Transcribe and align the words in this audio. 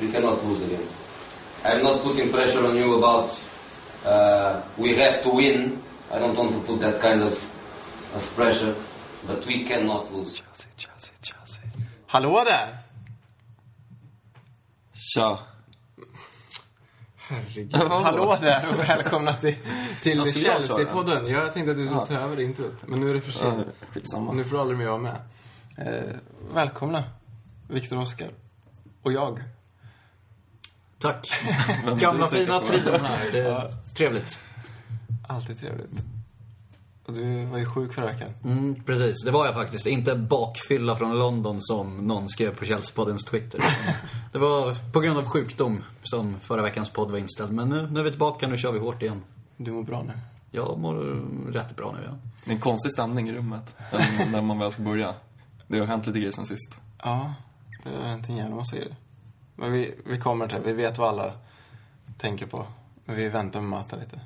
We 0.00 0.12
cannot 0.12 0.44
lose 0.44 0.60
the 0.60 0.68
game. 0.76 0.88
I'm 1.64 1.82
not 1.82 2.02
putting 2.02 2.30
pressure 2.32 2.66
on 2.66 2.76
you 2.76 2.94
about 2.98 3.30
uh, 4.06 4.60
we 4.76 4.94
have 4.96 5.22
to 5.22 5.30
win. 5.30 5.78
I 6.12 6.18
don't 6.18 6.36
want 6.36 6.52
to 6.52 6.58
put 6.72 6.80
that 6.80 7.00
kind 7.00 7.22
of, 7.22 7.32
of 8.14 8.32
pressure, 8.36 8.74
but 9.26 9.46
we 9.46 9.64
cannot 9.64 10.12
lose. 10.12 10.34
Chelsea, 10.36 10.68
Chelsea, 10.76 11.12
Chelsea. 11.20 11.62
Hallå 12.06 12.44
där! 12.46 12.78
Tja. 14.94 15.38
Herregud. 17.16 17.74
Hallå. 17.76 18.36
Där 18.40 18.64
och 18.72 18.78
välkomna 18.88 19.32
till, 19.34 19.56
till 20.02 20.20
Alltså. 20.20 20.38
Chelsea-podden. 20.38 21.26
Jag 21.30 21.52
tänkte 21.52 21.70
att 21.70 21.76
du 21.76 21.86
skulle 21.86 22.00
Ja. 22.00 22.06
ta 22.06 22.14
över 22.14 22.40
introt, 22.40 22.74
men 22.86 23.00
nu 23.00 23.10
är 23.10 23.14
det 23.14 23.20
för 23.20 23.44
Ja, 23.44 23.52
sent. 23.54 23.66
skitsamma. 23.92 24.32
Nu 24.32 24.44
får 24.44 24.50
du 24.50 24.58
aldrig 24.60 24.78
mer 24.78 24.86
vara 24.86 24.98
med. 24.98 25.16
Eh, 25.78 26.16
välkomna, 26.54 27.04
Viktor 27.68 27.98
Oskar. 27.98 28.30
Och 29.02 29.12
jag. 29.12 29.42
Tack. 30.98 31.28
Gamla 31.98 32.28
fina 32.28 32.60
trion 32.60 33.04
här. 33.04 33.32
Det 33.32 33.38
är 33.38 33.70
trevligt. 33.94 34.38
Alltid 35.28 35.58
trevligt. 35.58 36.04
Och 37.06 37.12
du 37.12 37.44
var 37.44 37.58
ju 37.58 37.66
sjuk 37.66 37.92
förra 37.92 38.06
veckan. 38.06 38.30
Mm, 38.44 38.82
precis, 38.84 39.24
det 39.24 39.30
var 39.30 39.46
jag 39.46 39.54
faktiskt. 39.54 39.86
Inte 39.86 40.14
bakfylla 40.14 40.96
från 40.96 41.18
London 41.18 41.56
som 41.60 42.06
någon 42.06 42.28
skrev 42.28 42.54
på 42.54 42.64
Chelsea-poddens 42.64 43.30
Twitter. 43.30 43.60
Det 44.32 44.38
var 44.38 44.92
på 44.92 45.00
grund 45.00 45.18
av 45.18 45.24
sjukdom 45.24 45.84
som 46.02 46.40
förra 46.40 46.62
veckans 46.62 46.90
podd 46.90 47.10
var 47.10 47.18
inställd. 47.18 47.52
Men 47.52 47.68
nu, 47.68 47.88
nu 47.90 48.00
är 48.00 48.04
vi 48.04 48.10
tillbaka, 48.10 48.48
nu 48.48 48.56
kör 48.56 48.72
vi 48.72 48.78
hårt 48.78 49.02
igen. 49.02 49.22
Du 49.56 49.72
mår 49.72 49.82
bra 49.82 50.02
nu. 50.02 50.12
Jag 50.50 50.78
mår 50.78 50.94
rätt 51.52 51.76
bra 51.76 51.94
nu, 51.98 52.04
ja. 52.06 52.12
Det 52.44 52.50
är 52.50 52.54
en 52.54 52.60
konstig 52.60 52.92
stämning 52.92 53.28
i 53.28 53.32
rummet 53.32 53.76
när 54.32 54.42
man 54.42 54.58
väl 54.58 54.72
ska 54.72 54.82
börja. 54.82 55.14
Det 55.66 55.78
har 55.78 55.86
hänt 55.86 56.06
lite 56.06 56.18
grejer 56.18 56.32
sen 56.32 56.46
sist. 56.46 56.78
Ja, 57.02 57.34
det 57.84 57.90
har 58.02 58.08
hänt 58.08 58.28
en 58.28 58.36
jävla 58.36 58.56
massa 58.56 58.76
grejer. 58.76 58.96
Men 59.56 59.72
vi, 59.72 59.94
vi 60.04 60.18
kommer 60.18 60.48
till 60.48 60.56
det. 60.56 60.62
Vi 60.62 60.72
vet 60.72 60.98
vad 60.98 61.08
alla 61.08 61.32
tänker 62.18 62.46
på. 62.46 62.66
Men 63.04 63.16
vi 63.16 63.28
väntar 63.28 63.60
med 63.60 63.70
Mata 63.70 63.96
lite. 63.96 64.20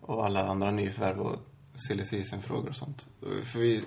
Och 0.00 0.26
alla 0.26 0.48
andra 0.48 0.70
nyförvärv 0.70 1.20
och 1.20 1.36
silly 1.88 2.04
season-frågor 2.04 2.68
och 2.68 2.76
sånt. 2.76 3.06
För 3.20 3.58
vi 3.58 3.84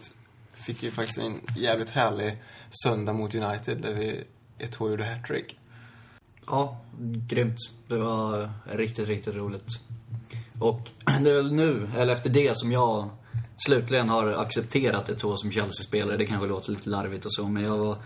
fick 0.54 0.84
ju 0.84 0.92
faktiskt 0.92 1.20
en 1.20 1.42
jävligt 1.58 1.90
härlig 1.90 2.44
söndag 2.84 3.14
mot 3.14 3.36
United 3.36 3.82
där 3.82 3.94
vi 3.94 4.24
ett 4.58 4.72
två 4.72 4.90
gjorde 4.90 5.06
hattrick. 5.06 5.58
Ja, 6.48 6.82
grymt. 7.28 7.58
Det 7.88 7.98
var 7.98 8.50
riktigt, 8.66 9.08
riktigt 9.08 9.36
roligt. 9.36 9.68
Och 10.60 10.90
det 11.22 11.30
är 11.30 11.36
väl 11.36 11.54
nu, 11.54 11.90
eller 11.98 12.14
efter 12.14 12.30
det, 12.30 12.58
som 12.58 12.72
jag 12.72 13.10
slutligen 13.66 14.10
har 14.10 14.28
accepterat 14.28 15.10
ett 15.10 15.20
två 15.20 15.38
som 15.38 15.52
Chelsea-spelare. 15.52 16.18
Det 16.18 16.26
kanske 16.26 16.48
låter 16.48 16.72
lite 16.72 16.90
larvigt 16.90 17.26
och 17.26 17.34
så, 17.34 17.48
men 17.48 17.64
jag 17.64 17.78
var 17.78 17.98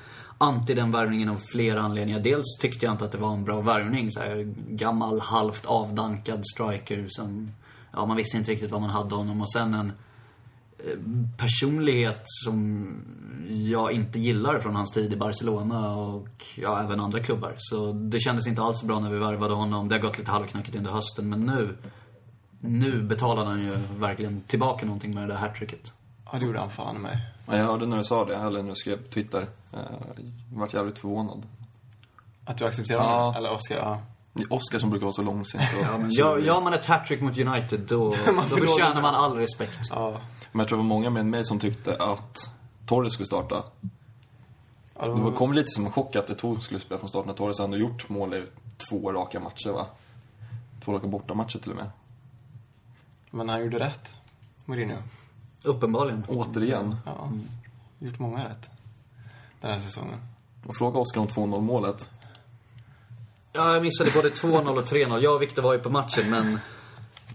anti 0.42 0.73
den 0.73 0.92
värvningen 0.92 1.30
av 1.30 1.38
flera 1.52 1.82
anledningar. 1.82 2.20
Dels 2.20 2.58
tyckte 2.62 2.86
jag 2.86 2.94
inte 2.94 3.06
att 3.06 3.12
det 3.12 3.18
var 3.18 3.34
en 3.34 3.44
bra 3.44 3.62
värvning. 3.62 4.12
Så 4.12 4.20
här, 4.20 4.54
gammal, 4.70 5.20
halvt 5.20 5.66
avdankad 5.66 6.45
striker 6.45 7.06
som... 7.09 7.52
Ja, 7.92 8.06
man 8.06 8.18
visste 8.18 8.38
inte 8.38 8.52
riktigt 8.52 8.72
vad 8.72 8.82
man 8.82 8.90
hade 8.90 9.16
honom. 9.16 9.42
Och 9.42 9.52
sen 9.52 9.73
en 9.73 9.94
eh, 10.78 11.00
personlighet 11.38 12.22
som 12.26 12.88
jag 13.48 13.92
inte 13.92 14.20
gillar 14.20 14.60
från 14.60 14.76
hans 14.76 14.92
tid 14.92 15.14
i 15.14 15.17
Barcelona 15.17 15.95
och 15.95 16.45
ja, 16.56 16.84
även 16.84 17.00
andra 17.00 17.20
klubbar. 17.20 17.56
Så 17.58 17.92
det 17.92 18.20
kändes 18.20 18.48
inte 18.48 18.62
alls 18.62 18.84
bra 18.84 19.00
när 19.00 19.10
vi 19.10 19.20
värvade 19.20 19.54
honom. 19.54 19.90
Det 19.90 19.95
har 19.95 20.02
gått 20.02 20.17
lite 20.17 20.32
halvknackigt 20.32 20.78
under 20.78 20.92
hösten, 20.92 21.30
men 21.30 21.45
nu... 21.45 21.78
Nu 22.62 23.02
betalade 23.02 23.50
han 23.50 23.64
ju 23.64 23.78
verkligen 23.98 24.42
tillbaka 24.42 24.86
någonting 24.86 25.16
med 25.16 25.23
det 25.23 25.34
där 25.34 25.40
hattricket. 25.40 25.94
Ja, 26.32 26.40
det 26.40 26.45
gjorde 26.45 26.60
han 26.60 26.70
fan 26.70 27.02
med. 27.02 27.17
Ja, 27.50 27.58
Jag 27.58 27.66
hörde 27.66 27.86
när 27.86 27.97
du 27.97 28.03
sa 28.03 28.25
det, 28.25 28.36
eller 28.36 28.61
när 28.61 28.69
du 28.69 28.75
skrev 28.75 28.97
på 29.03 29.09
Twitter. 29.09 29.42
Eh, 29.73 29.80
Jag 30.52 30.59
vart 30.59 30.73
jävligt 30.73 31.00
förvånad. 31.00 31.47
Att 32.45 32.58
du 32.58 32.66
accepterar 32.66 33.00
Ja. 33.03 33.19
honom? 33.19 33.36
Eller 33.36 33.52
Oskar, 33.53 33.78
ja. 33.78 34.00
Oskar 34.50 34.80
som 34.80 34.89
brukar 34.89 35.05
vara 35.05 35.14
så 35.14 35.22
långsint. 35.22 35.64
och- 35.77 35.81
Ja, 35.92 35.97
men 35.97 36.09
gör, 36.11 36.38
gör 36.38 36.61
man 36.61 36.73
ett 36.73 36.86
hattrick 36.86 37.22
mot 37.22 37.38
United, 37.38 37.80
då, 37.80 38.03
då 38.09 38.11
förlorar. 38.11 38.58
förtjänar 38.67 39.02
man 39.02 39.16
all 39.16 39.38
respekt. 39.38 39.80
Ja. 39.89 40.22
Men 40.52 40.59
jag 40.59 40.67
tror 40.67 40.77
det 40.77 40.83
var 40.83 40.88
många 40.89 41.09
med 41.09 41.26
mig 41.26 41.45
som 41.45 41.59
tyckte 41.59 41.95
att 42.04 42.38
Torres 42.86 43.14
skulle 43.14 43.26
starta. 43.27 43.64
ja 44.99 45.08
det 45.08 45.32
kom 45.38 45.54
lite 45.54 45.67
som 45.67 45.86
en 45.86 45.92
chock 45.92 46.15
att 46.15 46.27
det 46.27 46.36
tog 46.36 46.64
skulle 46.64 46.80
spela 46.80 46.99
från 46.99 47.09
start 47.09 47.26
när 47.26 47.33
Torres 47.33 47.59
ändå 47.59 47.77
gjort 47.77 48.09
mål 48.09 48.33
i 48.33 48.45
två 48.89 49.11
raka 49.14 49.39
matcher 49.39 49.70
va? 49.71 49.86
Två 50.86 50.93
raka 50.93 51.08
bortamatcher 51.08 51.59
till 51.59 51.71
och 51.71 51.77
med. 51.77 51.89
men 53.32 53.49
han 53.49 53.61
gjorde 53.61 53.80
rätt, 53.80 54.15
Mourinho. 54.65 54.95
Uppenbarligen. 55.64 56.23
Återigen. 56.27 56.95
Ja. 57.05 57.31
Gjort 57.99 58.20
många 58.20 58.37
rätt. 58.37 58.70
Den 59.61 59.71
här 59.71 59.80
säsongen. 59.80 60.20
Och 60.65 60.75
fråga 60.77 60.99
Oskar 60.99 61.21
om 61.21 61.27
2-0 61.27 61.61
målet. 61.61 62.09
Ja, 63.53 63.73
jag 63.73 63.83
missade 63.83 64.11
både 64.11 64.30
2-0 64.30 64.77
och 64.77 64.86
3-0. 64.86 65.20
Jag 65.20 65.36
och 65.36 65.42
Viktor 65.42 65.61
var 65.61 65.73
ju 65.73 65.80
på 65.80 65.89
matchen, 65.89 66.30
men... 66.30 66.59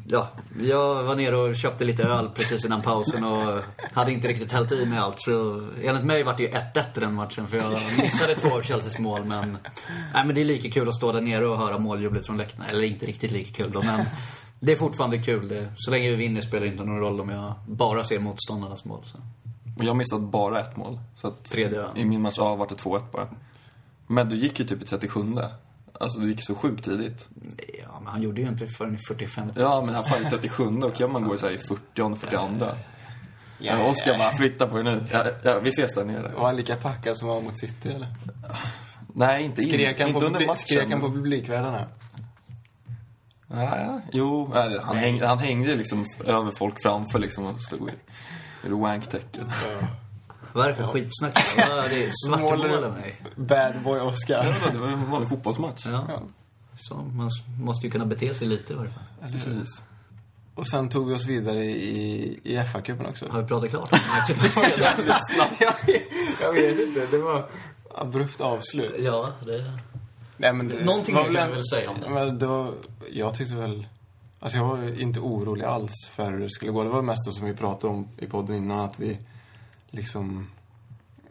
Ja, 0.07 0.29
jag 0.61 1.03
var 1.03 1.17
nere 1.17 1.37
och 1.37 1.57
köpte 1.57 1.85
lite 1.85 2.03
öl 2.03 2.31
precis 2.35 2.65
innan 2.65 2.83
pausen 2.83 3.25
och 3.25 3.63
hade 3.93 4.13
inte 4.13 4.29
riktigt 4.29 4.53
hällt 4.53 4.73
i 4.73 4.87
mig 4.87 4.99
allt. 4.99 5.21
Så 5.21 5.69
enligt 5.83 6.05
mig 6.05 6.23
var 6.23 6.37
det 6.37 6.43
ju 6.43 6.49
1-1 6.49 6.97
i 6.97 7.01
den 7.01 7.15
matchen, 7.15 7.49
för 7.49 7.57
jag 7.57 7.73
missade 8.03 8.35
två 8.35 8.55
av 8.55 8.63
Chelseas 8.63 8.99
mål. 8.99 9.25
Men, 9.25 9.59
nej, 10.15 10.27
men 10.27 10.35
det 10.35 10.41
är 10.41 10.45
lika 10.45 10.71
kul 10.71 10.89
att 10.89 10.95
stå 10.95 11.13
där 11.13 11.21
nere 11.21 11.47
och 11.47 11.59
höra 11.59 11.79
måljublet 11.79 12.27
från 12.27 12.37
läktarna. 12.37 12.69
Eller 12.69 12.83
inte 12.83 13.07
riktigt 13.07 13.31
lika 13.31 13.63
kul 13.63 13.73
då, 13.73 13.83
men 13.83 14.05
det 14.65 14.73
är 14.73 14.77
fortfarande 14.77 15.19
kul. 15.19 15.49
Det, 15.49 15.73
så 15.77 15.91
länge 15.91 16.11
vi 16.11 16.17
vinner 16.17 16.41
spelar 16.41 16.67
det 16.67 16.73
inte 16.73 16.85
någon 16.85 17.01
roll 17.01 17.21
om 17.21 17.29
jag 17.29 17.55
bara 17.69 18.05
ser 18.05 18.19
motståndarnas 18.19 18.85
mål. 18.85 19.01
Så. 19.05 19.19
Och 19.79 19.85
jag 19.85 19.97
missade 19.97 20.27
bara 20.27 20.61
ett 20.61 20.77
mål. 20.77 20.99
Så 21.15 21.29
att 21.29 21.45
Tredje, 21.45 21.81
ja. 21.81 21.89
I 21.97 22.05
min 22.05 22.23
match 22.23 22.39
A 22.39 22.57
var 22.57 22.67
det 22.69 22.75
2-1 22.75 23.03
bara. 23.13 23.29
Men 24.07 24.29
du 24.29 24.37
gick 24.37 24.59
ju 24.59 24.67
typ 24.67 24.83
i 24.83 24.87
37 24.87 25.21
Alltså 26.01 26.21
du 26.21 26.29
gick 26.31 26.45
så 26.45 26.55
sjukt 26.55 26.85
tidigt. 26.85 27.29
Ja, 27.83 27.99
men 27.99 28.13
han 28.13 28.23
gjorde 28.23 28.41
ju 28.41 28.49
inte 28.49 28.67
förrän 28.67 28.95
i 28.95 28.99
45. 29.09 29.53
Ja 29.57 29.83
men 29.87 29.95
han 29.95 30.05
fan 30.05 30.27
i 30.27 30.31
37 30.31 30.65
och 30.65 31.01
jag 31.01 31.11
man 31.11 31.29
går 31.29 31.37
så 31.37 31.47
här 31.47 31.53
i 31.53 31.59
40 31.59 32.17
42 32.17 32.49
Ja, 32.59 32.75
Ja, 33.59 33.91
Oskar 33.91 34.19
bara, 34.19 34.37
flytta 34.37 34.67
på 34.67 34.77
dig 34.77 34.85
nu. 34.85 35.05
Ja, 35.13 35.25
ja, 35.43 35.61
vi 35.61 35.69
ses 35.69 35.95
där 35.95 36.05
nere. 36.05 36.33
Var 36.37 36.47
han 36.47 36.57
lika 36.57 36.77
packad 36.77 37.19
som 37.19 37.29
han 37.29 37.37
var 37.37 37.43
mot 37.43 37.59
City 37.59 37.89
eller? 37.89 38.09
Nej, 39.15 39.45
inte, 39.45 39.63
in, 39.63 39.71
han, 39.71 40.09
inte 40.09 40.21
på, 40.21 40.27
under 40.27 40.47
matchen. 40.47 40.57
skrek 40.57 40.91
han 40.91 41.01
på 41.01 41.11
publikvärdarna? 41.11 41.87
Ja, 43.57 43.79
ja. 43.81 44.01
Jo, 44.13 44.51
nej, 44.55 44.79
han, 44.83 44.97
häng, 44.97 45.23
han 45.23 45.39
hängde 45.39 45.75
liksom 45.75 46.07
över 46.27 46.53
folk 46.59 46.83
framför 46.83 47.19
liksom 47.19 47.45
och 47.45 47.61
slog 47.61 47.91
i, 47.91 48.69
wank-tecken. 48.69 49.53
Vad 50.53 50.65
är 50.65 50.69
det 50.69 50.75
för 50.75 50.87
skitsnack? 50.87 51.35
Det 51.57 52.05
är 52.05 52.11
svartmåla 52.29 52.91
mig. 52.91 53.21
Bad 53.37 53.83
boy 53.85 54.01
Oscar. 54.01 54.59
Ja, 54.63 54.71
det 54.73 54.79
var 54.79 54.89
en 54.89 55.11
vanlig 55.11 55.29
fotbollsmatch. 55.29 55.87
Ja. 55.87 56.05
Ja. 56.09 56.23
Så 56.81 56.95
man 56.95 57.31
måste 57.61 57.87
ju 57.87 57.91
kunna 57.91 58.07
bete 58.07 58.35
sig 58.35 58.49
lite 58.49 58.73
i 58.73 58.77
varje 58.77 58.91
fall. 58.91 59.31
Precis. 59.33 59.83
Och 60.55 60.67
sen 60.67 60.89
tog 60.89 61.09
vi 61.09 61.15
oss 61.15 61.27
vidare 61.27 61.65
i, 61.65 62.41
i 62.45 62.57
FA-cupen 62.59 63.09
också. 63.09 63.29
Har 63.29 63.43
vi 63.43 63.49
pratat 63.49 63.71
klart 63.71 63.93
om 63.93 63.99
det? 64.29 64.45
jag, 65.61 65.75
vet, 65.87 66.03
jag 66.41 66.53
vet 66.53 66.89
inte, 66.89 67.07
det 67.11 67.19
var 67.19 67.45
abrupt 67.95 68.41
avslut. 68.41 68.95
Ja, 68.99 69.29
det... 69.47 69.65
Nej, 70.37 70.53
men 70.53 70.69
det 70.69 70.85
Någonting 70.85 71.15
mer 71.15 71.33
kan 71.33 71.49
vi 71.49 71.55
väl 71.55 71.65
säga 71.65 71.91
om 71.91 72.01
det. 72.01 72.09
Men 72.09 72.39
det 72.39 72.47
var, 72.47 72.75
jag 73.13 73.35
tyckte 73.35 73.55
väl... 73.55 73.87
Alltså 74.39 74.59
jag 74.59 74.65
var 74.65 75.01
inte 75.01 75.21
orolig 75.21 75.65
alls 75.65 76.09
för 76.11 76.33
hur 76.33 76.41
det 76.41 76.51
skulle 76.51 76.73
gå. 76.73 76.85
Det 76.85 76.91
var 76.91 76.97
det 76.97 77.03
mesta 77.03 77.33
som 77.33 77.47
vi 77.47 77.55
pratade 77.55 77.93
om 77.93 78.09
i 78.17 78.27
podden 78.27 78.57
innan, 78.57 78.81
att 78.81 79.01
vi 79.01 79.19
liksom... 79.91 80.51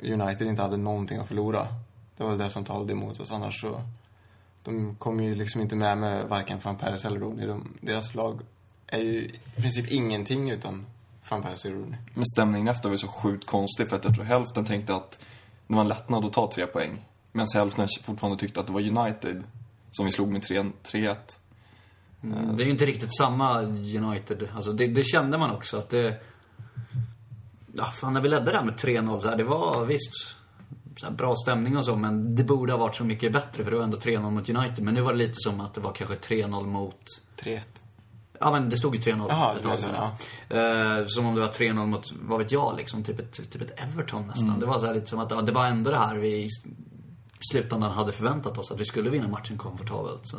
United 0.01 0.47
inte 0.47 0.61
hade 0.61 0.77
någonting 0.77 1.17
att 1.17 1.27
förlora. 1.27 1.67
Det 2.17 2.23
var 2.23 2.37
det 2.37 2.49
som 2.49 2.65
talade 2.65 2.93
emot 2.93 3.19
oss. 3.19 3.31
Annars 3.31 3.61
så... 3.61 3.81
De 4.63 4.95
kom 4.95 5.23
ju 5.23 5.35
liksom 5.35 5.61
inte 5.61 5.75
med 5.75 5.97
med 5.97 6.25
varken 6.25 6.59
van 6.63 6.77
Persie 6.77 7.07
eller 7.09 7.19
Rooney. 7.19 7.47
De, 7.47 7.77
deras 7.81 8.15
lag 8.15 8.41
är 8.87 8.99
ju 8.99 9.25
i 9.57 9.61
princip 9.61 9.91
ingenting 9.91 10.49
utan 10.49 10.85
van 11.29 11.41
Persie 11.41 11.71
och 11.71 11.77
Rooney. 11.77 11.99
Men 12.13 12.25
stämningen 12.25 12.67
efter 12.67 12.89
var 12.89 12.93
ju 12.93 12.99
så 12.99 13.07
sjukt 13.07 13.45
konstig 13.47 13.89
för 13.89 13.95
att 13.95 14.03
jag 14.03 14.15
tror 14.15 14.25
hälften 14.25 14.65
tänkte 14.65 14.95
att 14.95 15.25
det 15.67 15.73
var 15.73 15.81
en 15.81 15.87
lättnad 15.87 16.25
att 16.25 16.33
ta 16.33 16.51
tre 16.51 16.67
poäng. 16.67 17.05
Medan 17.33 17.47
hälften 17.53 17.87
fortfarande 18.03 18.39
tyckte 18.39 18.59
att 18.59 18.67
det 18.67 18.73
var 18.73 18.81
United 18.81 19.43
som 19.91 20.05
vi 20.05 20.11
slog 20.11 20.31
med 20.31 20.41
3 20.41 20.63
3-1. 20.83 21.15
Mm, 22.23 22.55
Det 22.55 22.63
är 22.63 22.65
ju 22.65 22.71
inte 22.71 22.85
riktigt 22.85 23.15
samma 23.17 23.61
United. 23.97 24.47
Alltså 24.55 24.73
det, 24.73 24.87
det 24.87 25.03
kände 25.03 25.37
man 25.37 25.51
också 25.51 25.77
att 25.77 25.89
det... 25.89 26.17
Ja, 27.73 27.85
fan 27.85 28.13
när 28.13 28.21
vi 28.21 28.29
ledde 28.29 28.51
där 28.51 28.63
med 28.63 28.73
3-0 28.73 29.19
så 29.19 29.29
här, 29.29 29.37
det 29.37 29.43
var 29.43 29.85
visst 29.85 30.13
så 30.97 31.05
här, 31.05 31.13
bra 31.13 31.35
stämning 31.35 31.77
och 31.77 31.85
så, 31.85 31.95
men 31.95 32.35
det 32.35 32.43
borde 32.43 32.73
ha 32.73 32.77
varit 32.79 32.95
så 32.95 33.03
mycket 33.03 33.33
bättre 33.33 33.63
för 33.63 33.71
det 33.71 33.77
var 33.77 33.83
ändå 33.83 33.97
3-0 33.97 34.31
mot 34.31 34.49
United. 34.49 34.83
Men 34.83 34.93
nu 34.93 35.01
var 35.01 35.11
det 35.13 35.19
lite 35.19 35.33
som 35.35 35.61
att 35.61 35.73
det 35.73 35.81
var 35.81 35.91
kanske 35.91 36.15
3-0 36.15 36.65
mot... 36.65 37.03
3-1. 37.39 37.61
Ja 38.39 38.51
men 38.51 38.69
det 38.69 38.77
stod 38.77 38.95
ju 38.95 39.01
3-0 39.01 39.25
Jaha, 39.29 39.55
ett 39.55 39.63
tag 39.63 39.79
så, 39.79 39.85
sedan. 39.85 40.11
ja. 40.49 40.57
Eh, 40.99 41.05
Som 41.05 41.25
om 41.25 41.35
det 41.35 41.41
var 41.41 41.47
3-0 41.47 41.85
mot, 41.85 42.11
vad 42.21 42.39
vet 42.39 42.51
jag, 42.51 42.75
liksom 42.77 43.03
typ 43.03 43.19
ett, 43.19 43.51
typ 43.51 43.61
ett 43.61 43.79
Everton 43.79 44.27
nästan. 44.27 44.47
Mm. 44.47 44.59
Det 44.59 44.65
var 44.65 44.79
så 44.79 44.85
här 44.85 44.93
lite 44.93 45.07
som 45.07 45.19
att 45.19 45.31
ja, 45.31 45.41
det 45.41 45.51
var 45.51 45.67
ändå 45.67 45.91
det 45.91 45.97
här 45.99 46.15
vi 46.15 46.47
slutändan 47.51 47.91
hade 47.91 48.11
förväntat 48.11 48.57
oss, 48.57 48.71
att 48.71 48.79
vi 48.79 48.85
skulle 48.85 49.09
vinna 49.09 49.27
matchen 49.27 49.57
komfortabelt. 49.57 50.27
Så 50.27 50.37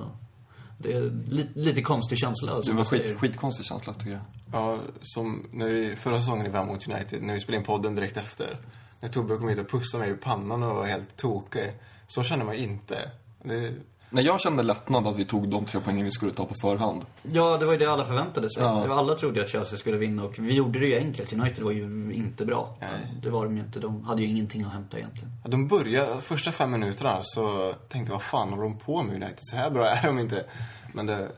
det 0.78 0.92
är 0.92 1.00
li, 1.28 1.48
lite 1.54 1.82
konstig 1.82 2.18
känsla. 2.18 2.56
Det 2.56 2.62
som 2.62 2.76
var 2.76 2.84
skit, 2.84 3.18
skitkonstig 3.18 3.66
känsla 3.66 3.94
tycker 3.94 4.10
jag. 4.10 4.20
Ja, 4.52 4.78
som 5.02 5.46
när 5.52 5.66
vi, 5.66 5.96
förra 5.96 6.20
säsongen 6.20 6.46
i 6.46 6.48
vann 6.48 6.66
mot 6.66 6.88
United, 6.88 7.22
när 7.22 7.34
vi 7.34 7.40
spelade 7.40 7.60
in 7.60 7.66
podden 7.66 7.94
direkt 7.94 8.16
efter. 8.16 8.58
När 9.00 9.08
Tobbe 9.08 9.36
kom 9.36 9.48
hit 9.48 9.58
och 9.58 9.70
pussade 9.70 10.04
mig 10.04 10.12
i 10.12 10.16
pannan 10.16 10.62
och 10.62 10.74
var 10.74 10.86
helt 10.86 11.16
tokig. 11.16 11.72
Så 12.06 12.22
känner 12.22 12.44
man 12.44 12.54
inte. 12.54 13.10
Det, 13.42 13.74
Nej, 14.14 14.24
jag 14.24 14.40
kände 14.40 14.62
lättnad 14.62 15.06
att 15.06 15.16
vi 15.16 15.24
tog 15.24 15.48
de 15.48 15.64
tre 15.64 15.80
poängen 15.84 16.04
vi 16.04 16.10
skulle 16.10 16.32
ta 16.32 16.44
på 16.44 16.54
förhand. 16.54 17.06
Ja, 17.22 17.56
det 17.56 17.66
var 17.66 17.72
ju 17.72 17.78
det 17.78 17.86
alla 17.86 18.04
förväntade 18.04 18.50
sig. 18.50 18.62
Ja. 18.62 18.74
Det 18.74 18.88
var 18.88 18.96
alla 18.96 19.14
trodde 19.14 19.42
att 19.42 19.48
Chelsea 19.48 19.78
skulle 19.78 19.96
vinna 19.96 20.24
och 20.24 20.38
vi 20.38 20.54
gjorde 20.54 20.78
det 20.78 20.86
ju 20.86 20.98
enkelt. 20.98 21.32
United 21.32 21.64
var 21.64 21.70
ju 21.70 22.12
inte 22.14 22.46
bra. 22.46 22.76
Nej. 22.80 22.90
Det 23.22 23.30
var 23.30 23.44
de 23.44 23.56
ju 23.56 23.62
inte. 23.62 23.78
De 23.80 24.04
hade 24.04 24.22
ju 24.22 24.28
ingenting 24.28 24.62
att 24.64 24.72
hämta 24.72 24.98
egentligen. 24.98 25.30
Ja, 25.44 25.50
de 25.50 25.68
började, 25.68 26.20
första 26.20 26.52
fem 26.52 26.70
minuterna 26.70 27.20
så 27.22 27.72
tänkte 27.88 28.12
jag, 28.12 28.16
vad 28.16 28.22
fan 28.22 28.48
håller 28.48 28.62
de 28.62 28.78
på 28.78 29.02
med 29.02 29.14
United? 29.14 29.38
Så 29.40 29.56
här 29.56 29.70
bra 29.70 29.88
är 29.88 30.06
de 30.06 30.18
inte. 30.18 30.44
Men 30.92 31.06
det 31.06 31.28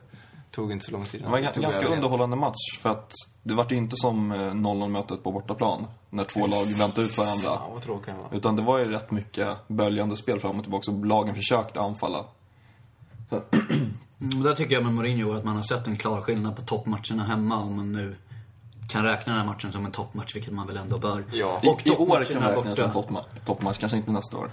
tog 0.51 0.71
inte 0.71 0.85
så 0.85 0.91
lång 0.91 1.05
tid. 1.05 1.21
Det 1.21 1.29
var 1.29 1.37
en 1.37 1.61
ganska 1.61 1.87
underhållande 1.87 2.35
match 2.35 2.79
för 2.79 2.89
att 2.89 3.11
det 3.43 3.53
var 3.53 3.65
ju 3.69 3.75
inte 3.75 3.95
som 3.95 4.31
eh, 4.31 4.37
0-0-mötet 4.37 5.23
på 5.23 5.31
bortaplan. 5.31 5.87
När 6.09 6.23
två 6.23 6.47
lag 6.47 6.65
väntade 6.65 7.07
ut 7.07 7.17
varandra. 7.17 7.45
Ja, 7.45 7.69
vad 7.73 7.81
tråkigt 7.81 8.05
det 8.05 8.13
var. 8.29 8.37
Utan 8.37 8.55
det 8.55 8.61
var 8.61 8.79
ju 8.79 8.85
rätt 8.85 9.11
mycket 9.11 9.67
böljande 9.67 10.17
spel 10.17 10.39
fram 10.39 10.57
och 10.57 10.63
tillbaka 10.63 10.91
och 10.91 11.05
lagen 11.05 11.35
försökte 11.35 11.79
anfalla. 11.79 12.25
Så, 13.29 13.43
Mm, 14.19 14.43
där 14.43 14.55
tycker 14.55 14.73
jag 14.75 14.83
med 14.83 14.93
Mourinho 14.93 15.33
att 15.33 15.43
man 15.43 15.55
har 15.55 15.63
sett 15.63 15.87
en 15.87 15.95
klar 15.97 16.21
skillnad 16.21 16.55
på 16.55 16.61
toppmatcherna 16.61 17.23
hemma 17.25 17.57
om 17.57 17.75
man 17.75 17.91
nu 17.91 18.15
kan 18.89 19.03
räkna 19.03 19.33
den 19.33 19.41
här 19.41 19.47
matchen 19.53 19.71
som 19.71 19.85
en 19.85 19.91
toppmatch, 19.91 20.35
vilket 20.35 20.53
man 20.53 20.67
väl 20.67 20.77
ändå 20.77 20.97
bör. 20.97 21.23
Ja. 21.31 21.59
I, 21.63 21.67
Och 21.67 21.87
I 21.87 21.89
år 21.91 22.23
kan 22.23 22.41
vi 22.43 22.47
räkna 22.49 22.75
som 22.75 22.91
toppma- 22.91 23.23
toppmatch, 23.45 23.77
kanske 23.77 23.97
inte 23.97 24.11
nästa 24.11 24.37
år. 24.37 24.51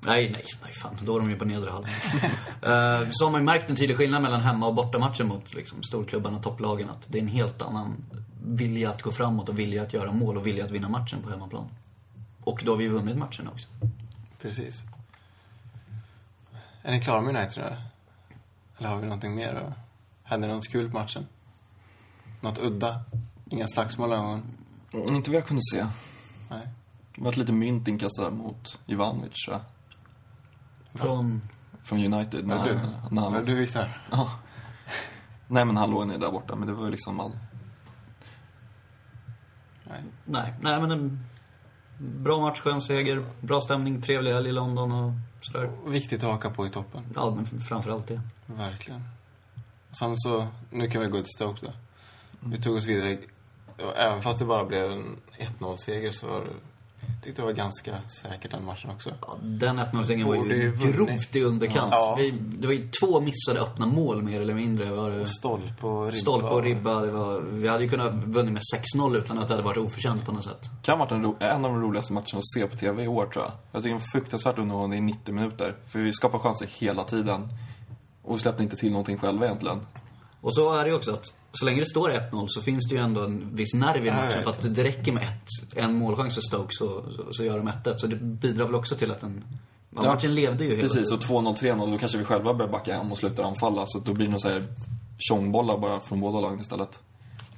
Nej, 0.00 0.30
nej, 0.30 0.44
nej 0.62 0.72
fan. 0.72 0.96
Då 1.02 1.16
är 1.16 1.20
de 1.20 1.30
ju 1.30 1.36
på 1.36 1.44
nedre 1.44 1.70
halvan. 1.70 1.90
uh, 1.90 3.08
så 3.12 3.24
har 3.24 3.30
man 3.30 3.40
ju 3.40 3.44
märkt 3.44 3.70
en 3.70 3.76
tydlig 3.76 3.96
skillnad 3.96 4.22
mellan 4.22 4.40
hemma 4.40 4.66
och 4.66 4.74
bortamatcher 4.74 5.24
mot 5.24 5.54
liksom, 5.54 5.82
storklubbarna, 5.82 6.38
topplagen. 6.42 6.90
Att 6.90 7.04
det 7.08 7.18
är 7.18 7.22
en 7.22 7.28
helt 7.28 7.62
annan 7.62 7.96
vilja 8.44 8.90
att 8.90 9.02
gå 9.02 9.12
framåt 9.12 9.48
och 9.48 9.58
vilja 9.58 9.82
att 9.82 9.92
göra 9.92 10.12
mål 10.12 10.36
och 10.36 10.46
vilja 10.46 10.64
att 10.64 10.70
vinna 10.70 10.88
matchen 10.88 11.22
på 11.22 11.30
hemmaplan. 11.30 11.68
Och 12.44 12.62
då 12.64 12.72
har 12.72 12.76
vi 12.76 12.88
vunnit 12.88 13.16
matchen 13.16 13.48
också. 13.48 13.68
Precis. 14.42 14.82
Är 16.82 16.92
ni 16.92 17.00
klara 17.00 17.20
med 17.20 17.36
United 17.36 17.64
nu? 17.64 17.76
Eller 18.82 18.90
har 18.90 19.00
vi 19.00 19.06
någonting 19.06 19.34
mer? 19.34 19.74
Hände 20.22 20.48
något 20.48 20.68
kul 20.68 20.90
på 20.90 20.98
matchen? 20.98 21.26
Något 22.40 22.58
udda? 22.58 23.04
Inga 23.50 23.66
slagsmål 23.66 24.08
någon 24.08 24.24
gång? 24.24 24.42
Mm, 24.92 25.16
inte 25.16 25.30
vad 25.30 25.36
jag 25.36 25.46
kunde 25.46 25.62
se. 25.72 25.86
Nej. 26.50 26.68
Det 27.14 27.22
var 27.22 27.30
ett 27.30 27.36
lite 27.36 27.52
mynt 27.52 27.88
inkastare 27.88 28.30
mot 28.30 28.80
Ivanovic, 28.86 29.32
tror 29.32 29.56
jag. 29.56 29.64
Från... 31.00 31.42
Från 31.82 32.14
United. 32.14 32.46
När, 32.46 32.64
du? 32.64 32.80
när 33.10 33.22
han, 33.22 33.44
du, 33.44 33.54
Viktor? 33.54 33.84
ja. 34.10 34.30
Nej, 35.48 35.64
men 35.64 35.76
han 35.76 35.90
låg 35.90 36.06
ner 36.06 36.18
där 36.18 36.30
borta. 36.30 36.56
Men 36.56 36.68
det 36.68 36.74
var 36.74 36.84
ju 36.84 36.90
liksom 36.90 37.20
all... 37.20 37.38
Nej. 39.84 40.02
Nej, 40.24 40.54
nej 40.60 40.80
men 40.80 40.90
en 40.90 41.26
bra 41.98 42.40
match, 42.40 42.60
skön 42.60 42.80
seger, 42.80 43.24
bra 43.40 43.60
stämning, 43.60 44.02
trevlig 44.02 44.32
helg 44.32 44.48
i 44.48 44.52
London 44.52 44.92
och 44.92 45.12
sådär. 45.40 45.70
Viktigt 45.86 46.24
att 46.24 46.30
haka 46.30 46.50
på 46.50 46.66
i 46.66 46.70
toppen. 46.70 47.04
Ja, 47.14 47.30
men 47.30 47.60
framförallt 47.60 48.06
det. 48.06 48.20
Verkligen. 48.46 49.02
Sen 49.98 50.16
så, 50.16 50.46
nu 50.70 50.88
kan 50.88 51.02
vi 51.02 51.08
gå 51.08 51.18
till 51.18 51.32
Stoke 51.36 51.66
då. 51.66 51.72
Vi 52.40 52.58
tog 52.58 52.76
oss 52.76 52.84
vidare. 52.84 53.18
Även 53.96 54.22
fast 54.22 54.38
det 54.38 54.44
bara 54.44 54.64
blev 54.64 54.92
en 54.92 55.16
1-0-seger 55.38 56.10
så 56.12 56.26
var 56.26 56.40
det, 56.40 56.50
tyckte 57.22 57.42
jag 57.42 57.46
var 57.46 57.52
ganska 57.52 57.96
säkert 58.22 58.50
den 58.50 58.64
matchen 58.64 58.90
också. 58.90 59.10
Ja, 59.20 59.36
den 59.42 59.78
1-0-segern 59.80 60.26
var 60.28 60.34
ju 60.34 60.76
grovt 60.92 61.36
i 61.36 61.42
underkant. 61.42 61.90
Ja. 61.92 62.14
Vi, 62.18 62.30
det 62.30 62.66
var 62.66 62.74
ju 62.74 62.88
två 63.00 63.20
missade 63.20 63.60
öppna 63.60 63.86
mål 63.86 64.22
mer 64.22 64.40
eller 64.40 64.54
mindre. 64.54 64.90
Var 64.94 65.10
det 65.10 65.26
Stolpe 65.26 65.86
och 65.86 66.04
ribba. 66.06 66.16
stolpe 66.18 66.46
och 66.48 66.62
ribba. 66.62 67.00
Det 67.00 67.10
var, 67.10 67.40
vi 67.40 67.68
hade 67.68 67.82
ju 67.82 67.88
kunnat 67.88 68.14
vunnit 68.14 68.52
med 68.52 68.62
6-0 68.96 69.16
utan 69.16 69.38
att 69.38 69.48
det 69.48 69.54
hade 69.54 69.64
varit 69.66 69.78
oförtjänt 69.78 70.24
på 70.26 70.32
något 70.32 70.44
sätt. 70.44 70.70
Kan 70.82 70.98
ha 70.98 71.04
varit 71.04 71.12
en, 71.12 71.22
ro- 71.22 71.36
en 71.40 71.64
av 71.64 71.70
de 71.72 71.80
roligaste 71.82 72.12
matcherna 72.12 72.38
att 72.38 72.52
se 72.54 72.66
på 72.66 72.76
TV 72.76 73.02
i 73.04 73.08
år, 73.08 73.26
tror 73.26 73.44
jag. 73.44 73.52
Jag 73.72 73.82
tycker 73.82 73.94
den 73.94 73.98
var 74.02 74.06
fruktansvärt 74.20 74.58
underhållande 74.58 74.96
i 74.96 75.00
90 75.00 75.34
minuter. 75.34 75.76
För 75.88 75.98
vi 75.98 76.12
skapar 76.12 76.38
chanser 76.38 76.66
hela 76.78 77.04
tiden. 77.04 77.48
Och 78.22 78.40
släppte 78.40 78.62
inte 78.62 78.76
till 78.76 78.90
någonting 78.92 79.18
själva 79.18 79.46
egentligen. 79.46 79.80
Och 80.40 80.54
så 80.54 80.72
är 80.74 80.84
det 80.84 80.90
ju 80.90 80.96
också 80.96 81.12
att 81.12 81.32
så 81.52 81.64
länge 81.64 81.80
det 81.80 81.86
står 81.86 82.10
1-0 82.10 82.46
så 82.48 82.62
finns 82.62 82.88
det 82.88 82.94
ju 82.94 83.00
ändå 83.00 83.24
en 83.24 83.56
viss 83.56 83.74
nerv 83.74 84.06
i 84.06 84.10
matchen. 84.10 84.42
För 84.42 84.50
att 84.50 84.74
det 84.74 84.84
räcker 84.84 85.12
med 85.12 85.22
ett, 85.22 85.76
en 85.76 85.94
målchans 85.94 86.34
för 86.34 86.40
Stoke 86.40 86.68
så, 86.70 87.04
så, 87.16 87.32
så 87.32 87.44
gör 87.44 87.58
de 87.58 87.68
1-1. 87.68 87.96
Så 87.96 88.06
det 88.06 88.16
bidrar 88.16 88.66
väl 88.66 88.74
också 88.74 88.94
till 88.94 89.10
att 89.10 89.20
den... 89.20 89.44
Ja, 89.90 90.02
matchen 90.02 90.34
levde 90.34 90.64
ju 90.64 90.70
hela 90.70 90.82
Precis, 90.82 91.10
tiden. 91.10 91.36
och 91.36 91.44
2-0, 91.44 91.76
3-0, 91.76 91.90
då 91.90 91.98
kanske 91.98 92.18
vi 92.18 92.24
själva 92.24 92.54
börjar 92.54 92.72
backa 92.72 92.94
hem 92.94 93.12
och 93.12 93.18
slutar 93.18 93.44
anfalla. 93.44 93.82
Så 93.86 93.98
då 93.98 94.12
blir 94.12 94.26
det 94.26 94.32
nog 94.32 94.40
så 94.40 94.48
här 94.48 94.64
tjongbollar 95.18 95.78
bara 95.78 96.00
från 96.00 96.20
båda 96.20 96.40
lagen 96.40 96.60
istället. 96.60 96.98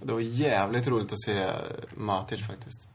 Det 0.03 0.13
var 0.13 0.21
jävligt 0.21 0.89
roligt 0.89 1.13
att 1.13 1.23
se 1.23 1.51
Matic 1.95 2.47
faktiskt. 2.47 2.89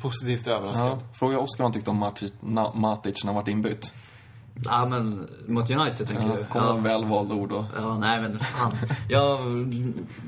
Positivt 0.00 0.46
överraskad. 0.46 0.86
Ja, 0.86 0.98
fråga 1.12 1.38
Oskar 1.38 1.64
vad 1.64 1.66
han 1.66 1.72
tyckte 1.72 1.90
om 1.90 1.96
Matic, 1.96 2.32
na, 2.40 2.74
Matic 2.74 3.24
när 3.24 3.32
han 3.32 3.34
varit 3.34 3.48
inbytt. 3.48 3.92
Ja, 4.64 4.86
men 4.86 5.28
mot 5.46 5.70
United 5.70 6.06
tänker 6.06 6.26
Ja, 6.26 6.36
du? 6.38 6.44
kommer 6.44 6.66
ja. 6.66 6.76
väl 6.98 7.04
valda 7.04 7.34
ord 7.34 7.48
då. 7.48 7.64
Ja, 7.76 7.98
nej 7.98 8.20
men 8.20 8.38
fan. 8.38 8.72
Ja, 9.08 9.40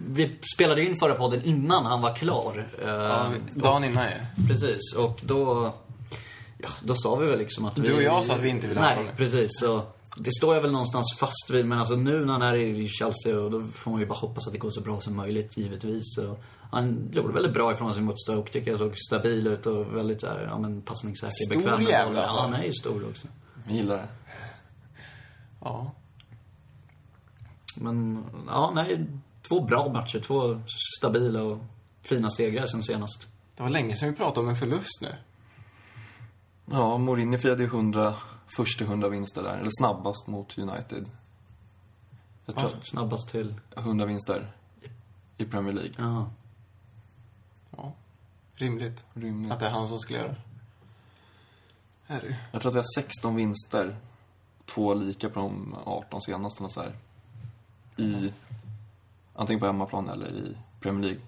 vi 0.08 0.38
spelade 0.54 0.84
in 0.84 0.96
förra 0.96 1.14
podden 1.14 1.40
innan 1.44 1.86
han 1.86 2.00
var 2.02 2.14
klar. 2.14 2.66
Eh, 2.82 2.88
Ja, 2.88 3.32
dagen 3.52 3.84
innan 3.84 4.04
ju. 4.04 4.46
Precis, 4.48 4.94
och 4.98 5.20
då... 5.22 5.74
Ja, 6.58 6.68
då 6.82 6.94
sa 6.94 7.16
vi 7.16 7.26
väl 7.26 7.38
liksom 7.38 7.64
att 7.64 7.78
vi... 7.78 7.86
Du 7.88 7.94
och 7.94 8.02
jag 8.02 8.24
sa 8.24 8.34
att 8.34 8.40
vi 8.40 8.48
inte 8.48 8.66
ville 8.66 8.80
ha 8.80 8.86
Nej, 8.86 8.96
honom. 8.96 9.12
precis. 9.16 9.50
Så 9.60 9.82
det 10.16 10.32
står 10.32 10.54
jag 10.54 10.62
väl 10.62 10.72
någonstans 10.72 11.16
fast 11.18 11.50
vid. 11.50 11.66
Men 11.66 11.78
alltså 11.78 11.94
nu 11.94 12.24
när 12.24 12.32
han 12.32 12.42
är 12.42 12.54
i 12.54 12.88
Chelsea, 12.88 13.38
och 13.40 13.50
då 13.50 13.62
får 13.62 13.90
man 13.90 14.00
ju 14.00 14.06
bara 14.06 14.18
hoppas 14.18 14.46
att 14.46 14.52
det 14.52 14.58
går 14.58 14.70
så 14.70 14.80
bra 14.80 15.00
som 15.00 15.16
möjligt, 15.16 15.56
givetvis. 15.56 16.18
Och 16.18 16.42
han 16.70 17.08
gjorde 17.12 17.32
väldigt 17.32 17.54
bra 17.54 17.72
ifrån 17.72 17.94
sig 17.94 18.02
mot 18.02 18.20
Stoke, 18.20 18.52
tycker 18.52 18.70
jag. 18.70 18.78
Såg 18.78 18.96
stabil 18.98 19.46
ut 19.46 19.66
och 19.66 19.96
väldigt 19.96 20.20
så 20.20 20.26
här, 20.26 20.46
ja 20.50 20.58
men 20.58 20.82
passningssäker, 20.82 21.34
Stor 21.50 21.56
bekväm 21.56 21.82
jävla, 21.82 22.04
bollen. 22.04 22.22
alltså. 22.22 22.36
Ja, 22.36 22.42
han 22.42 22.54
är 22.54 22.64
ju 22.64 22.72
stor 22.72 23.04
också. 23.10 23.26
Jag 23.64 23.74
gillar 23.74 23.96
det. 23.96 24.08
Ja. 25.60 25.92
Men, 27.76 28.24
ja, 28.46 28.72
nej. 28.74 29.06
Två 29.48 29.60
bra 29.60 29.92
matcher. 29.92 30.20
Två 30.20 30.60
stabila 30.98 31.42
och 31.42 31.58
fina 32.02 32.30
segrar 32.30 32.66
sen 32.66 32.82
senast. 32.82 33.28
Det 33.56 33.62
var 33.62 33.70
länge 33.70 33.96
sedan 33.96 34.10
vi 34.10 34.16
pratade 34.16 34.40
om 34.40 34.48
en 34.48 34.56
förlust 34.56 35.02
nu. 35.02 35.16
Ja, 36.70 36.98
Mourinho 36.98 37.38
firade 37.38 37.62
ju 37.62 37.68
100, 37.68 38.14
första 38.46 38.84
100 38.84 39.08
vinster 39.08 39.42
där. 39.42 39.58
Eller 39.58 39.70
snabbast 39.78 40.26
mot 40.26 40.58
United. 40.58 41.10
Jag 42.46 42.56
tror 42.56 42.70
Snabbast 42.82 43.28
till... 43.28 43.54
att 43.74 43.84
100 43.84 44.06
vinster 44.06 44.52
i 45.36 45.44
Premier 45.44 45.72
League. 45.72 45.94
Ja. 45.98 46.30
Ja. 47.76 47.92
Rimligt. 48.54 49.04
Rimligt. 49.14 49.52
Att 49.52 49.60
det 49.60 49.66
är 49.66 49.70
han 49.70 49.88
som 49.88 49.98
skulle 49.98 50.18
göra 50.18 50.28
det. 50.28 50.40
Är 52.12 52.20
det 52.20 52.26
ju. 52.26 52.34
Jag 52.52 52.60
tror 52.60 52.70
att 52.70 52.74
vi 52.74 52.78
har 52.78 53.02
16 53.02 53.34
vinster. 53.36 53.96
Två 54.66 54.94
lika 54.94 55.28
på 55.28 55.40
de 55.40 55.76
18 55.84 56.20
senaste. 56.20 56.62
Och 56.64 56.72
så 56.72 56.80
här. 56.80 56.92
I, 57.96 58.32
antingen 59.34 59.60
på 59.60 59.66
hemmaplan 59.66 60.08
eller 60.08 60.28
i 60.28 60.56
Premier 60.80 61.02
League. 61.04 61.20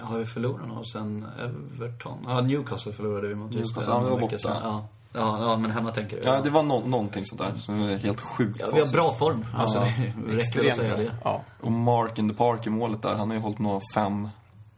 Har 0.00 0.18
vi 0.18 0.26
förlorat 0.26 0.68
någon 0.68 0.84
sen 0.84 1.26
Everton? 1.38 2.18
Ja, 2.26 2.40
Newcastle 2.40 2.92
förlorade 2.92 3.28
vi 3.28 3.34
mot 3.34 3.54
just 3.54 3.76
Newcastle, 3.76 3.94
ja, 3.94 3.98
det 3.98 4.04
var 4.04 4.10
någon 4.10 4.20
vecka 4.20 4.36
borta. 4.36 4.38
sedan. 4.38 4.62
Ja. 4.62 4.88
Ja, 5.12 5.40
ja, 5.40 5.56
men 5.56 5.70
hemma 5.70 5.92
tänker 5.92 6.16
du? 6.16 6.22
Ja, 6.28 6.40
det 6.40 6.50
var 6.50 6.62
no 6.62 6.86
någonting 6.86 7.24
sånt 7.24 7.40
där 7.40 7.56
som 7.56 7.80
är 7.82 7.96
helt 7.96 8.20
sjukt 8.20 8.60
Ja, 8.60 8.66
vi 8.74 8.80
har 8.80 8.92
bra 8.92 9.12
form. 9.12 9.44
Alltså, 9.54 9.78
Ja, 9.78 9.84
det 10.26 10.36
räcker 10.36 10.66
att 10.66 10.74
säga 10.76 10.96
det. 10.96 11.14
Ja. 11.24 11.42
Och 11.60 11.72
Mark 11.72 12.18
in 12.18 12.28
the 12.28 12.34
Park 12.34 12.66
i 12.66 12.70
målet 12.70 13.02
där. 13.02 13.14
Han 13.14 13.28
har 13.28 13.36
ju 13.36 13.42
hållit 13.42 13.58
några 13.58 13.80
fem 13.94 14.24
av 14.24 14.30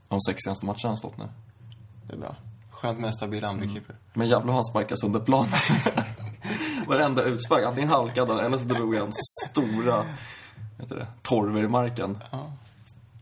de 0.09 0.21
sex 0.21 0.39
senaste 0.45 0.67
matcherna 0.67 0.79
han 0.89 0.97
stått 0.97 1.19
nu. 1.19 1.29
Det 2.07 2.13
är 2.13 2.17
bra. 2.19 2.37
Skönt 2.81 2.99
med 2.99 3.07
en 3.07 3.13
stabil 3.13 3.45
andra 3.45 3.63
Mm. 3.65 3.75
keeper. 3.75 3.97
Men 4.15 4.29
jävlar 4.29 4.55
han 4.55 4.65
sparkas 4.65 5.03
under 5.05 5.21
plan. 5.21 5.47
Varenda 6.87 7.23
utspark. 7.23 7.65
Antingen 7.65 7.91
halkade 7.91 8.33
han 8.33 8.45
eller 8.45 8.59
så 8.59 8.65
drog 8.65 8.95
han 8.95 9.13
stora 9.13 10.05
heter 10.79 10.95
det, 10.97 11.07
torver 11.23 11.63
i 11.63 11.69
marken. 11.69 12.19
Ja. 12.33 12.53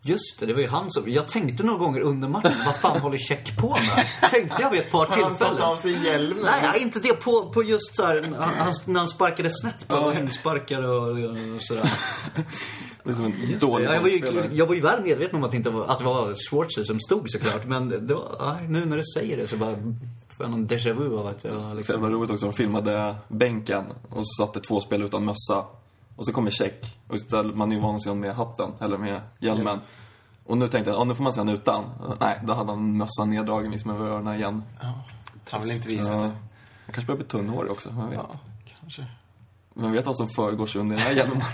Just 0.03 0.41
det, 0.41 0.47
det 0.47 0.55
var 0.55 0.61
ju 0.61 0.69
han 0.69 0.91
som... 0.91 1.03
Jag 1.07 1.29
tänkte 1.29 1.67
några 1.67 1.79
gånger 1.79 2.01
under 2.01 2.29
matchen, 2.29 2.53
vad 2.67 2.77
fan 2.77 3.01
håller 3.01 3.19
Check 3.19 3.57
på 3.57 3.71
med? 3.71 4.31
Tänkte 4.31 4.63
jag 4.63 4.71
vid 4.71 4.81
ett 4.81 4.91
par 4.91 5.07
tillfällen. 5.07 5.79
sig 5.79 6.07
hjälmen? 6.07 6.45
Nej, 6.63 6.83
inte 6.83 7.01
det. 7.01 7.13
På, 7.13 7.51
på 7.53 7.63
just 7.63 7.97
så 7.97 8.07
här, 8.07 8.23
han, 8.23 8.55
han, 8.59 8.73
när 8.85 9.01
han 9.01 9.09
sparkade 9.09 9.51
snett 9.53 9.89
på 9.89 10.11
hängsparkar 10.11 10.83
och, 10.83 11.11
och 11.57 11.63
sådär. 11.63 11.93
Det 13.05 13.11
är 13.11 13.15
som 13.15 13.25
en 13.25 13.31
Just 13.31 13.61
det. 13.61 13.67
dålig 13.67 13.87
Jag 13.87 14.01
var, 14.01 14.09
ju, 14.09 14.51
jag 14.53 14.67
var 14.67 14.75
ju 14.75 14.81
väl 14.81 15.03
medveten 15.03 15.37
om 15.37 15.45
att 15.45 15.51
det, 15.51 15.57
inte 15.57 15.71
var, 15.71 15.87
att 15.87 15.99
det 15.99 16.05
var 16.05 16.35
Schwarzer 16.51 16.83
som 16.83 17.01
stod 17.01 17.31
såklart. 17.31 17.65
Men 17.67 17.89
det 18.07 18.15
var, 18.15 18.59
nu 18.69 18.85
när 18.85 18.97
du 18.97 19.03
säger 19.15 19.37
det 19.37 19.47
så 19.47 19.57
bara 19.57 19.75
får 20.29 20.47
jag 20.47 20.51
någon 20.51 20.69
déjà 20.69 20.93
vu 20.93 21.19
av 21.19 21.27
att 21.27 21.45
jag 21.45 21.61
Så 21.61 21.75
liksom... 21.75 21.95
jävla 21.95 22.09
roligt 22.17 22.31
också, 22.31 22.47
de 22.47 22.55
filmade 22.55 23.17
bänken 23.29 23.85
och 24.11 24.27
så 24.27 24.45
satt 24.45 24.55
det 24.55 24.61
två 24.61 24.81
spelare 24.81 25.07
utan 25.07 25.25
mössa. 25.25 25.65
Och 26.17 26.27
så 26.27 26.33
kommer 26.33 26.51
check 26.51 26.99
och 27.09 27.15
istället, 27.17 27.57
man 27.57 27.71
är 27.73 27.77
ju 27.77 27.83
van 27.83 27.95
att 27.95 28.03
se 28.03 28.09
honom 28.11 28.21
med 28.21 28.35
hatten, 28.37 28.71
eller 28.81 28.99
med 28.99 29.21
hjälmen. 29.39 29.79
Och 30.45 30.59
nu 30.59 30.69
tänkte 30.69 30.91
jag, 30.91 31.01
ja, 31.01 31.05
nu 31.05 31.15
får 31.15 31.23
man 31.25 31.33
se 31.33 31.41
honom 31.41 31.55
utan. 31.55 31.85
Nej, 32.21 32.41
då 32.45 32.53
hade 32.55 32.71
han 32.73 32.97
mössan 32.97 33.31
neddragen 33.31 33.71
liksom 33.71 33.91
över 33.91 34.07
öronen 34.11 34.35
igen. 34.35 34.63
Han 35.51 35.61
vill 35.63 35.71
inte 35.71 35.89
visa 35.89 36.11
Ja. 36.13 36.19
sig. 36.19 36.29
Han 36.29 36.93
kanske 36.95 37.07
börjar 37.07 37.17
bli 37.17 37.27
tunnhårig 37.27 37.71
också, 37.73 37.89
vem 37.99 38.11
vet? 38.11 38.19
Ja, 38.31 38.39
kanske. 38.81 39.07
Vem 39.75 39.93
vet 39.93 40.07
vad 40.07 40.17
som 40.17 40.29
föregår 40.29 40.67
sig 40.67 40.81
under 40.81 40.97
den 40.97 41.05
här 41.05 41.13
hjälmen? 41.13 41.43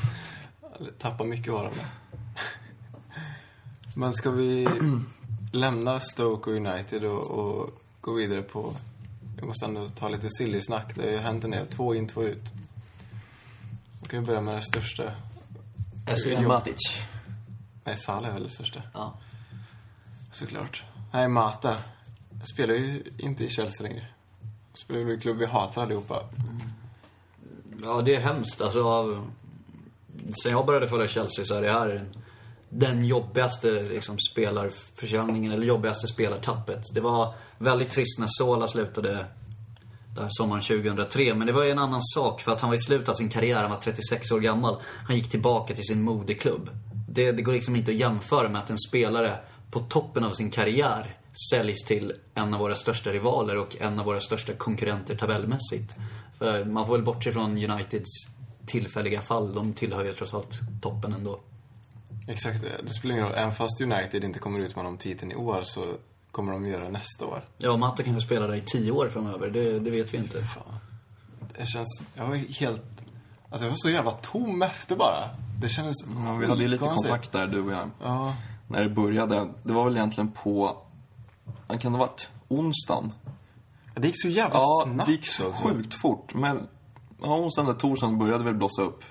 Tappar 0.98 1.24
mycket 1.24 1.52
det. 1.52 1.86
Men 3.96 4.14
ska 4.14 4.30
vi 4.30 4.68
lämna 5.52 6.00
Stoke 6.00 6.50
och 6.50 6.56
United 6.56 7.04
och, 7.04 7.30
och 7.30 7.70
gå 8.00 8.12
vidare 8.12 8.42
på... 8.42 8.74
Vi 9.40 9.46
måste 9.46 9.64
ändå 9.66 9.88
ta 9.88 10.08
lite 10.08 10.28
silly 10.30 10.60
snack. 10.60 10.94
Det 10.94 11.02
har 11.02 11.10
ju 11.10 11.18
hänt 11.18 11.44
en 11.44 11.50
del. 11.50 11.66
Två 11.66 11.94
in, 11.94 12.08
två 12.08 12.22
ut. 12.22 12.44
Och 14.02 14.08
kan 14.10 14.20
vi 14.20 14.26
börja 14.26 14.40
med 14.40 14.54
det 14.54 14.62
största. 14.62 15.12
SCM. 16.16 16.48
Matic. 16.48 17.02
Nej, 17.84 17.96
Salah 17.96 18.28
är 18.30 18.34
väl 18.34 18.42
det 18.42 18.48
största. 18.48 18.82
Ja. 18.94 19.18
Såklart. 20.32 20.84
Nej, 21.12 21.28
Mata. 21.28 21.76
Jag 22.38 22.48
spelar 22.48 22.74
ju 22.74 23.02
inte 23.18 23.44
i 23.44 23.48
Chelsea 23.50 23.86
längre. 23.88 24.06
Jag 24.72 24.78
spelar 24.78 25.00
ju 25.00 25.10
i 25.10 25.14
en 25.14 25.20
klubb 25.20 25.36
vi 25.36 25.46
hatar 25.46 25.82
allihopa. 25.82 26.22
ja, 27.84 28.00
det 28.00 28.14
är 28.14 28.20
hemskt. 28.20 28.60
Alltså, 28.60 28.84
av- 28.84 29.30
sen 30.42 30.52
jag 30.52 30.66
började 30.66 30.88
följa 30.88 31.08
Chelsea 31.08 31.44
så 31.44 31.54
är 31.54 31.62
det 31.62 31.72
här 31.72 32.04
den 32.68 33.04
jobbigaste 33.04 33.82
liksom, 33.82 34.16
spelarförsäljningen, 34.18 35.52
eller 35.52 35.66
jobbigaste 35.66 36.06
spelartappet. 36.06 36.82
Det 36.94 37.00
var 37.00 37.34
väldigt 37.58 37.90
trist 37.90 38.18
när 38.18 38.26
Sola 38.28 38.68
slutade 38.68 39.26
där 40.14 40.28
sommaren 40.30 40.62
2003. 40.62 41.34
Men 41.34 41.46
det 41.46 41.52
var 41.52 41.64
ju 41.64 41.70
en 41.70 41.78
annan 41.78 42.02
sak 42.02 42.40
för 42.40 42.52
att 42.52 42.60
han 42.60 42.70
var 42.70 42.76
i 42.76 42.80
slutet 42.80 43.08
av 43.08 43.14
sin 43.14 43.28
karriär, 43.28 43.62
han 43.62 43.70
var 43.70 43.78
36 43.78 44.30
år 44.30 44.40
gammal. 44.40 44.76
Han 45.06 45.16
gick 45.16 45.30
tillbaka 45.30 45.74
till 45.74 45.84
sin 45.84 46.02
moderklubb. 46.02 46.70
Det, 47.08 47.32
det 47.32 47.42
går 47.42 47.52
liksom 47.52 47.76
inte 47.76 47.90
att 47.90 47.96
jämföra 47.96 48.48
med 48.48 48.60
att 48.60 48.70
en 48.70 48.78
spelare 48.78 49.38
på 49.70 49.80
toppen 49.80 50.24
av 50.24 50.32
sin 50.32 50.50
karriär 50.50 51.16
säljs 51.50 51.84
till 51.84 52.12
en 52.34 52.54
av 52.54 52.60
våra 52.60 52.74
största 52.74 53.12
rivaler 53.12 53.56
och 53.56 53.76
en 53.80 53.98
av 53.98 54.06
våra 54.06 54.20
största 54.20 54.52
konkurrenter 54.52 55.14
tabellmässigt. 55.14 55.94
För 56.38 56.64
man 56.64 56.86
får 56.86 56.92
väl 56.92 57.04
bortse 57.04 57.32
från 57.32 57.70
Uniteds 57.70 58.33
tillfälliga 58.66 59.20
fall. 59.20 59.54
De 59.54 59.72
tillhör 59.72 60.04
ju 60.04 60.12
trots 60.12 60.34
allt 60.34 60.60
toppen 60.80 61.12
ändå. 61.12 61.40
Exakt, 62.28 62.64
det 62.82 62.92
spelar 62.92 63.14
ingen 63.14 63.26
roll. 63.26 63.34
Även 63.36 63.54
fast 63.54 63.80
United 63.80 64.24
inte 64.24 64.38
kommer 64.38 64.60
ut 64.60 64.76
med 64.76 64.84
någon 64.84 64.98
titeln 64.98 65.32
i 65.32 65.34
år 65.34 65.62
så 65.62 65.96
kommer 66.30 66.52
de 66.52 66.66
göra 66.66 66.84
det 66.84 66.90
nästa 66.90 67.26
år. 67.26 67.44
Ja, 67.58 67.76
Matta 67.76 68.02
kanske 68.02 68.26
spelar 68.26 68.48
där 68.48 68.54
i 68.54 68.60
tio 68.60 68.90
år 68.90 69.08
framöver. 69.08 69.50
Det, 69.50 69.78
det 69.78 69.90
vet 69.90 70.14
vi 70.14 70.18
inte. 70.18 70.42
Fan. 70.42 70.78
Det 71.58 71.66
känns... 71.66 72.02
Jag 72.14 72.26
var 72.26 72.34
helt... 72.34 72.82
Alltså 73.50 73.64
jag 73.64 73.70
var 73.70 73.76
så 73.76 73.90
jävla 73.90 74.12
tom 74.12 74.62
efter 74.62 74.96
bara. 74.96 75.30
Det 75.60 75.68
kändes 75.68 75.96
Ja, 76.24 76.34
vi 76.34 76.46
hade 76.46 76.62
ju 76.62 76.68
lite 76.68 76.84
kontakt 76.84 77.32
där, 77.32 77.46
du 77.46 77.60
och 77.62 77.72
jag. 77.72 77.90
Ja. 78.02 78.34
När 78.68 78.82
det 78.82 78.90
började. 78.90 79.48
Det 79.62 79.72
var 79.72 79.84
väl 79.84 79.96
egentligen 79.96 80.32
på, 80.32 80.76
kan 81.68 81.92
det 81.92 81.98
ha 81.98 82.06
varit? 82.06 82.30
Onsdagen? 82.48 83.12
Det 83.94 84.06
gick 84.06 84.22
så 84.22 84.28
jävla 84.28 84.58
Ja, 84.58 84.84
snabbt 84.84 85.06
det 85.06 85.12
gick 85.12 85.26
så 85.26 85.52
sjukt 85.52 85.94
fort. 85.94 86.34
Men 86.34 86.68
ja, 87.24 87.36
onsdagen 87.36 87.70
eller 87.70 87.78
torsdagen 87.78 88.18
började 88.18 88.44
väl 88.44 88.54
blossa 88.54 88.82
upp. 88.82 89.04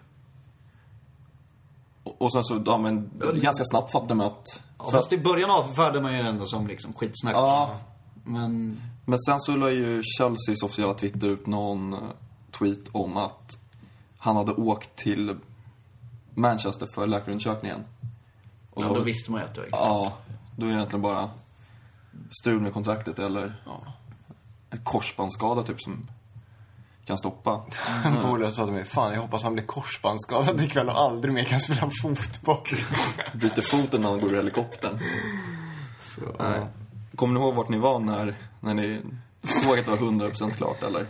Och, 2.04 2.22
och 2.22 2.34
sen 2.34 2.44
så, 2.44 2.64
ja 2.66 2.78
men, 2.78 3.10
ganska 3.36 3.64
snabbt 3.66 3.92
fattade 3.92 4.16
man 4.16 4.28
att... 4.28 4.64
Ja, 4.80 4.92
fast 4.92 5.14
i 5.14 5.18
början 5.18 5.50
avfärdade 5.52 6.02
man 6.02 6.18
ju 6.18 6.24
det 6.24 6.30
ändå 6.30 6.46
som 6.46 6.68
liksom 6.68 6.94
skitsnack. 6.94 7.36
Ja, 7.36 7.80
Men 8.24 8.82
men 9.06 9.20
sen 9.20 9.40
så 9.40 9.56
la 9.56 9.70
ju 9.72 10.02
Chelseas 10.18 10.64
officiella 10.64 10.94
Twitter 10.94 11.28
ut 11.28 11.48
någon 11.48 11.94
eh, 11.94 12.00
tweet 12.52 12.90
om 12.92 13.18
att 13.18 13.52
han 14.18 14.36
hade 14.36 14.52
åkt 14.54 14.96
till 14.96 15.36
Manchester 16.34 16.88
för 16.96 17.08
läkarundersökningen. 17.08 17.84
Och 18.72 18.84
ja, 18.84 18.94
då 18.94 19.02
visste 19.02 19.32
man 19.32 19.42
ju 19.42 19.46
att 19.48 19.54
det 19.56 19.62
var 19.62 19.68
Ja, 19.72 20.14
då 20.58 20.66
är 20.66 20.70
det 20.70 20.76
egentligen 20.76 21.02
bara 21.02 21.30
strul 22.42 22.60
med 22.62 22.74
kontraktet 22.74 23.20
eller 23.20 23.62
Ja. 23.66 23.82
ett 24.72 24.84
korsbandsskada 24.84 25.64
typ 25.64 25.82
som 25.82 26.08
kan 27.06 27.18
stoppa. 27.18 27.62
En 28.06 28.22
polare 28.22 28.52
sa 28.52 28.66
till 28.66 28.74
mig, 28.74 28.86
fan 28.86 29.14
jag 29.14 29.22
hoppas 29.22 29.44
han 29.44 29.54
blir 29.54 29.64
korsbandsskadad 29.66 30.62
ikväll 30.62 30.90
och 30.90 31.00
aldrig 31.00 31.34
mer 31.34 31.44
kan 31.44 31.60
spela 31.60 31.90
fotboll. 32.02 32.58
Byter 33.34 33.62
foten 33.62 34.02
när 34.02 34.10
han 34.10 34.20
går 34.20 34.34
i 34.34 34.36
helikoptern. 34.36 35.00
Så, 36.02 36.22
Nej. 36.40 36.60
Kommer 37.16 37.34
ni 37.34 37.40
ihåg 37.40 37.56
vart 37.56 37.70
ni 37.70 37.78
var 37.78 38.00
när, 38.00 38.36
när 38.60 38.74
ni 38.74 39.02
såg 39.44 39.80
att 39.80 39.86
det 39.86 39.92
var 39.92 39.98
100% 39.98 40.52
klart 40.52 40.84
eller? 40.84 41.08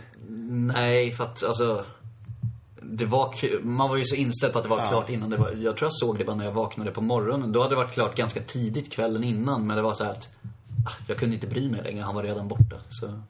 Nej, 0.48 1.12
för 1.12 1.24
att 1.24 1.44
alltså... 1.44 1.84
Det 2.82 3.04
var 3.04 3.34
Man 3.64 3.88
var 3.88 3.96
ju 3.96 4.04
så 4.04 4.14
inställd 4.14 4.52
på 4.52 4.58
att 4.58 4.64
det 4.64 4.70
var 4.70 4.86
klart 4.86 5.10
innan 5.10 5.30
det 5.30 5.36
var... 5.36 5.50
Jag 5.50 5.76
tror 5.76 5.86
jag 5.86 5.92
såg 5.92 6.18
det 6.18 6.24
bara 6.24 6.36
när 6.36 6.44
jag 6.44 6.52
vaknade 6.52 6.90
på 6.90 7.00
morgonen. 7.00 7.52
Då 7.52 7.62
hade 7.62 7.72
det 7.74 7.76
varit 7.76 7.92
klart 7.92 8.16
ganska 8.16 8.40
tidigt 8.40 8.92
kvällen 8.92 9.24
innan. 9.24 9.66
Men 9.66 9.76
det 9.76 9.82
var 9.82 9.94
så 9.94 10.04
här 10.04 10.10
att... 10.10 10.28
ah, 10.86 10.90
Jag 11.06 11.16
kunde 11.18 11.34
inte 11.34 11.46
bry 11.46 11.70
mig 11.70 11.82
längre. 11.82 12.02
Han 12.02 12.14
var 12.14 12.22
redan 12.22 12.48
borta. 12.48 12.76
Så... 12.88 13.20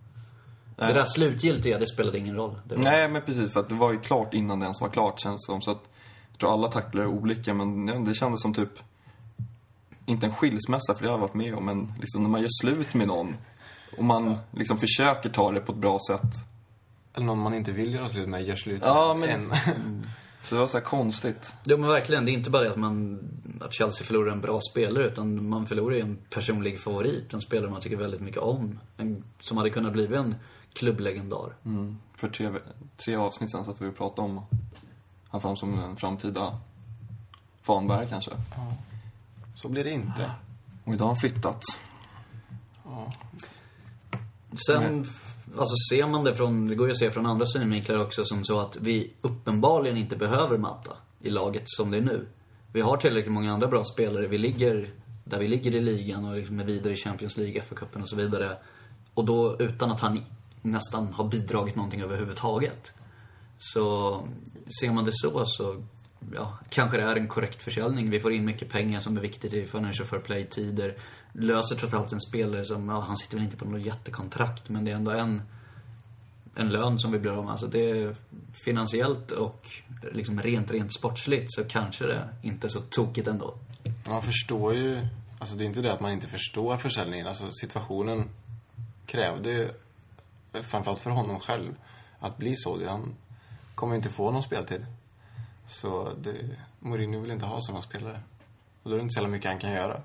Det 0.76 0.92
där 0.92 1.04
slutgiltiga, 1.04 1.78
det 1.78 1.86
spelade 1.86 2.18
ingen 2.18 2.36
roll. 2.36 2.54
Det 2.64 2.74
var... 2.76 2.82
Nej, 2.82 3.08
men 3.08 3.22
precis 3.22 3.52
för 3.52 3.60
att 3.60 3.68
det 3.68 3.74
var 3.74 3.92
ju 3.92 4.00
klart 4.00 4.34
innan 4.34 4.60
det 4.60 4.64
ens 4.64 4.80
var 4.80 4.88
klart 4.88 5.20
känns 5.20 5.46
det 5.46 5.52
som. 5.52 5.62
Så 5.62 5.70
att, 5.70 5.90
jag 6.30 6.38
tror 6.38 6.52
alla 6.52 6.68
tacklar 6.68 7.02
är 7.02 7.06
olika 7.06 7.54
men 7.54 7.88
ja, 7.88 7.94
det 7.94 8.14
kändes 8.14 8.42
som 8.42 8.54
typ, 8.54 8.70
inte 10.06 10.26
en 10.26 10.34
skilsmässa 10.34 10.94
för 10.94 11.02
det 11.02 11.08
har 11.08 11.14
jag 11.14 11.20
varit 11.20 11.34
med 11.34 11.54
om, 11.54 11.64
men 11.64 11.92
liksom 12.00 12.22
när 12.22 12.30
man 12.30 12.40
gör 12.40 12.48
slut 12.62 12.94
med 12.94 13.08
någon 13.08 13.36
och 13.98 14.04
man 14.04 14.38
liksom 14.50 14.78
försöker 14.78 15.30
ta 15.30 15.52
det 15.52 15.60
på 15.60 15.72
ett 15.72 15.78
bra 15.78 15.98
sätt. 16.10 16.32
Eller 17.14 17.26
någon 17.26 17.38
man 17.38 17.54
inte 17.54 17.72
vill 17.72 17.94
göra 17.94 18.08
slut 18.08 18.28
med, 18.28 18.42
gör 18.44 18.56
slut 18.56 18.82
Ja, 18.84 19.14
med 19.14 19.28
men- 19.28 19.50
en. 19.52 20.06
Så 20.42 20.54
det 20.54 20.60
var 20.60 20.68
så 20.68 20.76
här 20.76 20.84
konstigt. 20.84 21.52
Jo 21.64 21.76
men 21.76 21.88
verkligen, 21.90 22.24
det 22.24 22.30
är 22.30 22.32
inte 22.32 22.50
bara 22.50 22.62
det 22.62 22.70
att 22.70 22.76
man, 22.76 23.18
att 23.60 23.74
Chelsea 23.74 24.06
förlorar 24.06 24.32
en 24.32 24.40
bra 24.40 24.60
spelare 24.70 25.06
utan 25.06 25.48
man 25.48 25.66
förlorar 25.66 25.96
ju 25.96 26.00
en 26.02 26.16
personlig 26.30 26.78
favorit. 26.80 27.32
En 27.32 27.40
spelare 27.40 27.70
man 27.70 27.80
tycker 27.80 27.96
väldigt 27.96 28.20
mycket 28.20 28.40
om. 28.40 28.78
En, 28.96 29.24
som 29.40 29.56
hade 29.56 29.70
kunnat 29.70 29.92
bli 29.92 30.14
en 30.14 30.34
klubblegendar. 30.74 31.52
Mm. 31.64 31.98
För 32.16 32.28
tre, 32.28 32.50
tre 33.04 33.16
avsnitt 33.16 33.50
sen 33.52 33.64
satt 33.64 33.80
vi 33.80 33.88
och 33.88 33.96
pratade 33.96 34.28
om 34.28 34.40
han 35.28 35.40
fram 35.40 35.56
som 35.56 35.78
en 35.78 35.96
framtida 35.96 36.58
fanbärare 37.62 38.06
kanske. 38.06 38.30
Så 39.56 39.68
blir 39.68 39.84
det 39.84 39.90
inte. 39.90 40.30
Och 40.84 40.94
idag 40.94 41.04
har 41.04 41.12
han 41.12 41.20
flyttat. 41.20 41.62
Sen, 44.66 45.00
f- 45.00 45.46
alltså 45.58 45.74
ser 45.90 46.06
man 46.06 46.24
det 46.24 46.34
från, 46.34 46.68
det 46.68 46.74
går 46.74 46.86
ju 46.86 46.92
att 46.92 46.98
se 46.98 47.10
från 47.10 47.26
andra 47.26 47.46
synvinklar 47.46 47.98
också 47.98 48.24
som 48.24 48.44
så 48.44 48.60
att 48.60 48.76
vi 48.80 49.12
uppenbarligen 49.20 49.96
inte 49.96 50.16
behöver 50.16 50.58
Matta 50.58 50.96
i 51.20 51.30
laget 51.30 51.62
som 51.66 51.90
det 51.90 51.96
är 51.96 52.00
nu. 52.02 52.26
Vi 52.72 52.80
har 52.80 52.96
tillräckligt 52.96 53.32
många 53.32 53.52
andra 53.52 53.68
bra 53.68 53.84
spelare. 53.84 54.26
Vi 54.26 54.38
ligger 54.38 54.90
där 55.24 55.38
vi 55.38 55.48
ligger 55.48 55.74
i 55.76 55.80
ligan 55.80 56.24
och 56.24 56.34
liksom 56.36 56.60
är 56.60 56.64
vidare 56.64 56.92
i 56.92 56.96
Champions 56.96 57.36
League, 57.36 57.62
FA-cupen 57.62 58.02
och 58.02 58.08
så 58.08 58.16
vidare. 58.16 58.56
Och 59.14 59.24
då 59.24 59.56
utan 59.58 59.90
att 59.90 60.00
han 60.00 60.20
nästan 60.64 61.12
har 61.12 61.28
bidragit 61.28 61.76
någonting 61.76 62.00
överhuvudtaget. 62.00 62.92
Så 63.58 64.28
ser 64.80 64.92
man 64.92 65.04
det 65.04 65.12
så 65.12 65.44
så, 65.46 65.82
ja, 66.34 66.58
kanske 66.68 66.96
det 66.96 67.02
är 67.02 67.16
en 67.16 67.28
korrekt 67.28 67.62
försäljning. 67.62 68.10
Vi 68.10 68.20
får 68.20 68.32
in 68.32 68.44
mycket 68.44 68.70
pengar 68.70 69.00
som 69.00 69.16
är 69.16 69.20
viktigt 69.20 69.52
i 69.52 69.66
Financial 69.66 70.06
Fair 70.06 70.20
Play-tider. 70.20 70.94
Löser 71.32 71.76
trots 71.76 71.94
allt 71.94 72.12
en 72.12 72.20
spelare 72.20 72.64
som, 72.64 72.88
ja, 72.88 73.00
han 73.00 73.16
sitter 73.16 73.36
väl 73.36 73.44
inte 73.44 73.56
på 73.56 73.64
något 73.64 73.86
jättekontrakt, 73.86 74.68
men 74.68 74.84
det 74.84 74.90
är 74.90 74.94
ändå 74.94 75.10
en, 75.10 75.42
en 76.54 76.68
lön 76.68 76.98
som 76.98 77.12
vi 77.12 77.18
blir 77.18 77.30
av 77.30 77.44
med. 77.44 77.50
Alltså 77.50 77.66
det 77.66 77.90
är 77.90 78.14
finansiellt 78.52 79.30
och 79.30 79.68
liksom 80.12 80.42
rent, 80.42 80.70
rent 80.70 80.94
sportsligt 80.94 81.54
så 81.54 81.64
kanske 81.64 82.06
det 82.06 82.28
inte 82.42 82.66
är 82.66 82.68
så 82.68 82.80
tokigt 82.80 83.28
ändå. 83.28 83.54
Man 84.06 84.22
förstår 84.22 84.74
ju, 84.74 85.00
alltså 85.38 85.56
det 85.56 85.64
är 85.64 85.66
inte 85.66 85.80
det 85.80 85.92
att 85.92 86.00
man 86.00 86.12
inte 86.12 86.26
förstår 86.26 86.76
försäljningen. 86.76 87.26
Alltså 87.26 87.52
situationen 87.52 88.28
krävde 89.06 89.50
ju, 89.50 89.70
framförallt 90.62 91.00
för 91.00 91.10
honom 91.10 91.40
själv, 91.40 91.74
att 92.20 92.36
bli 92.36 92.56
så. 92.56 92.88
Han 92.88 93.14
kommer 93.74 93.96
inte 93.96 94.08
få 94.08 94.30
någon 94.30 94.42
speltid. 94.42 94.86
Så 95.66 96.08
det, 96.22 96.34
Mourinho 96.78 97.20
vill 97.20 97.30
inte 97.30 97.46
ha 97.46 97.60
sådana 97.60 97.82
spelare. 97.82 98.20
Och 98.82 98.90
då 98.90 98.96
är 98.96 98.98
det 98.98 99.02
inte 99.02 99.12
så 99.12 99.20
jävla 99.20 99.32
mycket 99.32 99.50
han 99.50 99.60
kan 99.60 99.72
göra. 99.72 100.00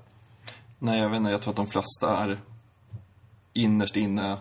Nej, 0.80 1.00
jag 1.00 1.10
vet 1.10 1.18
inte. 1.18 1.32
Jag 1.32 1.42
tror 1.42 1.52
att 1.52 1.58
de 1.58 1.68
flesta 1.68 2.18
är 2.18 2.40
innerst 3.54 3.96
inne 3.96 4.38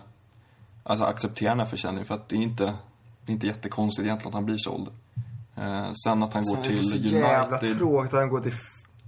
alltså 0.89 1.05
accepterar 1.05 1.49
den 1.49 1.59
här 1.59 1.65
försäljningen 1.65 2.05
för 2.05 2.15
att 2.15 2.29
det 2.29 2.35
är 2.35 2.41
inte, 2.41 2.63
det 3.25 3.31
är 3.31 3.33
inte 3.33 3.47
jättekonstigt 3.47 4.05
egentligen 4.05 4.27
att 4.27 4.33
han 4.33 4.45
blir 4.45 4.57
såld. 4.57 4.87
Eh, 5.55 5.91
sen 6.03 6.23
att 6.23 6.33
han 6.33 6.43
går 6.43 6.63
till 6.63 7.15
United. 7.15 7.77
tråkigt 7.77 8.13
att 8.13 8.19
han 8.19 8.29
går 8.29 8.41
till 8.41 8.55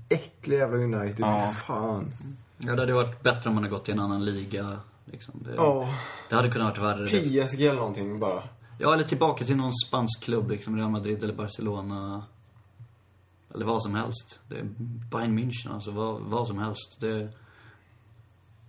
äckliga 0.10 0.60
jävla 0.60 0.77
United. 0.77 1.20
Ja. 1.20 1.53
Fan. 1.67 2.13
Ja, 2.58 2.74
det 2.75 2.81
hade 2.81 2.93
varit 2.93 3.24
bättre 3.24 3.50
om 3.50 3.55
man 3.55 3.63
hade 3.63 3.75
gått 3.75 3.86
till 3.86 3.93
en 3.93 4.00
annan 4.00 4.25
liga. 4.25 4.79
Liksom. 5.05 5.43
Det, 5.43 5.55
Ja. 5.55 5.93
det 6.29 6.36
hade 6.36 6.50
kunnat 6.50 6.77
varit 6.77 6.98
värre. 7.00 7.08
PSG 7.08 7.62
eller 7.62 7.75
någonting 7.79 8.20
bara. 8.20 8.43
Ja, 8.77 8.93
eller 8.93 9.03
tillbaka 9.03 9.46
till 9.46 9.55
någon 9.55 9.74
spansk 9.74 10.24
klubb, 10.24 10.50
liksom 10.50 10.77
Real 10.77 10.89
Madrid 10.91 11.24
eller 11.24 11.34
Barcelona. 11.34 12.24
Eller 13.53 13.65
vad 13.65 13.81
som 13.84 13.96
helst. 13.96 14.39
Det 14.48 14.55
är 14.55 14.63
Bayern 15.12 15.39
München, 15.39 15.74
alltså 15.74 15.91
vad, 15.91 16.22
vad 16.22 16.48
som 16.48 16.60
helst. 16.60 16.98
Det, 17.00 17.29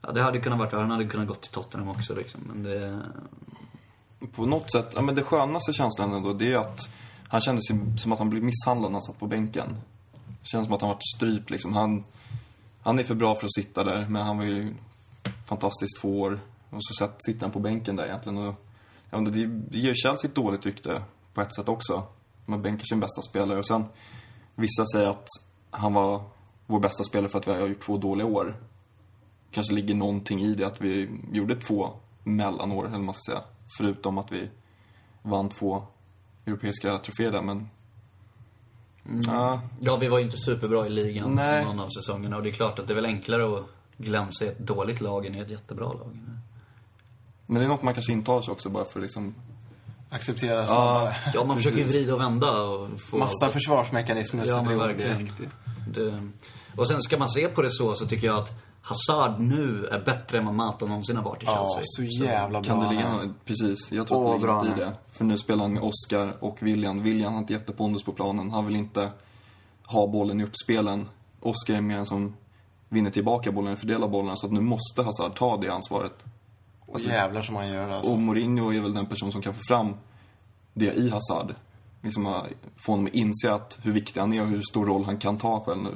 ja, 0.02 0.12
det 0.12 0.22
hade 0.22 0.40
kunnat 0.40 0.58
varit 0.58 0.72
Han 0.72 0.90
hade 0.90 1.06
kunnat 1.06 1.28
gått 1.28 1.40
till 1.42 1.52
Tottenham 1.52 1.88
också 1.88 2.14
liksom. 2.14 2.40
Men 2.46 2.62
det... 2.62 3.02
På 4.34 4.46
något 4.46 4.72
sätt, 4.72 4.92
ja 4.94 5.02
men 5.02 5.14
det 5.14 5.22
skönaste 5.22 5.72
känslan 5.72 6.12
ändå, 6.12 6.32
det 6.32 6.52
är 6.52 6.56
att 6.56 6.88
han 7.28 7.40
kände 7.40 7.62
sig 7.62 7.98
som 7.98 8.12
att 8.12 8.18
han 8.18 8.30
blev 8.30 8.42
misshandlad 8.42 8.90
när 8.90 8.94
han 8.94 9.02
satt 9.02 9.18
på 9.18 9.26
bänken. 9.26 9.76
Det 10.40 10.48
känns 10.48 10.66
som 10.66 10.74
att 10.74 10.80
han 10.80 10.90
varit 10.90 11.08
strypt 11.16 11.50
liksom. 11.50 11.72
Han, 11.72 12.04
han 12.82 12.98
är 12.98 13.04
för 13.04 13.14
bra 13.14 13.34
för 13.34 13.44
att 13.44 13.54
sitta 13.54 13.84
där, 13.84 14.06
men 14.08 14.22
han 14.22 14.38
var 14.38 14.44
ju 14.44 14.74
fantastiskt 15.48 16.00
två 16.00 16.20
år. 16.20 16.40
Och 16.70 16.84
så 16.84 16.94
satt, 16.94 17.24
sitter 17.24 17.40
han 17.40 17.50
på 17.50 17.58
bänken 17.58 17.96
där 17.96 18.04
egentligen. 18.04 18.38
Och, 18.38 18.54
ja, 19.10 19.18
det, 19.18 19.46
det 19.46 19.78
ger 19.78 19.94
Chelsea 19.94 20.28
ett 20.28 20.34
dåligt 20.34 20.66
rykte 20.66 21.02
på 21.34 21.40
ett 21.40 21.54
sätt 21.54 21.68
också. 21.68 22.02
Man 22.44 22.62
bänkar 22.62 22.84
sin 22.84 23.00
bästa 23.00 23.22
spelare 23.22 23.58
och 23.58 23.66
sen 23.66 23.84
vissa 24.54 24.86
säger 24.94 25.06
att 25.06 25.26
han 25.70 25.94
var 25.94 26.22
vår 26.66 26.80
bästa 26.80 27.04
spelare 27.04 27.28
för 27.28 27.38
att 27.38 27.48
vi 27.48 27.52
har 27.52 27.68
gjort 27.68 27.82
två 27.82 27.96
dåliga 27.96 28.26
år. 28.26 28.56
Kanske 29.50 29.74
ligger 29.74 29.94
någonting 29.94 30.40
i 30.40 30.54
det 30.54 30.64
att 30.64 30.80
vi 30.80 31.10
gjorde 31.32 31.60
två 31.60 31.92
mellanår, 32.24 32.86
eller 32.86 32.98
man 32.98 33.14
ska 33.14 33.32
säga. 33.32 33.44
Förutom 33.78 34.18
att 34.18 34.32
vi 34.32 34.48
vann 35.22 35.48
två 35.48 35.82
europeiska 36.46 36.98
troféer 36.98 37.30
där, 37.30 37.42
men 37.42 37.68
Ja, 39.26 39.60
Ja, 39.80 39.96
vi 39.96 40.08
var 40.08 40.18
ju 40.18 40.24
inte 40.24 40.36
superbra 40.36 40.86
i 40.86 40.90
ligan 40.90 41.34
Nej. 41.34 41.64
någon 41.64 41.80
av 41.80 41.88
säsongerna. 41.88 42.36
Och 42.36 42.42
det 42.42 42.48
är 42.48 42.52
klart 42.52 42.78
att 42.78 42.86
det 42.86 42.92
är 42.92 42.94
väl 42.94 43.06
enklare 43.06 43.56
att 43.56 43.66
glänsa 44.04 44.44
i 44.44 44.48
ett 44.48 44.58
dåligt 44.58 45.00
lag 45.00 45.26
än 45.26 45.34
i 45.34 45.38
ett 45.38 45.50
jättebra 45.50 45.84
lag. 45.92 46.18
men 47.46 47.58
det 47.60 47.64
är 47.64 47.68
något 47.68 47.82
man 47.82 47.94
kanske 47.94 48.12
intar 48.12 48.42
sig 48.42 48.52
också 48.52 48.68
bara 48.70 48.84
för 48.84 49.00
liksom... 49.00 49.34
Acceptera 50.10 50.66
snabbare. 50.66 51.16
Ja, 51.34 51.44
man 51.44 51.56
försöker 51.56 51.78
ju 51.78 51.84
vrida 51.84 52.14
och 52.14 52.20
vända 52.20 52.62
och 52.62 53.00
få... 53.00 53.16
Massa 53.16 53.48
försvarsmekanismer 53.48 54.44
Ja, 54.46 54.62
men 54.62 54.78
verkligen. 54.78 55.18
direkt. 55.18 55.34
Det... 55.94 56.28
Och 56.76 56.88
sen 56.88 57.02
ska 57.02 57.18
man 57.18 57.28
se 57.28 57.48
på 57.48 57.62
det 57.62 57.70
så, 57.70 57.94
så 57.94 58.06
tycker 58.06 58.26
jag 58.26 58.36
att 58.38 58.52
Hazard 58.82 59.40
nu 59.40 59.86
är 59.86 60.04
bättre 60.04 60.38
än 60.38 60.44
vad 60.46 60.54
Mata 60.54 60.86
någonsin 60.86 61.16
har 61.16 61.24
varit 61.24 61.42
i 61.42 61.46
Ja, 61.46 61.68
Chelsea. 61.76 62.06
så 62.18 62.24
jävla 62.24 62.60
bra. 62.60 62.68
Kan 62.68 62.80
det 62.80 62.90
ligga 62.90 63.34
Precis, 63.44 63.92
jag 63.92 64.06
tror 64.06 64.18
Åh, 64.18 64.34
att 64.34 64.40
det 64.40 64.46
ligger 64.46 64.54
något 64.54 64.78
i 64.78 64.80
det. 64.80 64.92
För 65.12 65.24
nu 65.24 65.36
spelar 65.38 65.62
han 65.62 65.72
med 65.72 65.82
Oscar 65.82 66.36
och 66.40 66.62
William. 66.62 67.02
William 67.02 67.32
har 67.32 67.40
inte 67.40 67.52
jättepondus 67.52 68.02
på 68.04 68.12
planen. 68.12 68.50
Han 68.50 68.66
vill 68.66 68.76
inte 68.76 69.10
ha 69.86 70.06
bollen 70.06 70.40
i 70.40 70.44
uppspelen. 70.44 71.08
Oscar 71.40 71.74
är 71.74 71.80
mer 71.80 71.98
en 71.98 72.06
som 72.06 72.36
vinner 72.92 73.10
tillbaka 73.10 73.52
bollen, 73.52 73.76
fördelar 73.76 74.08
bollen. 74.08 74.36
Så 74.36 74.46
att 74.46 74.52
nu 74.52 74.60
måste 74.60 75.02
Hazard 75.02 75.34
ta 75.36 75.56
det 75.56 75.68
ansvaret. 75.68 76.24
Och 76.80 77.00
jävlar 77.00 77.42
som 77.42 77.56
han 77.56 77.68
gör 77.68 77.88
alltså. 77.88 78.12
Och 78.12 78.18
Mourinho 78.18 78.72
är 78.72 78.80
väl 78.80 78.94
den 78.94 79.06
person 79.06 79.32
som 79.32 79.42
kan 79.42 79.54
få 79.54 79.60
fram 79.68 79.94
det 80.74 80.92
i 80.92 81.10
Hazard. 81.10 81.54
Liksom 82.02 82.26
att 82.26 82.46
få 82.76 82.92
honom 82.92 83.06
att 83.06 83.14
inse 83.14 83.52
att 83.54 83.78
hur 83.82 83.92
viktig 83.92 84.20
han 84.20 84.32
är 84.32 84.42
och 84.42 84.48
hur 84.48 84.62
stor 84.70 84.86
roll 84.86 85.04
han 85.04 85.18
kan 85.18 85.36
ta 85.36 85.60
själv 85.60 85.82
nu. 85.82 85.94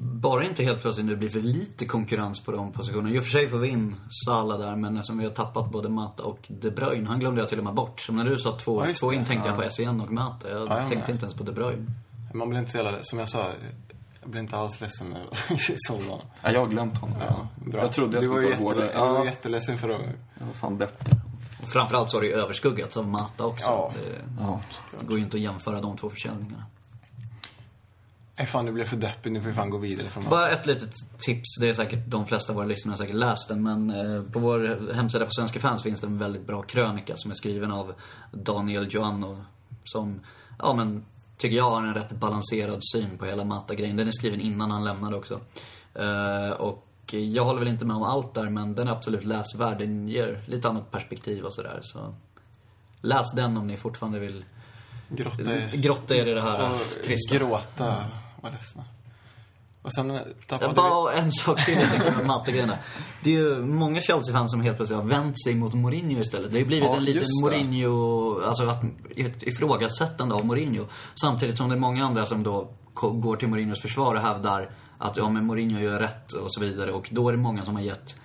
Bara 0.00 0.44
inte 0.44 0.62
helt 0.64 0.80
plötsligt 0.82 1.06
nu 1.06 1.16
blir 1.16 1.28
för 1.28 1.40
lite 1.40 1.86
konkurrens 1.86 2.40
på 2.40 2.52
de 2.52 2.72
positionerna. 2.72 3.10
I 3.10 3.18
och 3.18 3.22
för 3.22 3.30
sig 3.30 3.48
får 3.48 3.58
vi 3.58 3.68
in 3.68 3.94
Salah 4.26 4.58
där, 4.58 4.76
men 4.76 4.96
eftersom 4.96 5.18
vi 5.18 5.24
har 5.24 5.32
tappat 5.32 5.70
både 5.70 5.88
Mata 5.88 6.22
och 6.22 6.38
De 6.48 6.70
Bruyne, 6.70 7.08
han 7.08 7.20
glömde 7.20 7.40
jag 7.40 7.48
till 7.48 7.58
och 7.58 7.64
med 7.64 7.74
bort. 7.74 8.00
Så 8.00 8.12
när 8.12 8.24
du 8.24 8.36
sa 8.36 8.56
två, 8.56 8.86
Ja, 8.86 8.94
två 8.94 9.12
in 9.12 9.24
tänkte 9.24 9.48
jag 9.48 9.58
Ja. 9.58 9.62
på 9.62 9.70
SCN 9.70 10.00
och 10.00 10.12
Mata. 10.12 10.50
Jag 10.50 10.68
Ja, 10.68 10.80
jag 10.80 10.88
tänkte 10.88 11.12
inte 11.12 11.24
ens 11.24 11.34
på 11.34 11.44
De 11.44 11.52
Bruyne. 11.52 11.86
Man 12.34 12.48
blir 12.48 12.58
inte 12.60 12.70
så 12.70 12.76
jävla, 12.78 12.98
som 13.02 13.18
jag 13.18 13.28
sa, 13.28 13.46
jag 14.28 14.32
blir 14.32 14.40
inte 14.42 14.56
alls 14.56 14.80
ledsen 14.80 15.10
när 15.10 15.26
så 15.88 15.96
bra. 16.06 16.20
Ja, 16.42 16.52
jag 16.52 16.60
har 16.60 16.66
glömt 16.66 16.98
honom. 16.98 17.16
Ja, 17.20 17.48
bra. 17.70 17.80
Jag 17.80 17.92
trodde 17.92 18.16
jag 18.16 18.24
skulle 18.24 18.42
ta 18.42 18.48
jätte, 18.48 18.62
hårdare. 18.62 18.92
Du 18.92 18.98
var 18.98 19.18
Ja, 19.18 19.24
jätteledsen 19.24 19.78
förra 19.78 19.92
gången. 19.92 20.16
jag 20.38 20.46
var 20.46 20.52
fan 20.54 20.78
deppig. 20.78 21.14
Och 21.62 21.68
framförallt 21.68 22.10
så 22.10 22.16
har 22.16 22.22
det 22.22 22.26
ju 22.28 22.32
överskuggats 22.34 22.96
av 22.96 23.08
Mata 23.08 23.44
också. 23.46 23.66
Ja. 23.66 23.92
Det, 23.94 24.18
Ja. 24.40 24.60
det 25.00 25.06
går 25.06 25.18
ju 25.18 25.24
inte 25.24 25.36
att 25.36 25.42
jämföra 25.42 25.80
de 25.80 25.96
två 25.96 26.10
försäljningarna. 26.10 26.64
Nej 28.38 28.46
fan, 28.46 28.66
du 28.66 28.72
blev 28.72 28.84
för 28.84 28.96
deppig. 28.96 29.32
Nu 29.32 29.40
får 29.40 29.48
vi 29.48 29.54
fan 29.54 29.70
gå 29.70 29.78
vidare 29.78 30.06
från 30.08 30.24
Bara 30.28 30.50
ett 30.50 30.66
litet 30.66 30.90
tips. 31.18 31.58
Det 31.60 31.68
är 31.68 31.74
säkert 31.74 32.06
de 32.06 32.26
flesta 32.26 32.52
av 32.52 32.56
våra 32.56 32.66
lyssnare 32.66 32.92
har 32.92 32.96
säkert 32.96 33.16
läst 33.16 33.48
den. 33.48 33.62
Men 33.62 33.90
eh, 33.90 34.22
på 34.22 34.38
vår 34.38 34.92
hemsida 34.94 35.24
på 35.24 35.30
Svenska 35.30 35.60
fans 35.60 35.82
finns 35.82 36.00
det 36.00 36.06
en 36.06 36.18
väldigt 36.18 36.46
bra 36.46 36.62
krönika 36.62 37.16
som 37.16 37.30
är 37.30 37.34
skriven 37.34 37.72
av 37.72 37.94
Daniel 38.32 38.88
Joanno. 38.94 39.44
Som, 39.84 40.20
ja 40.58 40.74
men, 40.74 41.04
tycker 41.38 41.56
jag 41.56 41.70
har 41.70 41.82
en 41.82 41.94
rätt 41.94 42.12
balanserad 42.12 42.80
syn 42.92 43.18
på 43.18 43.24
hela 43.24 43.44
Mata-grejen. 43.44 43.96
Den 43.96 44.08
är 44.08 44.12
skriven 44.12 44.40
innan 44.40 44.70
han 44.70 44.84
lämnade 44.84 45.16
också. 45.16 45.40
Eh, 45.94 46.50
och 46.50 46.84
jag 47.12 47.44
håller 47.44 47.58
väl 47.58 47.68
inte 47.68 47.84
med 47.84 47.96
om 47.96 48.02
allt 48.02 48.34
där, 48.34 48.48
men 48.48 48.74
den 48.74 48.88
är 48.88 48.92
absolut 48.92 49.24
läsvärd. 49.24 49.78
Den 49.78 50.08
ger 50.08 50.42
lite 50.46 50.68
annat 50.68 50.90
perspektiv 50.90 51.44
och 51.44 51.54
sådär. 51.54 51.78
Så 51.82 52.14
läs 53.00 53.32
den 53.32 53.56
om 53.56 53.66
ni 53.66 53.76
fortfarande 53.76 54.18
vill 54.18 54.44
Grotta 55.08 55.42
grotta 55.72 56.16
er 56.16 56.26
i 56.26 56.34
det 56.34 56.40
här 56.42 56.74
och 56.74 57.04
trista. 57.04 57.36
gråta. 57.36 58.04
Var 58.40 58.50
ledsna. 58.50 58.84
Och 59.88 59.94
sen 59.94 60.20
tappade 60.46 60.74
bara 60.74 61.12
en 61.12 61.32
sak 61.32 61.64
till 61.64 61.74
jag 61.74 61.90
tänker 61.90 62.16
med 62.16 62.26
mattegrejerna. 62.26 62.78
Det 63.22 63.30
är 63.30 63.34
ju 63.34 63.62
många 63.62 64.00
Chelsea-fans 64.00 64.50
som 64.50 64.60
helt 64.60 64.76
plötsligt 64.76 65.00
har 65.00 65.06
vänt 65.06 65.42
sig 65.42 65.54
mot 65.54 65.74
Mourinho 65.74 66.20
istället. 66.20 66.50
Det 66.50 66.56
har 66.56 66.60
ju 66.60 66.66
blivit 66.66 66.88
Ja, 66.88 66.96
en 66.96 67.04
liten. 67.04 67.24
Mourinho, 67.42 68.40
alltså 68.40 68.66
att, 68.66 68.82
ett 69.16 69.42
ifrågasättande 69.42 70.34
av 70.34 70.46
Mourinho. 70.46 70.84
Samtidigt 71.14 71.56
som 71.56 71.68
det 71.68 71.74
är 71.74 71.78
många 71.78 72.04
andra 72.04 72.26
som 72.26 72.42
då 72.42 72.70
går 72.94 73.36
till 73.36 73.48
Mourinhos 73.48 73.82
försvar 73.82 74.14
och 74.14 74.20
hävdar 74.20 74.70
att 74.98 75.16
ja 75.16 75.28
men 75.28 75.46
Mourinho 75.46 75.80
gör 75.80 75.98
rätt 75.98 76.32
och 76.32 76.52
så 76.54 76.60
vidare. 76.60 76.92
Och 76.92 77.08
då 77.12 77.28
är 77.28 77.32
det 77.32 77.38
många 77.38 77.62
som 77.62 77.74
har 77.74 77.82
gett 77.82 78.16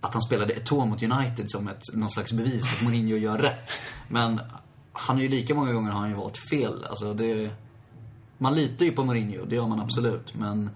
att 0.00 0.14
han 0.14 0.22
spelade 0.22 0.52
ett 0.52 0.66
tå 0.66 0.84
mot 0.84 1.02
United 1.02 1.50
som 1.50 1.68
ett, 1.68 1.82
någon 1.94 2.10
slags 2.10 2.32
bevis 2.32 2.66
för 2.66 2.76
att 2.76 2.82
Mourinho 2.82 3.16
gör 3.16 3.38
rätt. 3.38 3.78
Men 4.08 4.40
han 4.92 5.18
är 5.18 5.22
ju 5.22 5.28
lika 5.28 5.54
många 5.54 5.72
gånger 5.72 5.90
har 5.90 6.00
han 6.00 6.08
ju 6.08 6.16
valt 6.16 6.38
fel. 6.50 6.84
Alltså 6.90 7.14
det... 7.14 7.50
Man 8.38 8.54
litar 8.54 8.86
ju 8.86 8.92
på 8.92 9.04
Mourinho, 9.04 9.44
det 9.44 9.56
gör 9.56 9.66
man 9.66 9.80
absolut. 9.80 10.34
Men 10.34 10.70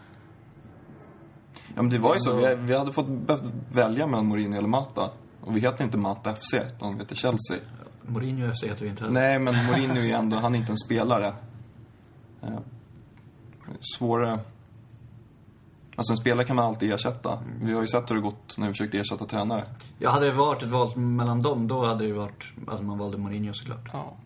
Ja, 1.75 1.83
men 1.83 1.89
det 1.89 1.99
var 1.99 2.15
ju 2.15 2.21
så. 2.21 2.37
Vi, 2.37 2.55
vi 2.55 2.77
hade 2.77 2.93
fått 2.93 3.09
behövt 3.09 3.43
välja 3.73 4.07
mellan 4.07 4.27
Mourinho 4.27 4.59
eller 4.59 4.69
Mata. 4.69 5.11
Och 5.41 5.57
vi 5.57 5.61
heter 5.61 5.85
inte 5.85 5.99
Mata 5.99 6.35
FC, 6.35 6.55
utan 6.55 6.95
vi 6.95 6.99
heter 6.99 7.17
Chelsea. 7.17 7.57
Mourinho 8.03 8.53
FC 8.53 8.65
heter 8.65 8.85
vi 8.85 8.91
inte 8.91 9.05
heller. 9.05 9.21
Nej, 9.21 9.39
men 9.39 9.55
Mourinho 9.67 9.97
är 9.97 10.19
ändå, 10.19 10.37
han 10.37 10.55
är 10.55 10.59
inte 10.59 10.73
en 10.73 10.79
spelare. 10.79 11.35
Eh, 12.43 12.59
Svårare. 13.81 14.41
Alltså 15.97 16.13
en 16.13 16.17
spelare 16.17 16.47
kan 16.47 16.57
man 16.57 16.65
alltid 16.65 16.93
ersätta. 16.93 17.39
Vi 17.63 17.73
har 17.75 17.81
ju 17.81 17.87
sett 17.87 18.11
hur 18.11 18.15
det 18.15 18.23
gått 18.23 18.59
när 18.59 18.67
vi 18.67 18.73
försökte 18.73 18.99
ersätta 18.99 19.25
tränare. 19.25 19.65
Ja, 19.99 20.11
hade 20.11 20.27
det 20.27 20.33
varit 20.33 20.63
ett 20.63 20.71
val 20.71 20.97
mellan 20.97 21.43
dem, 21.43 21.69
då 21.69 21.87
hade 21.87 22.07
det 22.07 22.13
varit... 22.13 22.53
Alltså 22.69 22.85
man 22.85 22.99
valde 22.99 23.19
Mourinho 23.19 23.53
såklart. 23.53 23.91
Ja. 23.93 24.17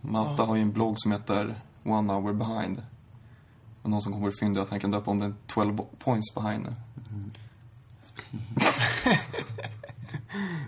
Mata 0.00 0.44
har 0.44 0.56
ju 0.56 0.62
en 0.62 0.72
blogg 0.72 0.94
som 0.98 1.12
heter 1.12 1.54
One 1.84 2.12
Hour 2.12 2.32
Behind. 2.32 2.82
Och 3.82 3.90
någon 3.90 4.02
som 4.02 4.12
kommer 4.12 4.28
att 4.28 4.38
fynda 4.38 4.62
att 4.62 4.70
han 4.70 4.80
kan 4.80 4.90
döpa 4.90 5.10
om 5.10 5.18
den 5.18 5.36
12 5.46 5.78
points 5.98 6.34
behind 6.34 6.62
nu. 6.64 6.74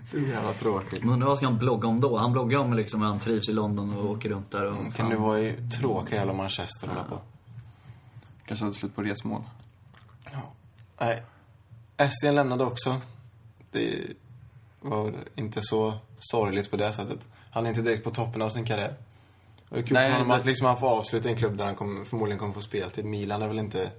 Så 0.05 0.17
jävla 0.17 0.53
tråkigt. 0.53 1.03
Men 1.03 1.13
undrar 1.13 1.27
vad 1.27 1.37
ska 1.37 1.45
han 1.45 1.57
blogga 1.57 1.87
om 1.87 2.01
då? 2.01 2.17
Han 2.17 2.31
bloggar 2.31 2.59
om 2.59 2.73
liksom 2.73 3.01
hur 3.01 3.07
han 3.07 3.19
trivs 3.19 3.49
i 3.49 3.53
London 3.53 3.97
och 3.97 4.05
åker 4.05 4.29
runt 4.29 4.51
där 4.51 4.65
och... 4.65 4.77
Kan 4.77 4.91
Fan. 4.91 5.09
det 5.09 5.15
vara 5.15 5.39
ju 5.39 5.69
tråkiga 5.69 6.17
jävla 6.17 6.33
Manchester 6.33 6.87
hålla 6.87 7.03
på. 7.03 7.19
Kanske 8.45 8.65
hade 8.65 8.75
slut 8.75 8.95
på 8.95 9.01
resmål. 9.01 9.41
Nej. 10.99 11.23
SCN 11.97 12.35
lämnade 12.35 12.63
också. 12.63 13.01
Det 13.71 14.13
var 14.81 15.13
inte 15.35 15.61
så 15.63 15.93
sorgligt 16.19 16.71
på 16.71 16.77
det 16.77 16.93
sättet. 16.93 17.27
Han 17.51 17.65
är 17.65 17.69
inte 17.69 17.81
direkt 17.81 18.03
på 18.03 18.11
toppen 18.11 18.41
av 18.41 18.49
sin 18.49 18.65
karriär. 18.65 18.95
Och 19.69 19.75
det 19.75 19.81
är 19.81 19.85
kul 19.87 19.93
Nej, 19.93 20.07
för 20.11 20.13
honom 20.13 20.27
det- 20.29 20.35
att 20.35 20.45
liksom 20.45 20.67
han 20.67 20.79
får 20.79 20.87
avsluta 20.87 21.29
i 21.29 21.31
en 21.31 21.37
klubb 21.37 21.57
där 21.57 21.65
han 21.65 21.75
kommer, 21.75 22.05
förmodligen 22.05 22.39
kommer 22.39 22.53
få 22.53 22.61
speltid. 22.61 23.05
Milan 23.05 23.41
är 23.41 23.47
väl 23.47 23.59
inte 23.59 23.91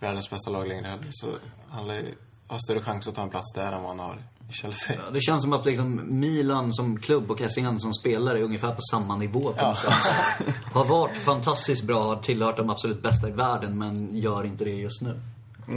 världens 0.00 0.30
bästa 0.30 0.50
lag 0.50 0.68
längre 0.68 0.86
heller. 0.86 1.06
Så 1.10 1.26
han 1.70 1.86
lär 1.88 1.94
ju 1.94 2.14
ha 2.48 2.58
större 2.58 2.80
chans 2.80 3.08
att 3.08 3.14
ta 3.14 3.22
en 3.22 3.30
plats 3.30 3.52
där 3.54 3.72
än 3.72 3.82
vad 3.82 3.90
han 3.90 3.98
har 3.98 4.22
i 4.48 4.52
Chelsea. 4.52 4.96
Det 5.12 5.20
känns 5.20 5.42
som 5.42 5.52
att 5.52 5.66
liksom 5.66 6.00
Milan 6.20 6.72
som 6.74 7.00
klubb 7.00 7.30
och 7.30 7.40
SCN 7.40 7.78
som 7.78 7.94
spelare 7.94 8.38
är 8.38 8.42
ungefär 8.42 8.74
på 8.74 8.80
samma 8.92 9.16
nivå 9.16 9.52
på 9.52 9.66
något 9.66 9.78
sätt. 9.78 9.92
Har 10.72 10.84
varit 10.84 11.16
fantastiskt 11.16 11.84
bra, 11.84 12.02
har 12.02 12.16
tillhört 12.16 12.56
de 12.56 12.70
absolut 12.70 13.02
bästa 13.02 13.28
i 13.28 13.32
världen, 13.32 13.78
men 13.78 14.16
gör 14.16 14.44
inte 14.44 14.64
det 14.64 14.70
just 14.70 15.02
nu. 15.02 15.20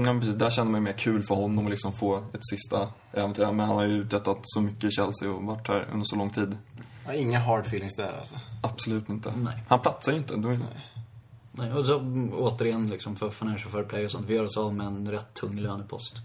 Ja, 0.05 0.13
precis. 0.19 0.35
Där 0.35 0.49
känner 0.49 0.71
man 0.71 0.81
ju 0.81 0.85
mer 0.85 0.93
kul 0.97 1.23
för 1.23 1.35
honom 1.35 1.65
att 1.65 1.71
liksom 1.71 1.93
få 1.93 2.17
ett 2.17 2.45
sista 2.49 2.87
äventyr. 3.11 3.45
Men 3.45 3.59
han 3.59 3.75
har 3.75 3.85
ju 3.85 3.93
uträttat 3.93 4.37
så 4.43 4.61
mycket 4.61 4.83
i 4.83 4.91
Chelsea 4.91 5.29
och 5.31 5.43
varit 5.43 5.67
här 5.67 5.87
under 5.93 6.05
så 6.05 6.15
lång 6.15 6.29
tid. 6.29 6.57
Jag 7.05 7.11
har 7.11 7.19
inga 7.19 7.39
hard 7.39 7.65
feelings 7.65 7.95
där 7.95 8.13
alltså. 8.19 8.35
Absolut 8.61 9.09
inte. 9.09 9.33
Nej. 9.35 9.63
Han 9.67 9.79
platsar 9.79 10.11
ju 10.11 10.17
inte. 10.17 10.35
Då 10.35 10.49
är... 10.49 10.59
Nej, 11.51 11.73
och 11.73 11.85
så 11.85 11.99
återigen 12.33 12.87
liksom 12.87 13.15
för 13.15 13.29
financial 13.29 13.71
fair 13.71 13.83
play 13.83 14.05
och 14.05 14.11
sånt. 14.11 14.29
Vi 14.29 14.35
gör 14.35 14.43
oss 14.43 14.57
av 14.57 14.73
med 14.73 14.87
en 14.87 15.11
rätt 15.11 15.33
tung 15.33 15.59
lönepost. 15.59 16.15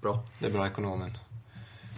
Bra. 0.00 0.24
Det 0.38 0.46
är 0.46 0.50
bra 0.50 0.66
ekonomen. 0.66 1.18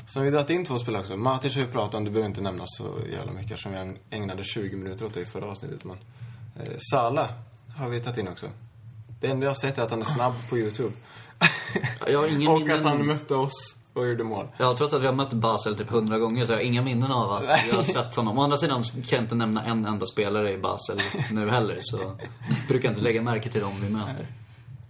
Så 0.07 0.21
har 0.21 0.25
vi 0.25 0.31
dragit 0.31 0.51
in 0.51 0.65
två 0.65 0.79
spelare 0.79 1.03
också. 1.03 1.17
Matic 1.17 1.55
har 1.55 1.63
vi 1.63 1.69
pratat 1.69 1.95
om, 1.95 2.05
det 2.05 2.11
behöver 2.11 2.29
inte 2.29 2.41
nämnas 2.41 2.69
så 2.77 2.95
jävla 3.13 3.33
mycket 3.33 3.51
eftersom 3.51 3.73
vi 3.73 4.17
ägnade 4.17 4.45
20 4.45 4.77
minuter 4.77 5.07
åt 5.07 5.15
det 5.15 5.21
i 5.21 5.27
förra 5.27 5.47
avsnittet. 5.51 5.85
Men, 5.85 5.97
eh, 6.61 6.73
Sala 6.91 7.29
har 7.77 7.89
vi 7.89 8.01
tagit 8.01 8.19
in 8.19 8.29
också. 8.29 8.47
Det 9.21 9.27
enda 9.27 9.45
jag 9.45 9.51
har 9.51 9.55
sett 9.55 9.79
är 9.79 9.83
att 9.83 9.91
han 9.91 10.01
är 10.01 10.05
snabb 10.05 10.35
på 10.49 10.59
YouTube. 10.59 10.93
Jag 12.07 12.19
har 12.19 12.27
ingen 12.27 12.49
och 12.63 12.69
att 12.69 12.85
han 12.85 13.07
mötte 13.07 13.35
oss 13.35 13.78
och 13.99 14.09
gjorde 14.09 14.25
mål. 14.25 14.49
Ja, 14.59 14.75
trots 14.79 14.95
att 14.95 15.03
vi 15.03 15.07
har 15.07 15.13
mött 15.13 15.33
Basel 15.33 15.77
typ 15.77 15.91
hundra 15.91 16.19
gånger 16.19 16.47
så 16.47 16.53
har 16.53 16.59
jag 16.59 16.67
inga 16.67 16.83
minnen 16.83 17.13
av 17.13 17.33
att 17.33 17.43
jag 17.71 17.77
har 17.77 17.83
sett 17.83 18.15
honom. 18.15 18.39
Å 18.39 18.43
andra 18.43 18.57
sidan 18.57 18.83
kan 18.83 19.03
jag 19.11 19.21
inte 19.21 19.35
nämna 19.35 19.65
en 19.65 19.87
enda 19.87 20.07
spelare 20.07 20.53
i 20.53 20.59
Basel 20.59 20.99
nu 21.33 21.51
heller, 21.51 21.79
så 21.81 21.97
jag 21.99 22.19
brukar 22.69 22.89
inte 22.89 23.03
lägga 23.03 23.23
märke 23.23 23.49
till 23.49 23.61
dem 23.61 23.73
vi 23.83 23.91
möter. 23.91 24.27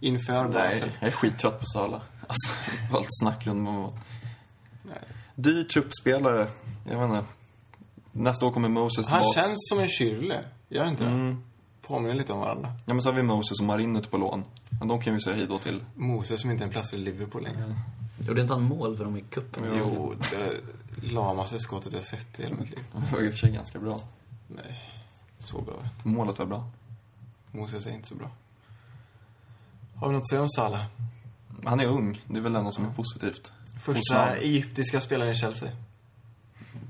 Inför 0.00 0.44
Basel. 0.44 0.88
Nej, 0.88 0.96
jag 1.00 1.08
är 1.08 1.12
skittrött 1.12 1.60
på 1.60 1.66
Sala. 1.66 2.00
Alltså, 2.26 2.52
allt 2.96 3.06
snack 3.22 3.46
runt 3.46 3.68
om 3.68 3.92
Dyr 5.34 5.64
truppspelare. 5.64 6.48
Jag 6.84 7.00
vet 7.00 7.10
inte. 7.10 7.24
Nästa 8.12 8.46
år 8.46 8.50
kommer 8.50 8.68
Moses 8.68 9.08
Han 9.08 9.22
tillbaks. 9.22 9.34
känns 9.34 9.68
som 9.68 9.78
en 9.78 9.88
Schürrle. 9.88 10.38
Gör 10.68 10.88
inte 10.88 11.04
det? 11.04 11.10
Mm. 11.10 11.42
Påminner 11.86 12.14
lite 12.14 12.32
om 12.32 12.40
varandra. 12.40 12.72
Ja, 12.86 12.94
men 12.94 13.02
så 13.02 13.08
har 13.08 13.14
vi 13.16 13.22
Moses 13.22 13.60
och 13.60 13.66
Marin 13.66 13.96
ute 13.96 14.08
på 14.08 14.16
lån. 14.16 14.44
Men 14.78 14.88
de 14.88 15.00
kan 15.00 15.14
vi 15.14 15.20
säga 15.20 15.36
hej 15.36 15.46
då 15.46 15.58
till. 15.58 15.84
Moses 15.94 16.40
som 16.40 16.50
inte 16.50 16.62
ens 16.64 16.72
platsar 16.72 16.96
i 16.96 17.00
Liverpool 17.00 17.42
längre. 17.42 17.74
Gjorde 18.26 18.40
inte 18.40 18.52
han 18.52 18.62
mål 18.62 18.96
för 18.96 19.04
dem 19.04 19.16
i 19.16 19.20
cupen? 19.20 19.74
Jo, 19.78 20.14
det 20.30 20.60
lamaste 21.12 21.58
skottet 21.58 21.92
jag 21.92 22.04
sett 22.04 22.40
i 22.40 22.42
hela 22.42 22.56
mitt 22.56 22.70
liv. 22.70 22.84
De 22.92 23.02
var 23.12 23.20
i 23.20 23.28
och 23.28 23.32
för 23.32 23.38
sig 23.38 23.50
ganska 23.50 23.78
bra. 23.78 24.00
Nej, 24.46 24.82
så 25.38 25.60
bra. 25.60 25.74
Målet 26.02 26.38
var 26.38 26.46
bra. 26.46 26.70
Moses 27.50 27.86
är 27.86 27.90
inte 27.90 28.08
så 28.08 28.14
bra. 28.14 28.30
Har 29.94 30.08
vi 30.08 30.14
något 30.14 30.20
att 30.20 30.30
säga 30.30 30.42
om 30.42 30.48
Salah? 30.48 30.84
Han 31.64 31.80
är 31.80 31.86
ung. 31.86 32.20
Det 32.26 32.38
är 32.38 32.40
väl 32.40 32.52
det 32.52 32.58
enda 32.58 32.70
som 32.70 32.84
är 32.84 32.90
positivt. 32.90 33.52
Första 33.82 34.36
egyptiska 34.36 35.00
spelaren 35.00 35.32
i 35.32 35.34
Chelsea. 35.34 35.70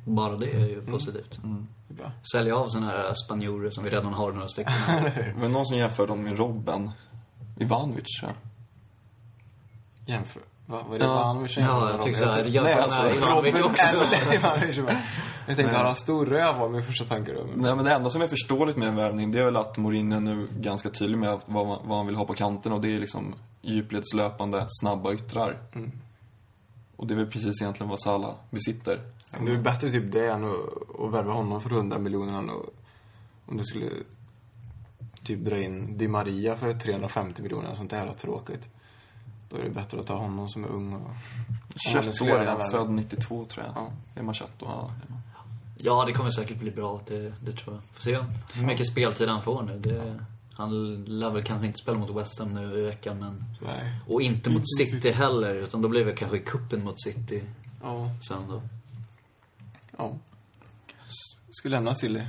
Bara 0.04 0.36
det 0.36 0.50
är 0.50 0.68
ju 0.68 0.82
positivt. 0.82 1.40
Bra. 1.88 2.12
Sälja 2.32 2.56
av 2.56 2.68
såna 2.68 2.86
här 2.86 3.14
spanjorer 3.14 3.70
som 3.70 3.84
vi 3.84 3.90
redan 3.90 4.14
har 4.14 4.32
några 4.32 4.48
stycken. 4.48 4.72
Men 5.36 5.52
någon 5.52 5.66
som 5.66 5.76
jämför 5.76 6.06
dem 6.06 6.22
med 6.22 6.38
Robben. 6.38 6.90
Ivanovic, 7.60 8.04
tror 8.20 8.32
jag. 8.32 10.14
Jämför. 10.14 10.42
Va, 10.68 10.82
vad 10.88 10.94
är 10.94 10.98
det 10.98 11.04
Ja. 11.04 11.20
Ivanovic 11.20 11.54
som 11.54 11.62
Ja, 11.62 11.90
jag 11.90 12.00
Robin? 12.00 12.14
såhär, 12.14 12.44
Jag 12.44 12.64
Nej, 12.64 12.74
med 12.74 12.84
alltså, 12.84 13.10
Ivanovic 13.16 13.60
också. 13.60 13.96
Jag 15.46 15.56
tänkte, 15.56 15.76
han 15.76 15.86
har 15.86 15.94
stor 15.94 16.26
röv 16.26 16.58
var 16.58 16.68
min 16.68 16.82
första 16.82 17.04
tanke 17.04 17.32
då. 17.32 17.40
Nej, 17.56 17.76
men 17.76 17.84
det 17.84 17.92
enda 17.92 18.10
som 18.10 18.22
är 18.22 18.26
förståeligt 18.28 18.76
med 18.78 18.88
en 18.88 18.96
värvning, 18.96 19.30
det 19.30 19.38
är 19.38 19.44
väl 19.44 19.56
att 19.56 19.76
Mourinho 19.78 20.16
är 20.16 20.20
nu 20.20 20.48
ganska 20.60 20.90
tydlig 20.90 21.18
med 21.18 21.40
vad, 21.46 21.66
man, 21.66 21.78
vad 21.84 21.96
han 21.96 22.06
vill 22.06 22.16
ha 22.16 22.24
på 22.24 22.34
kanten 22.34 22.72
och 22.72 22.80
det 22.80 22.94
är 22.94 22.98
liksom 22.98 23.34
djupledslöpande, 23.62 24.66
snabba 24.68 25.12
yttrar. 25.12 25.58
Och 26.96 27.06
det 27.06 27.14
är 27.14 27.16
väl 27.16 27.30
precis 27.30 27.62
egentligen 27.62 27.90
vad 27.90 28.00
Salah 28.00 28.34
besitter. 28.50 29.00
Men 29.30 29.44
Det 29.44 29.52
är 29.52 29.56
bättre 29.56 29.88
typ 29.88 30.12
det 30.12 30.26
än 30.26 30.44
att, 30.44 31.00
att 31.00 31.12
värva 31.12 31.32
honom 31.32 31.60
för 31.60 31.70
100 31.70 31.98
miljoner 31.98 32.38
än 32.38 32.50
att, 32.50 32.56
om 33.46 33.56
du 33.56 33.64
skulle 33.64 33.86
typ 35.22 35.40
dra 35.40 35.58
in 35.58 35.98
Di 35.98 36.08
Maria 36.08 36.56
för 36.56 36.72
350 36.72 37.42
miljoner. 37.42 37.74
Sånt 37.74 37.90
där 37.90 38.12
tråkigt. 38.12 38.68
Då 39.48 39.56
är 39.56 39.64
det 39.64 39.70
bättre 39.70 40.00
att 40.00 40.06
ta 40.06 40.16
honom 40.16 40.48
som 40.48 40.64
är 40.64 40.68
ung 40.68 40.92
och... 40.92 41.00
om 41.00 41.04
man 41.04 41.14
nu 41.94 42.02
21 42.02 42.14
skulle 42.14 42.32
år 42.32 42.38
göra 42.38 42.52
är 42.52 42.58
han, 42.60 42.70
född 42.70 42.90
92 42.90 43.44
tror 43.44 43.66
jag. 43.66 43.74
Ja. 43.76 43.90
Är 44.14 44.22
man 44.22 44.34
21 44.34 44.50
då? 44.58 44.66
Ja. 44.66 44.90
Ja, 45.80 46.04
det 46.06 46.12
kommer 46.12 46.30
säkert 46.30 46.58
bli 46.58 46.70
bra. 46.70 47.00
Det, 47.06 47.32
det 47.44 47.52
tror 47.52 47.74
jag. 47.74 47.82
Får 47.92 48.02
se 48.02 48.18
hur 48.52 48.66
mycket 48.66 48.88
speltid 48.92 49.28
han 49.28 49.42
får 49.42 49.62
nu. 49.62 49.78
Det, 49.78 50.18
han 50.52 51.04
lär 51.04 51.30
väl 51.30 51.44
kanske 51.44 51.66
inte 51.66 51.78
spela 51.78 51.98
mot 51.98 52.10
West 52.10 52.38
Ham 52.38 52.54
nu 52.54 52.78
i 52.78 52.82
veckan, 52.82 53.18
men... 53.18 53.44
Nej. 53.62 53.92
Och 54.06 54.22
inte 54.22 54.50
mot 54.50 54.62
City 54.78 55.10
heller, 55.10 55.54
utan 55.54 55.82
då 55.82 55.88
blir 55.88 56.04
det 56.04 56.12
kanske 56.12 56.36
i 56.36 56.40
kuppen 56.40 56.84
mot 56.84 57.02
City 57.02 57.42
Ja. 57.82 58.10
sen 58.28 58.42
då. 58.48 58.62
ja. 59.96 60.12
Skulle 61.50 61.76
lämna 61.76 61.94
Silly. 61.94 62.22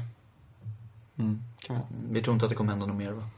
Mm, 1.17 1.43
kan 1.59 1.75
vi. 1.75 1.81
Vi 2.11 2.21
tror 2.21 2.33
inte 2.33 2.45
att 2.45 2.49
det 2.49 2.55
kommer 2.55 2.71
hända 2.71 2.85
något 2.85 2.95
mer, 2.95 3.11
va? 3.11 3.29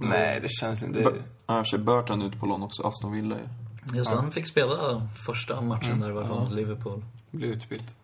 Nej, 0.00 0.40
det 0.40 0.48
känns 0.48 0.82
inte... 0.82 1.00
Ja, 1.46 1.58
och 1.58 1.66
för 1.66 1.70
sig 1.70 1.78
Burton 1.78 2.22
ute 2.22 2.38
på 2.38 2.46
lån 2.46 2.62
också, 2.62 2.82
Aston 2.82 3.12
Villa 3.12 3.36
ju. 3.36 3.48
Just 3.96 4.10
det, 4.10 4.16
han 4.16 4.32
fick 4.32 4.48
spela 4.48 5.08
första 5.26 5.60
matchen 5.60 6.00
där 6.00 6.08
i 6.08 6.12
alla 6.12 6.26
fall, 6.26 6.54
Liverpool. 6.54 7.04
Blir 7.30 7.48
utbytt. 7.48 7.94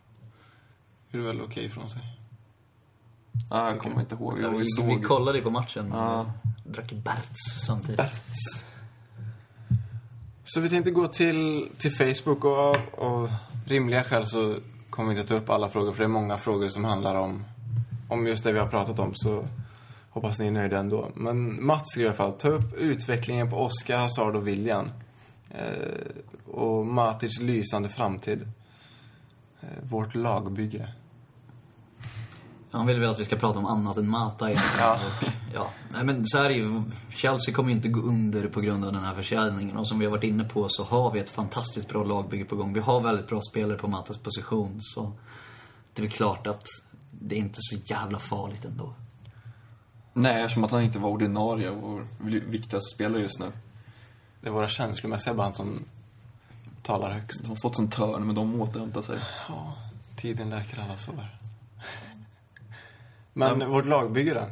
Det 1.11 1.19
är 1.19 1.23
väl 1.23 1.41
okej 1.41 1.71
från 1.71 1.91
sig. 1.91 2.03
Ja, 3.51 3.71
jag 3.71 3.79
kommer 3.79 4.01
inte 4.01 4.15
ihåg. 4.15 4.35
Ja, 4.39 4.43
Jag 4.43 4.59
vi, 4.59 4.67
såg... 4.67 4.87
vi 4.87 5.01
kollade 5.01 5.39
ju 5.39 5.45
på 5.45 5.51
matchen. 5.51 5.91
Ja. 5.93 6.27
Drack 6.65 6.93
Berts 6.93 7.65
samtidigt. 7.67 8.23
Så 10.45 10.61
vi 10.61 10.69
tänkte 10.69 10.91
gå 10.91 11.09
till, 11.09 11.69
till 11.79 11.97
Facebook 11.97 12.45
och 12.45 12.77
av 12.99 13.33
rimliga 13.67 14.05
skäl 14.05 14.27
så 14.27 14.57
kommer 14.91 15.13
vi 15.13 15.21
inte 15.21 15.29
ta 15.29 15.35
upp 15.35 15.51
alla 15.51 15.69
frågor 15.69 15.93
för 15.93 15.99
det 15.99 16.07
är 16.07 16.09
många 16.09 16.39
frågor 16.39 16.69
som 16.69 16.85
handlar 16.85 17.15
om, 17.15 17.45
om 18.09 18.27
just 18.27 18.45
det 18.45 18.53
vi 18.53 18.59
har 18.59 18.69
pratat 18.69 18.99
om 18.99 19.13
så 19.15 19.49
hoppas 20.15 20.39
ni 20.39 20.47
är 20.47 20.51
nöjda 20.51 20.79
ändå. 20.79 21.11
Men 21.15 21.67
Mats 21.67 21.91
skriver 21.91 22.05
i 22.05 22.09
alla 22.09 22.17
fall, 22.17 22.33
ta 22.33 22.49
upp 22.49 22.75
utvecklingen 22.75 23.51
på 23.51 23.57
Oscar, 23.57 23.99
Hazard 23.99 24.37
och 24.37 24.49
William. 24.49 24.91
Eh, 25.51 26.53
och 26.55 26.87
Matic 26.87 27.41
lysande 27.41 27.89
framtid. 27.89 28.49
Eh, 29.61 29.69
vårt 29.83 30.15
lagbygge. 30.15 30.89
Han 32.71 32.87
vill 32.87 33.01
väl 33.01 33.11
att 33.11 33.21
vi 33.21 33.25
ska 33.25 33.37
prata 33.37 33.59
om 33.59 33.67
annat 33.67 33.97
än 33.97 34.09
Mata 34.09 34.51
igen. 34.51 34.63
Ja. 34.79 34.95
Och, 34.95 35.29
ja. 35.55 35.71
Nej 35.93 36.05
men 36.05 36.27
så 36.27 36.39
är 36.39 36.49
det 36.49 36.55
ju. 36.55 36.83
Chelsea 37.11 37.55
kommer 37.55 37.71
ju 37.71 37.77
inte 37.77 37.89
gå 37.89 38.01
under 38.01 38.49
på 38.49 38.61
grund 38.61 38.85
av 38.85 38.93
den 38.93 39.05
här 39.05 39.15
försäljningen. 39.15 39.77
Och 39.77 39.89
som 39.89 39.99
vi 39.99 40.05
har 40.05 40.11
varit 40.11 40.25
inne 40.25 40.45
på 40.45 40.69
så 40.69 40.85
har 40.85 41.13
vi 41.13 41.21
ett 41.21 41.31
fantastiskt 41.31 41.89
bra 41.89 42.05
lagbygge 42.05 42.45
på 42.45 42.57
gång. 42.57 42.73
Vi 42.73 42.81
har 42.81 43.01
väldigt 43.01 43.27
bra 43.27 43.41
spelare 43.51 43.79
på 43.79 43.89
Matas 43.89 44.19
position. 44.19 44.77
Så 44.81 45.13
det 45.93 46.03
är 46.03 46.03
väl 46.03 46.13
klart 46.13 46.47
att 46.47 46.67
det 47.11 47.37
är 47.37 47.41
inte 47.41 47.59
så 47.59 47.77
jävla 47.87 48.19
farligt 48.19 48.65
ändå. 48.65 48.95
Nej, 50.17 50.43
eftersom 50.43 50.65
att 50.65 50.71
han 50.71 50.83
inte 50.83 50.99
var 50.99 51.09
ordinarie 51.09 51.71
och 51.71 51.91
vår 51.91 52.07
viktigaste 52.29 52.95
spelare 52.95 53.23
just 53.23 53.41
nu. 53.41 53.53
Det 54.41 54.49
är 54.49 54.53
våra 54.53 54.69
känslomässiga 54.69 55.35
band 55.35 55.57
som 55.57 55.85
talar 56.83 57.11
högst. 57.11 57.43
De 57.43 57.49
har 57.49 57.57
fått 57.57 57.77
sin 57.77 57.91
törn, 57.91 58.27
men 58.27 58.35
de 58.35 58.61
återhämtar 58.61 59.03
sig. 59.03 59.19
Ja, 59.49 59.77
tiden 60.17 60.51
läker 60.51 60.83
alla 60.83 60.97
sår. 60.97 61.29
Men 63.33 63.71
vårt 63.71 63.87
lagbygge 63.87 64.35
då? 64.35 64.47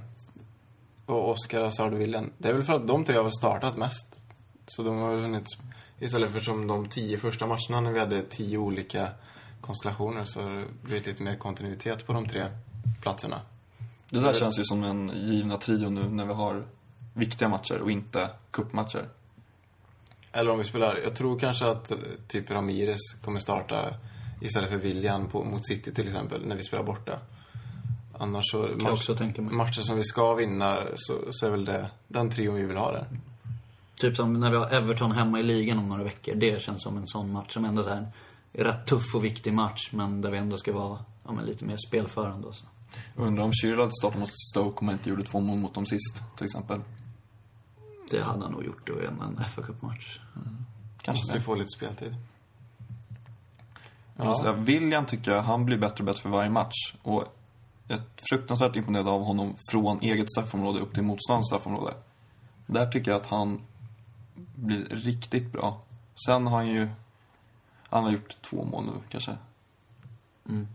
Och 1.15 1.31
Oscar, 1.31 1.63
Hazard 1.63 1.93
och 1.93 2.01
William. 2.01 2.33
Det 2.39 2.49
är 2.49 2.53
väl 2.53 2.65
för 2.65 2.73
att 2.73 2.87
de 2.87 3.05
tre 3.05 3.17
har 3.17 3.31
startat 3.31 3.77
mest. 3.77 4.21
Så 4.67 4.83
de 4.83 4.99
har 4.99 5.11
väl 5.11 5.21
hunnit... 5.21 5.47
Istället 5.99 6.33
för 6.33 6.41
som 6.41 6.67
de 6.67 6.89
tio 6.89 7.19
första 7.19 7.47
matcherna 7.47 7.81
när 7.81 7.93
vi 7.93 7.99
hade 7.99 8.23
tio 8.23 8.59
olika 8.59 9.09
konstellationer 9.61 10.25
så 10.25 10.43
har 10.43 10.51
det 10.51 10.67
blivit 10.83 11.07
lite 11.07 11.23
mer 11.23 11.37
kontinuitet 11.37 12.07
på 12.07 12.13
de 12.13 12.27
tre 12.27 12.47
platserna. 13.01 13.41
Det 14.13 14.21
där 14.21 14.33
känns 14.33 14.59
ju 14.59 14.65
som 14.65 14.81
den 14.81 15.13
givna 15.15 15.57
trio 15.57 15.91
nu 15.91 16.09
när 16.09 16.27
vi 16.27 16.33
har 16.33 16.65
viktiga 17.15 17.49
matcher 17.49 17.79
och 17.79 17.91
inte 17.91 18.31
cupmatcher. 18.51 19.09
Eller 20.33 20.51
om 20.51 20.59
vi 20.59 20.65
spelar... 20.65 20.97
Jag 20.97 21.17
tror 21.17 21.39
kanske 21.39 21.67
att 21.67 21.91
eh, 21.91 21.97
typ 22.29 22.51
Ramirez 22.51 23.01
kommer 23.25 23.41
starta 23.41 23.95
istället 24.41 24.71
för 24.71 24.77
William 24.77 25.29
på, 25.29 25.45
mot 25.45 25.67
City 25.67 25.95
till 25.95 26.07
exempel, 26.07 26.47
när 26.47 26.57
vi 26.57 26.63
spelar 26.63 26.85
borta. 26.85 27.19
Annars 28.19 28.51
så... 28.51 28.59
Mig. 28.59 29.43
matcher 29.43 29.81
som 29.81 29.97
vi 29.97 30.05
ska 30.05 30.35
vinna 30.35 30.79
så, 30.95 31.19
så 31.31 31.47
är 31.47 31.51
väl 31.51 31.65
det 31.65 31.91
den 32.09 32.31
trion 32.31 32.55
vi 32.55 32.65
vill 32.65 32.77
ha 32.77 32.93
där. 32.93 33.07
Typ 33.95 34.17
som 34.17 34.33
när 34.33 34.51
vi 34.51 34.57
har 34.57 34.71
Everton 34.71 35.13
hemma 35.13 35.41
i 35.41 35.43
ligan 35.43 35.79
om 35.79 35.89
några 35.89 36.05
veckor. 36.05 36.35
Det 36.35 36.63
känns 36.63 36.83
som 36.83 36.97
en 36.97 37.07
sån 37.07 37.33
match 37.33 37.53
som 37.55 37.65
ändå 37.65 37.83
är 37.83 38.07
rätt 38.53 38.87
tuff 38.87 39.15
och 39.15 39.25
viktig 39.25 39.53
match. 39.53 39.91
Men 39.93 40.21
där 40.21 40.31
vi 40.31 40.39
ändå 40.39 40.57
ska 40.57 40.73
vara 40.73 40.99
ja, 41.25 41.33
men 41.33 41.45
lite 41.45 41.65
mer 41.65 41.77
spelförande 41.77 42.47
och 42.47 42.55
så. 42.55 42.65
Undrar 43.17 43.45
om 43.45 43.53
Schürrle 43.53 43.81
hade 43.81 43.93
startat 43.93 44.21
mot 44.21 44.31
Stoke 44.51 44.81
om 44.81 44.89
han 44.89 44.97
inte 44.97 45.11
gjorde 45.11 45.23
två 45.23 45.41
mål 45.41 45.59
mot 45.59 45.75
dem 45.75 45.87
sist, 45.87 46.23
till 46.37 46.45
exempel. 46.45 46.81
Det 48.11 48.23
hade 48.23 48.43
han 48.43 48.53
nog 48.53 48.65
gjort 48.65 48.87
då 48.87 49.03
i 49.03 49.07
en, 49.07 49.45
fa 49.49 49.63
Cup-match. 49.63 50.21
Kanske 51.03 51.25
Måste 51.25 51.39
det. 51.39 51.45
få 51.45 51.55
lite 51.55 51.69
speltid. 51.77 52.17
Jag 54.17 54.27
måste 54.27 54.43
säga, 54.43 54.57
William 54.57 55.07
tycker 55.07 55.31
jag, 55.31 55.43
han 55.43 55.65
blir 55.65 55.79
bättre 55.79 55.97
och 55.99 56.05
bättre 56.05 56.23
för 56.23 56.29
varje 56.29 56.51
match. 56.51 56.95
Och 57.03 57.25
jag 57.89 57.99
är 57.99 58.05
fruktansvärt 58.31 58.77
imponerad 58.77 59.09
av 59.09 59.23
honom 59.23 59.57
från 59.71 60.01
eget 60.01 60.31
straffområde 60.31 60.81
upp 60.81 60.95
till 60.95 61.03
motståndarens 61.03 61.47
straffområde. 61.47 61.95
Där 62.67 62.87
tycker 62.87 63.11
jag 63.11 63.21
att 63.21 63.27
han 63.27 63.61
blir 64.55 64.85
riktigt 64.85 65.53
bra. 65.53 65.81
Sen 66.27 66.47
har 66.47 66.57
han 66.57 66.67
ju, 66.67 66.89
han 67.89 68.05
har 68.05 68.11
gjort 68.11 68.37
två 68.43 68.65
mål 68.65 68.85
nu 68.85 68.93
kanske. 69.09 69.37
Mm. 70.49 70.69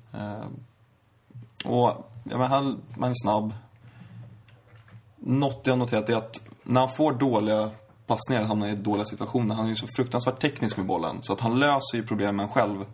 Och, 1.66 2.12
ja 2.24 2.38
men 2.38 2.48
han, 2.48 2.82
man 2.98 3.10
är 3.10 3.14
snabb. 3.24 3.54
Något 5.20 5.68
jag 5.68 5.78
noterat 5.78 6.10
är 6.10 6.16
att 6.16 6.48
när 6.64 6.82
han 6.82 6.96
får 6.96 7.14
dåliga 7.14 7.72
passningar, 8.08 8.44
hamnar 8.44 8.68
i 8.68 8.76
dåliga 8.76 9.06
situationer, 9.06 9.56
han 9.56 9.66
är 9.66 9.70
ju 9.70 9.76
så 9.76 9.88
fruktansvärt 9.96 10.42
teknisk 10.42 10.78
med 10.78 10.86
bollen. 10.86 11.18
Så 11.22 11.34
att 11.34 11.40
han 11.40 11.60
löser 11.60 11.98
ju 11.98 12.04
problemen 12.04 12.50
själv. 12.50 12.86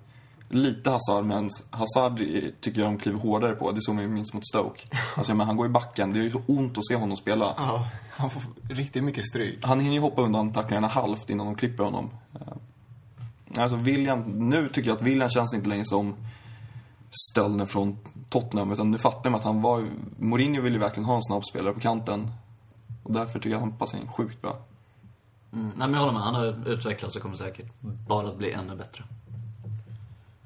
Lite 0.49 0.89
Hazard, 0.89 1.26
men 1.26 1.49
Hazard 1.69 2.17
tycker 2.62 2.82
jag 2.82 2.89
de 2.91 2.97
kliver 2.97 3.19
hårdare 3.19 3.56
på. 3.56 3.71
Det 3.71 3.82
såg 3.82 3.95
man 3.95 4.04
ju 4.04 4.10
minst 4.10 4.34
mot 4.34 4.47
Stoke. 4.47 4.82
Alltså, 5.17 5.34
men 5.34 5.47
han 5.47 5.58
går 5.58 5.65
i 5.65 5.69
backen. 5.69 6.13
Det 6.13 6.19
är 6.19 6.23
ju 6.23 6.32
så 6.32 6.41
ont 6.47 6.78
att 6.78 6.88
se 6.88 6.95
honom 6.95 7.17
spela. 7.17 7.54
Ja, 7.58 7.88
han 8.10 8.30
får 8.30 8.41
riktigt 8.69 9.04
mycket 9.04 9.26
stryk. 9.26 9.60
Han 9.65 9.80
hinner 9.80 9.93
ju 9.95 10.02
hoppa 10.02 10.21
undan 10.21 10.54
tacklingarna 10.54 10.88
halvt 10.88 11.30
innan 11.30 11.45
de 11.45 11.56
klipper 11.56 11.84
honom. 11.84 12.10
Eh, 12.34 12.54
Alltså 13.58 13.78
William, 13.78 14.21
nu 14.49 14.69
tycker 14.69 14.89
jag 14.89 14.95
att 14.95 15.02
William 15.02 15.30
känns 15.30 15.54
inte 15.54 15.69
längre 15.69 15.86
som 15.86 16.15
stölden 17.32 17.67
från 17.67 17.97
Tottenham. 18.30 18.71
Utan 18.71 18.91
nu 18.91 18.97
fattar 18.97 19.30
man 19.30 19.39
att 19.39 19.45
han 19.45 19.62
var 19.62 19.89
Mourinho 20.17 20.62
ville 20.62 20.76
ju 20.76 20.82
verkligen 20.82 21.06
ha 21.06 21.15
en 21.15 21.23
snabb 21.23 21.45
spelare 21.45 21.73
på 21.73 21.80
kanten. 21.80 22.32
Och 23.04 23.13
därför 23.13 23.34
tycker 23.39 23.49
jag 23.49 23.58
att 23.58 23.69
han 23.69 23.78
passar 23.78 23.97
in 23.97 24.08
sjukt 24.08 24.41
bra. 24.41 24.65
Mm. 25.54 25.67
Nej 25.67 25.88
men 25.88 25.93
jag 25.93 25.99
håller 25.99 26.13
med. 26.13 26.21
Han 26.21 26.36
har 26.36 26.69
utvecklats 26.69 27.15
och 27.15 27.21
kommer 27.21 27.36
säkert 27.36 27.71
bara 27.80 28.28
att 28.28 28.38
bli 28.38 28.52
ännu 28.52 28.76
bättre. 28.76 29.04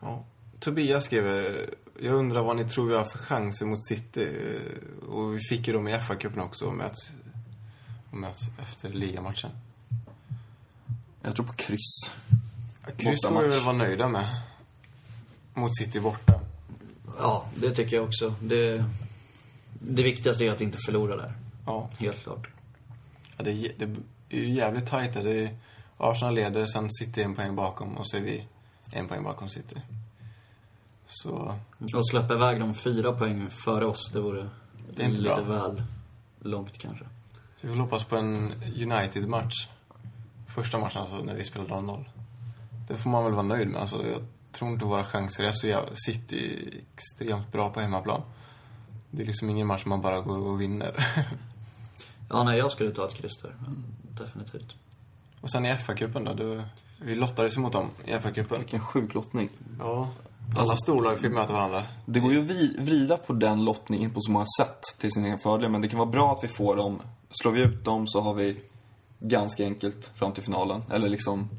Ja. 0.01 0.23
Tobias 0.59 1.05
skriver, 1.05 1.69
jag 2.01 2.13
undrar 2.13 2.43
vad 2.43 2.55
ni 2.55 2.63
tror 2.63 2.89
vi 2.89 2.95
har 2.95 3.03
för 3.03 3.17
chanser 3.17 3.65
mot 3.65 3.85
City. 3.85 4.29
Och 5.09 5.35
vi 5.35 5.39
fick 5.39 5.67
ju 5.67 5.73
dem 5.73 5.87
i 5.87 5.93
FA-cupen 5.93 6.39
också 6.41 6.65
och 6.65 6.73
möts, 6.73 7.11
och 8.11 8.17
möts 8.17 8.41
efter 8.61 8.89
ligamatchen. 8.89 9.51
Jag 11.21 11.35
tror 11.35 11.45
på 11.45 11.53
kryss. 11.53 12.11
Kryss 12.97 13.19
får 13.27 13.41
vi 13.41 13.47
väl 13.47 13.63
vara 13.63 13.75
nöjda 13.75 14.07
med. 14.07 14.41
Mot 15.53 15.77
City 15.77 15.99
borta. 15.99 16.36
Ja, 17.19 17.45
det 17.55 17.75
tycker 17.75 17.95
jag 17.95 18.05
också. 18.05 18.33
Det, 18.41 18.85
det 19.73 20.03
viktigaste 20.03 20.45
är 20.45 20.51
att 20.51 20.61
inte 20.61 20.77
förlora 20.85 21.15
där. 21.17 21.33
Ja, 21.65 21.89
Helt 21.99 22.23
klart. 22.23 22.47
ja 23.37 23.43
det, 23.43 23.51
är 23.51 23.71
det 23.77 23.85
är 24.37 24.41
ju 24.41 24.49
jävligt 24.53 24.87
tajt 24.89 25.13
där. 25.13 25.23
Det 25.23 25.39
är, 25.43 25.57
Arsenal 25.97 26.35
leder, 26.35 26.65
sen 26.65 26.89
City 26.91 27.21
en 27.21 27.35
poäng 27.35 27.55
bakom 27.55 27.97
och 27.97 28.09
så 28.09 28.17
är 28.17 28.21
vi 28.21 28.47
en 28.91 29.07
poäng 29.07 29.23
bakom 29.23 29.49
City. 29.49 29.75
Så, 31.07 31.55
Och 31.93 32.09
släppa 32.09 32.33
iväg 32.33 32.59
de 32.59 32.73
fyra 32.73 33.13
poäng 33.13 33.49
före 33.49 33.85
oss, 33.85 34.09
det 34.13 34.19
vore 34.19 34.49
Det 34.95 35.03
är 35.03 35.07
inte 35.09 35.21
lite 35.21 35.41
bra. 35.41 35.67
väl 35.67 35.83
långt 36.39 36.77
kanske. 36.77 37.05
så 37.61 37.67
vi 37.67 37.73
får 37.73 37.79
hoppas 37.79 38.03
på 38.03 38.15
en 38.17 38.53
United-match. 38.75 39.67
Första 40.47 40.77
matchen 40.79 41.01
alltså, 41.01 41.17
när 41.17 41.33
vi 41.35 41.43
spelar 41.43 41.65
0-0. 41.67 42.05
Det 42.87 42.95
får 42.97 43.09
man 43.09 43.23
väl 43.23 43.33
vara 43.33 43.43
nöjd 43.43 43.67
med. 43.67 43.81
Alltså, 43.81 44.03
tror 44.51 44.71
inte 44.71 44.85
våra 44.85 45.03
chanser 45.03 45.43
är 45.43 45.51
så 45.51 45.67
jävla... 45.67 45.89
City 45.95 46.37
är 46.37 46.81
extremt 46.93 47.51
bra 47.51 47.69
på 47.69 47.79
hemmaplan. 47.79 48.21
Det 49.11 49.21
är 49.21 49.27
liksom 49.27 49.49
ingen 49.49 49.67
match 49.67 49.85
man 49.85 50.01
bara 50.01 50.21
går 50.21 50.47
och 50.47 50.61
vinner. 50.61 51.07
Ja, 52.29 52.43
nej, 52.43 52.57
jag 52.57 52.71
skulle 52.71 52.91
ta 52.91 53.07
ett 53.07 53.13
kryss 53.13 53.37
där. 53.41 53.55
Definitivt. 54.01 54.75
och 55.41 55.51
sen 55.51 55.65
i 55.65 55.69
FA-cupen 55.75 56.25
då, 56.25 56.33
då... 56.33 56.63
Vi 57.01 57.15
lottades 57.15 57.57
mot 57.57 57.73
dem 57.73 57.89
i 58.05 58.11
FA-cupen. 58.11 58.57
Vilken 58.57 58.79
sjuk 58.79 59.13
lottning. 59.13 59.49
Ja. 59.79 60.09
Alla 60.57 60.77
storlag 60.77 61.19
fick 61.19 61.31
möta 61.31 61.53
varandra. 61.53 61.83
Det 62.05 62.19
går 62.19 62.33
ju 62.33 62.39
att 62.39 62.85
vrida 62.85 63.17
på 63.17 63.33
den 63.33 63.65
lottningen 63.65 64.11
på 64.11 64.21
så 64.21 64.31
många 64.31 64.45
sätt 64.59 64.81
till 64.99 65.11
sin 65.11 65.25
egen 65.25 65.39
fördel. 65.39 65.69
Men 65.71 65.81
det 65.81 65.89
kan 65.89 65.99
vara 65.99 66.09
bra 66.09 66.31
att 66.31 66.43
vi 66.43 66.47
får 66.47 66.75
dem. 66.75 67.01
Slår 67.29 67.51
vi 67.51 67.61
ut 67.61 67.85
dem 67.85 68.07
så 68.07 68.21
har 68.21 68.33
vi 68.33 68.61
ganska 69.19 69.63
enkelt 69.63 70.11
fram 70.15 70.31
till 70.31 70.43
finalen. 70.43 70.83
Eller 70.91 71.09
liksom 71.09 71.49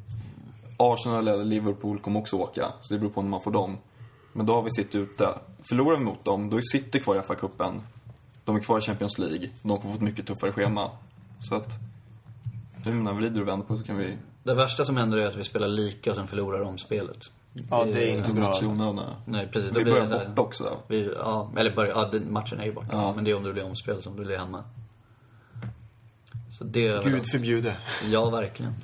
Arsenal 0.79 1.29
eller 1.29 1.45
Liverpool 1.45 1.99
kommer 1.99 2.21
också 2.21 2.37
åka. 2.37 2.73
Så 2.81 2.95
det 2.95 3.01
beror 3.01 3.11
på 3.11 3.23
när 3.23 3.29
man 3.31 3.41
får 3.43 3.51
dem. 3.51 3.79
Men 4.33 4.47
då 4.47 4.55
har 4.55 4.63
vi 4.63 4.71
City 4.71 4.99
ute. 4.99 5.29
Förlorar 5.69 5.99
vi 5.99 6.05
mot 6.05 6.25
dem, 6.25 6.51
då 6.51 6.57
är 6.57 6.61
City 6.73 7.01
kvar 7.01 7.17
i 7.17 7.19
FA-cupen. 7.19 7.81
De 8.45 8.57
är 8.57 8.61
kvar 8.61 8.79
i 8.79 8.81
Champions 8.81 9.19
League. 9.19 9.51
De 9.63 9.79
kommer 9.79 9.91
få 9.91 9.97
ett 9.97 10.01
mycket 10.01 10.27
tuffare 10.27 10.53
schema. 10.53 10.91
Så 11.41 11.55
att... 11.55 11.69
Nu 12.85 12.93
när 12.95 13.13
vi 13.13 13.19
vrider 13.21 13.41
och 13.41 13.49
vänder 13.49 13.67
på 13.67 13.77
så 13.77 13.85
kan 13.85 13.97
vi... 13.97 14.19
Det 14.43 14.55
värsta 14.55 14.85
som 14.85 14.97
händer 14.97 15.19
är 15.19 15.27
att 15.27 15.37
vi 15.37 15.45
spelar 15.45 15.69
lika 15.69 16.11
och 16.11 16.17
sen 16.17 16.27
förlorar 16.27 16.61
om 16.61 16.79
spelet. 16.79 17.19
Ja, 17.71 17.85
det 17.85 18.11
är 18.11 18.19
inte 18.19 18.33
bra. 18.33 18.47
Alltså. 18.49 19.15
Nej, 19.25 19.49
precis. 19.53 19.73
Då 19.73 19.79
Vi 19.79 19.85
blir 19.85 19.93
börjar 19.93 20.07
det 20.07 20.13
så 20.13 20.19
här- 20.19 20.29
borta 20.29 20.43
också. 20.43 20.79
Vi, 20.89 21.15
ja, 21.19 21.51
eller 21.57 21.77
bara, 21.77 21.89
ja, 21.89 22.11
matchen 22.29 22.61
är 22.61 22.65
ju 22.65 22.73
borta. 22.73 22.89
Ja. 22.93 23.13
Men 23.15 23.25
det 23.25 23.31
är 23.31 23.37
om 23.37 23.43
det 23.43 23.53
blir 23.53 23.65
omspel 23.65 24.03
som 24.03 24.17
det 24.17 24.25
blir 24.25 24.39
hemma. 24.39 24.65
Så 26.59 26.65
det 26.65 27.05
Gud 27.05 27.31
förbjude. 27.31 27.77
Ja, 28.05 28.31
verkligen. 28.31 28.75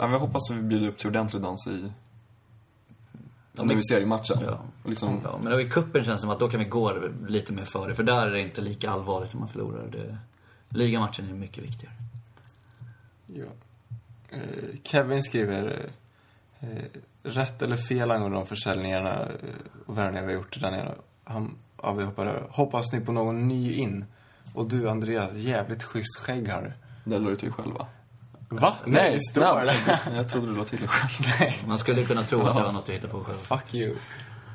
Ja, 0.00 0.06
men 0.06 0.12
jag 0.12 0.20
hoppas 0.20 0.50
att 0.50 0.56
vi 0.56 0.62
bjuder 0.62 0.88
upp 0.88 0.98
till 0.98 1.08
ordentlig 1.08 1.42
dans 1.42 1.66
i... 1.66 1.92
Ja, 3.12 3.18
när 3.52 3.64
men- 3.64 3.76
vi 3.76 3.82
ser 3.82 4.00
i 4.00 4.06
matchen. 4.06 4.38
Ja. 4.46 4.60
Liksom, 4.84 5.20
Ja, 5.24 5.38
men 5.42 5.60
i 5.60 5.70
kuppen 5.70 6.04
känns 6.04 6.16
det 6.16 6.20
som 6.20 6.30
att 6.30 6.40
då 6.40 6.48
kan 6.48 6.60
vi 6.60 6.66
gå 6.66 6.92
lite 7.28 7.52
mer 7.52 7.64
före. 7.64 7.94
För 7.94 8.02
där 8.02 8.26
är 8.26 8.30
det 8.30 8.40
inte 8.40 8.60
lika 8.60 8.90
allvarligt 8.90 9.34
om 9.34 9.40
man 9.40 9.48
förlorar. 9.48 9.86
Det, 9.86 10.18
ligamatchen 10.68 11.28
är 11.28 11.34
mycket 11.34 11.64
viktigare. 11.64 11.94
Ja. 13.26 13.44
Eh, 14.28 14.40
Kevin 14.84 15.22
skriver 15.22 15.90
eh, 16.60 16.68
rätt 17.22 17.62
eller 17.62 17.76
fel 17.76 18.10
angående 18.10 18.38
de 18.38 18.46
försäljningarna 18.46 19.20
eh, 19.22 19.28
och 19.86 19.98
värvningar 19.98 20.26
vi 20.26 20.32
har 20.32 20.40
gjort 20.40 20.60
där 20.60 20.70
nere. 20.70 20.94
Han, 21.24 21.56
ja, 21.82 21.92
vi 21.92 22.04
hoppar 22.04 22.26
över. 22.26 22.46
Hoppas 22.50 22.92
ni 22.92 23.00
på 23.00 23.12
någon 23.12 23.48
ny 23.48 23.72
in? 23.72 24.04
Och 24.54 24.68
du 24.68 24.88
Andreas, 24.88 25.34
jävligt 25.34 25.82
schysst 25.84 26.16
skägg 26.20 26.48
har 26.48 26.62
du. 26.62 26.72
det 27.10 27.18
lade 27.18 27.30
du 27.30 27.36
till 27.36 27.52
själv 27.52 27.74
va? 27.74 27.86
Va? 28.52 28.74
Nej, 28.84 29.20
nej, 29.36 29.66
det. 29.86 29.98
Jag 30.16 30.28
trodde 30.28 30.46
du 30.46 30.56
la 30.56 30.64
till 30.64 30.80
det 30.80 30.86
själv. 30.88 31.52
Man 31.66 31.78
skulle 31.78 32.04
kunna 32.04 32.22
tro 32.22 32.40
att 32.40 32.56
det 32.56 32.62
var 32.62 32.72
något 32.72 32.82
att 32.82 32.90
hitta 32.90 33.08
på 33.08 33.24
själv. 33.24 33.38
Fuck 33.38 33.74
you. 33.74 33.96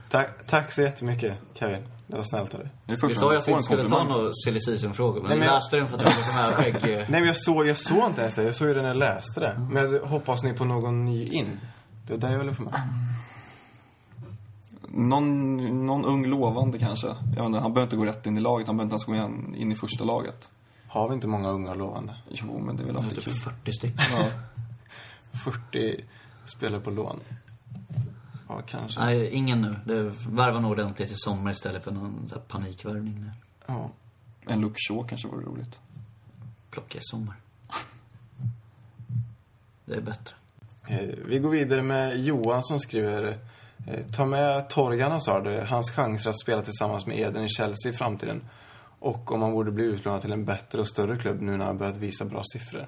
Tack, 0.10 0.30
tack 0.48 0.72
så 0.72 0.82
jättemycket, 0.82 1.34
Kevin. 1.54 1.84
Det 2.08 2.16
var 2.16 2.24
snällt 2.24 2.54
av 2.54 2.60
dig. 2.60 2.70
Det 2.86 2.94
är 2.94 3.08
Vi 3.08 3.16
sa 3.16 3.34
ju 3.34 3.40
att 3.40 3.48
vi 3.48 3.52
inte 3.52 3.64
skulle 3.64 3.90
ta 3.90 4.04
några 4.04 4.32
silly 4.46 4.60
season-frågor. 4.60 5.22
Men, 5.22 5.30
Nej, 5.30 5.38
men- 5.38 5.48
vi 5.48 5.54
läste 5.54 5.78
den 5.78 5.88
för 5.88 5.96
att 5.96 6.02
vi 6.02 6.06
hade 6.06 6.18
de 6.18 6.32
här 6.32 6.72
skägg... 6.72 6.84
Nej, 6.84 7.06
men 7.10 7.26
jag 7.26 7.38
såg, 7.38 7.68
jag 7.68 7.78
såg 7.78 8.06
inte 8.10 8.22
ens 8.22 8.36
det. 8.36 8.44
Jag 8.44 8.56
såg 8.56 8.68
ju 8.68 8.74
det 8.74 8.82
när 8.82 8.88
jag 8.88 8.98
läste 8.98 9.40
det. 9.40 9.68
Men 9.72 9.94
jag 9.94 10.02
hoppas 10.02 10.44
ni 10.44 10.54
på 10.54 10.66
någon 10.66 11.06
ny 11.06 11.28
in? 11.28 11.60
Det 12.08 12.14
var 12.14 12.20
där 12.20 12.32
jag 12.32 12.40
ville 12.40 12.54
få 12.54 12.64
med. 12.64 12.82
Någon, 14.88 15.86
någon 15.86 16.06
ung 16.06 16.26
lovande 16.26 16.80
kanske. 16.80 17.08
Jag 17.08 17.36
vet 17.36 17.46
inte, 17.46 17.60
han 17.60 17.74
behöver 17.74 17.82
inte 17.84 17.96
gå 17.96 18.06
rätt 18.06 18.26
in 18.26 18.38
i 18.38 18.42
laget. 18.42 18.68
Han 18.68 18.78
behöver 18.78 18.96
inte 18.96 19.12
ens 19.14 19.32
gå 19.52 19.58
in 19.58 19.72
i 19.72 19.76
första 19.76 20.04
laget. 20.04 20.52
Har 20.96 21.08
vi 21.10 21.14
inte 21.16 21.28
många 21.28 21.50
unga 21.50 21.74
lovande? 21.74 22.16
Jo, 22.30 22.60
men 22.60 22.76
det 22.78 22.84
är 22.84 22.88
väl 22.88 22.98
alltid 22.98 23.16
typ 23.16 23.24
kul. 23.26 23.34
40 23.34 23.74
stycken. 23.74 24.06
Ja. 24.12 24.28
40 25.44 26.06
spelare 26.46 26.82
på 26.82 26.90
lån. 26.92 27.20
Ja, 28.50 28.62
kanske. 28.68 29.00
Nej, 29.00 29.30
ingen 29.30 29.62
nu. 29.62 29.76
Det 29.86 30.04
värvar 30.30 30.60
nog 30.60 30.72
ordentligt 30.72 31.12
i 31.12 31.16
sommar 31.16 31.52
istället 31.52 31.84
för 31.84 31.92
någon 31.92 32.26
så 32.30 32.36
här 32.36 32.42
panikvärvning 32.42 33.20
nu. 33.22 33.32
Ja. 33.66 33.90
En 34.48 34.62
Luke 34.62 34.76
Shaw 34.90 35.08
kanske 35.08 35.28
vore 35.28 35.46
roligt. 35.46 35.80
Plocka 36.72 36.98
i 36.98 37.02
sommar. 37.02 37.36
Det 39.86 39.96
är 39.96 40.02
bättre. 40.02 40.36
Eh, 40.88 41.00
Vi 41.26 41.40
går 41.40 41.50
vidare 41.50 41.82
med 41.82 42.18
Johan 42.20 42.64
som 42.64 42.80
skriver 42.80 43.38
eh, 43.88 44.06
Ta 44.16 44.26
med 44.26 44.70
Torgan 44.70 45.12
Hazard, 45.12 45.48
hans 45.48 45.92
chanser 45.92 46.30
att 46.30 46.40
spela 46.40 46.62
tillsammans 46.62 47.06
med 47.06 47.20
Eden 47.20 47.46
i 47.46 47.50
Chelsea 47.50 47.92
i 47.92 47.96
framtiden. 47.96 48.42
Och 49.06 49.32
om 49.32 49.42
han 49.42 49.52
borde 49.52 49.72
bli 49.72 49.84
utlånad 49.84 50.22
till 50.22 50.32
en 50.32 50.46
bättre 50.46 50.82
och 50.82 50.88
större 50.88 51.18
klubb 51.18 51.42
nu 51.42 51.58
när 51.58 51.66
han 51.66 51.78
börjat 51.78 51.98
visa 51.98 52.26
bra 52.26 52.42
siffror. 52.44 52.88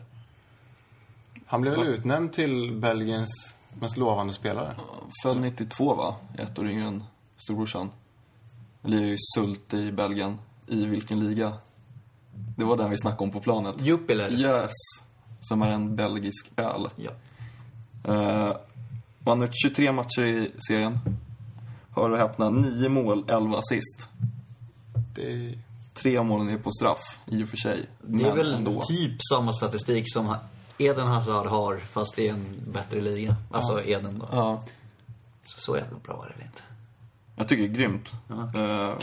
Han 1.45 1.61
blev 1.61 1.73
väl 1.73 1.87
Va? 1.87 1.93
utnämnd 1.93 2.33
till 2.33 2.79
Belgiens 2.79 3.55
mest 3.79 3.97
lovande 3.97 4.33
spelare? 4.33 4.75
Född 5.23 5.41
92 5.41 5.95
va? 5.95 6.15
Ett 6.37 6.59
år 6.59 6.69
yngre 6.69 6.87
än 6.87 7.03
storbrorsan. 7.37 7.89
Lirar 8.81 9.05
ju 9.05 9.15
Sult 9.35 9.73
i 9.73 9.91
Belgien. 9.91 10.37
I 10.67 10.85
vilken 10.85 11.19
liga? 11.19 11.53
Det 12.57 12.65
var 12.65 12.77
den 12.77 12.89
vi 12.89 12.97
snackade 12.97 13.23
om 13.23 13.31
på 13.31 13.39
planet. 13.39 13.81
Jupiler. 13.81 14.31
Yes! 14.31 14.71
Som 15.39 15.61
är 15.61 15.69
en 15.69 15.95
belgisk 15.95 16.51
öl. 16.55 16.89
Ja. 16.95 17.11
Uh, 18.07 18.57
han 19.25 19.39
har 19.39 19.47
gjort 19.47 19.55
23 19.63 19.91
matcher 19.91 20.25
i 20.25 20.51
serien. 20.67 20.99
Hör 21.95 22.09
och 22.09 22.17
häpna, 22.17 22.49
9 22.49 22.89
mål, 22.89 23.25
11 23.27 23.57
assist. 23.57 24.09
Det 25.15 25.31
är... 25.31 25.66
Tre 26.01 26.17
av 26.17 26.25
målen 26.25 26.49
är 26.49 26.57
på 26.57 26.71
straff, 26.71 27.17
i 27.25 27.43
och 27.43 27.49
för 27.49 27.57
sig. 27.57 27.85
Det 28.01 28.23
är 28.23 28.27
Men 28.27 28.37
väl 28.37 28.53
ändå. 28.53 28.81
typ 28.81 29.15
samma 29.31 29.53
statistik 29.53 30.03
som 30.13 30.35
Eden 30.77 31.07
Hazard 31.07 31.45
har, 31.45 31.77
fast 31.77 32.19
i 32.19 32.27
en 32.27 32.45
bättre 32.73 33.01
liga. 33.01 33.35
Alltså 33.51 33.83
Eden 33.83 34.19
då. 34.19 34.27
Ja, 34.31 34.63
Så, 35.45 35.59
så 35.59 35.77
jävla 35.77 35.97
bra 35.99 36.25
är 36.29 36.35
det 36.39 36.45
inte. 36.45 36.61
jag 37.35 37.47
tycker 37.47 37.63
det 37.63 37.69
är 37.69 37.73
grymt. 37.73 38.11
Ja. 38.27 38.51
Eh, 38.55 38.97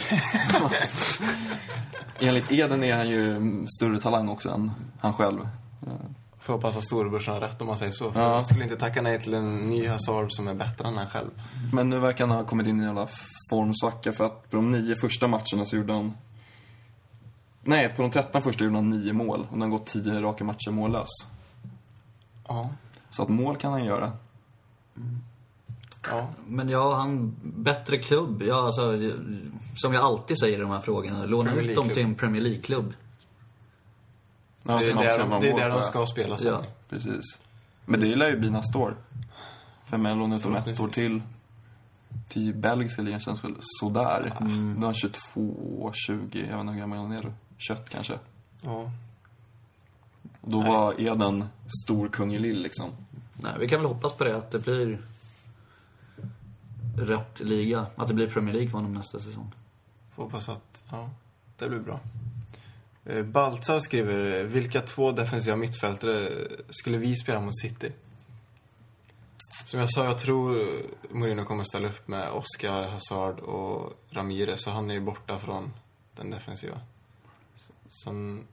enligt 2.28 2.52
Eden 2.52 2.84
är 2.84 2.96
han 2.96 3.08
ju 3.08 3.40
större 3.78 4.00
talang 4.00 4.28
också 4.28 4.48
än 4.50 4.70
han 5.00 5.12
själv. 5.12 5.40
Eh, 5.86 5.92
Får 6.40 6.52
hoppas 6.52 6.76
att 6.76 6.84
storebrorsan 6.84 7.34
har 7.34 7.40
rätt 7.40 7.60
om 7.60 7.66
man 7.66 7.78
säger 7.78 7.92
så. 7.92 8.12
För 8.12 8.20
Ja. 8.20 8.36
jag 8.36 8.46
skulle 8.46 8.62
inte 8.64 8.76
tacka 8.76 9.02
nej 9.02 9.20
till 9.20 9.34
en 9.34 9.56
ny 9.70 9.86
Hazard 9.88 10.32
som 10.32 10.48
är 10.48 10.54
bättre 10.54 10.88
än 10.88 10.96
han 10.96 11.06
själv. 11.10 11.30
Men 11.72 11.90
nu 11.90 11.98
verkar 11.98 12.26
han 12.26 12.36
ha 12.36 12.44
kommit 12.44 12.66
in 12.66 12.76
i 12.76 12.80
en 12.80 12.86
jävla 12.86 13.08
formsvacka 13.50 14.12
för 14.12 14.24
att 14.24 14.50
på 14.50 14.56
de 14.56 14.70
nio 14.70 14.96
första 15.00 15.28
matcherna 15.28 15.64
så 15.64 15.76
gjorde 15.76 15.92
han... 15.92 16.12
Nej, 17.64 17.88
på 17.88 18.02
de 18.02 18.10
13 18.10 18.42
första 18.42 18.64
gjorde 18.64 18.76
han 18.76 18.90
nio 18.90 19.12
mål 19.12 19.40
och 19.40 19.46
han 19.50 19.60
har 19.60 19.68
gått 19.68 19.86
10 19.86 20.20
raka 20.20 20.44
matcher 20.44 20.70
mållös. 20.70 21.08
Ja. 22.48 22.70
Så 23.10 23.22
att 23.22 23.28
mål 23.28 23.56
kan 23.56 23.72
han 23.72 23.84
göra. 23.84 24.12
Ja. 26.10 26.28
Men 26.46 26.68
ja, 26.68 26.94
han... 26.94 27.36
Bättre 27.42 27.98
klubb. 27.98 28.42
Ja, 28.42 28.66
alltså, 28.66 28.98
som 29.76 29.94
jag 29.94 30.04
alltid 30.04 30.38
säger 30.38 30.58
i 30.58 30.60
de 30.60 30.70
här 30.70 30.80
frågorna. 30.80 31.24
Låna 31.24 31.54
ut 31.54 31.76
dem 31.76 31.88
till 31.88 32.02
en 32.02 32.14
Premier 32.14 32.42
League-klubb. 32.42 32.94
Ja, 34.62 34.78
Det 34.78 34.90
är 34.90 34.94
där, 34.94 35.18
de, 35.18 35.40
det 35.40 35.50
är 35.50 35.56
där 35.56 35.70
de 35.70 35.82
ska 35.82 36.06
spela 36.06 36.36
sen. 36.36 36.52
Ja. 36.52 36.64
Precis. 36.88 37.40
Men 37.84 38.00
det 38.00 38.16
lär 38.16 38.28
ju 38.28 38.38
bli 38.38 38.50
nästa 38.50 38.78
år. 38.78 38.96
För 39.84 39.98
med 39.98 40.18
låna 40.18 40.36
ut 40.36 40.42
dem 40.42 40.56
ett 40.56 40.80
år 40.80 40.88
till. 40.88 41.22
Till 42.28 42.54
belgiska 42.54 43.02
ligan 43.02 43.20
känns 43.20 43.44
väl 43.44 43.54
sådär. 43.60 44.32
Mm. 44.40 44.72
Nu 44.72 44.80
är 44.80 44.84
han 44.84 44.94
22, 44.94 45.92
20, 45.94 46.38
jag 46.38 46.46
vet 46.46 46.60
inte 46.60 46.72
hur 46.72 46.80
gammal 46.80 46.98
han 46.98 47.12
är 47.12 47.32
21 47.58 47.88
kanske. 47.88 48.18
Ja. 48.62 48.90
Och 50.40 50.50
då 50.50 50.60
Nej. 50.60 50.68
var 50.68 51.00
Eden 51.00 51.44
stor 51.84 52.08
kung 52.08 52.34
i 52.34 52.38
lill 52.38 52.62
liksom. 52.62 52.90
Nej, 53.36 53.52
vi 53.60 53.68
kan 53.68 53.80
väl 53.80 53.88
hoppas 53.88 54.12
på 54.12 54.24
det, 54.24 54.36
att 54.36 54.50
det 54.50 54.58
blir 54.58 55.02
rätt 56.96 57.40
liga. 57.40 57.86
Att 57.96 58.08
det 58.08 58.14
blir 58.14 58.30
Premier 58.30 58.54
League 58.54 58.70
för 58.70 58.78
honom 58.78 58.94
nästa 58.94 59.20
säsong. 59.20 59.52
Får 60.14 60.22
hoppas 60.22 60.48
att, 60.48 60.82
ja, 60.90 61.10
det 61.58 61.68
blir 61.68 61.78
bra. 61.78 62.00
Eh, 63.04 63.24
Baltzar 63.24 63.78
skriver, 63.78 64.40
eh, 64.40 64.46
vilka 64.46 64.80
två 64.80 65.12
defensiva 65.12 65.56
mittfältare 65.56 66.30
skulle 66.70 66.98
vi 66.98 67.16
spela 67.16 67.40
mot 67.40 67.58
City? 67.58 67.92
Som 69.64 69.80
jag 69.80 69.92
sa, 69.92 70.04
jag 70.04 70.18
tror 70.18 70.76
Mourinho 71.10 71.44
kommer 71.44 71.64
ställa 71.64 71.88
upp 71.88 72.08
med 72.08 72.30
Oscar, 72.30 72.88
Hazard 72.88 73.40
och 73.40 73.92
Ramirez, 74.10 74.62
så 74.62 74.70
han 74.70 74.90
är 74.90 74.94
ju 74.94 75.00
borta 75.00 75.38
från 75.38 75.72
den 76.16 76.30
defensiva. 76.30 76.80
Sen, 78.02 78.46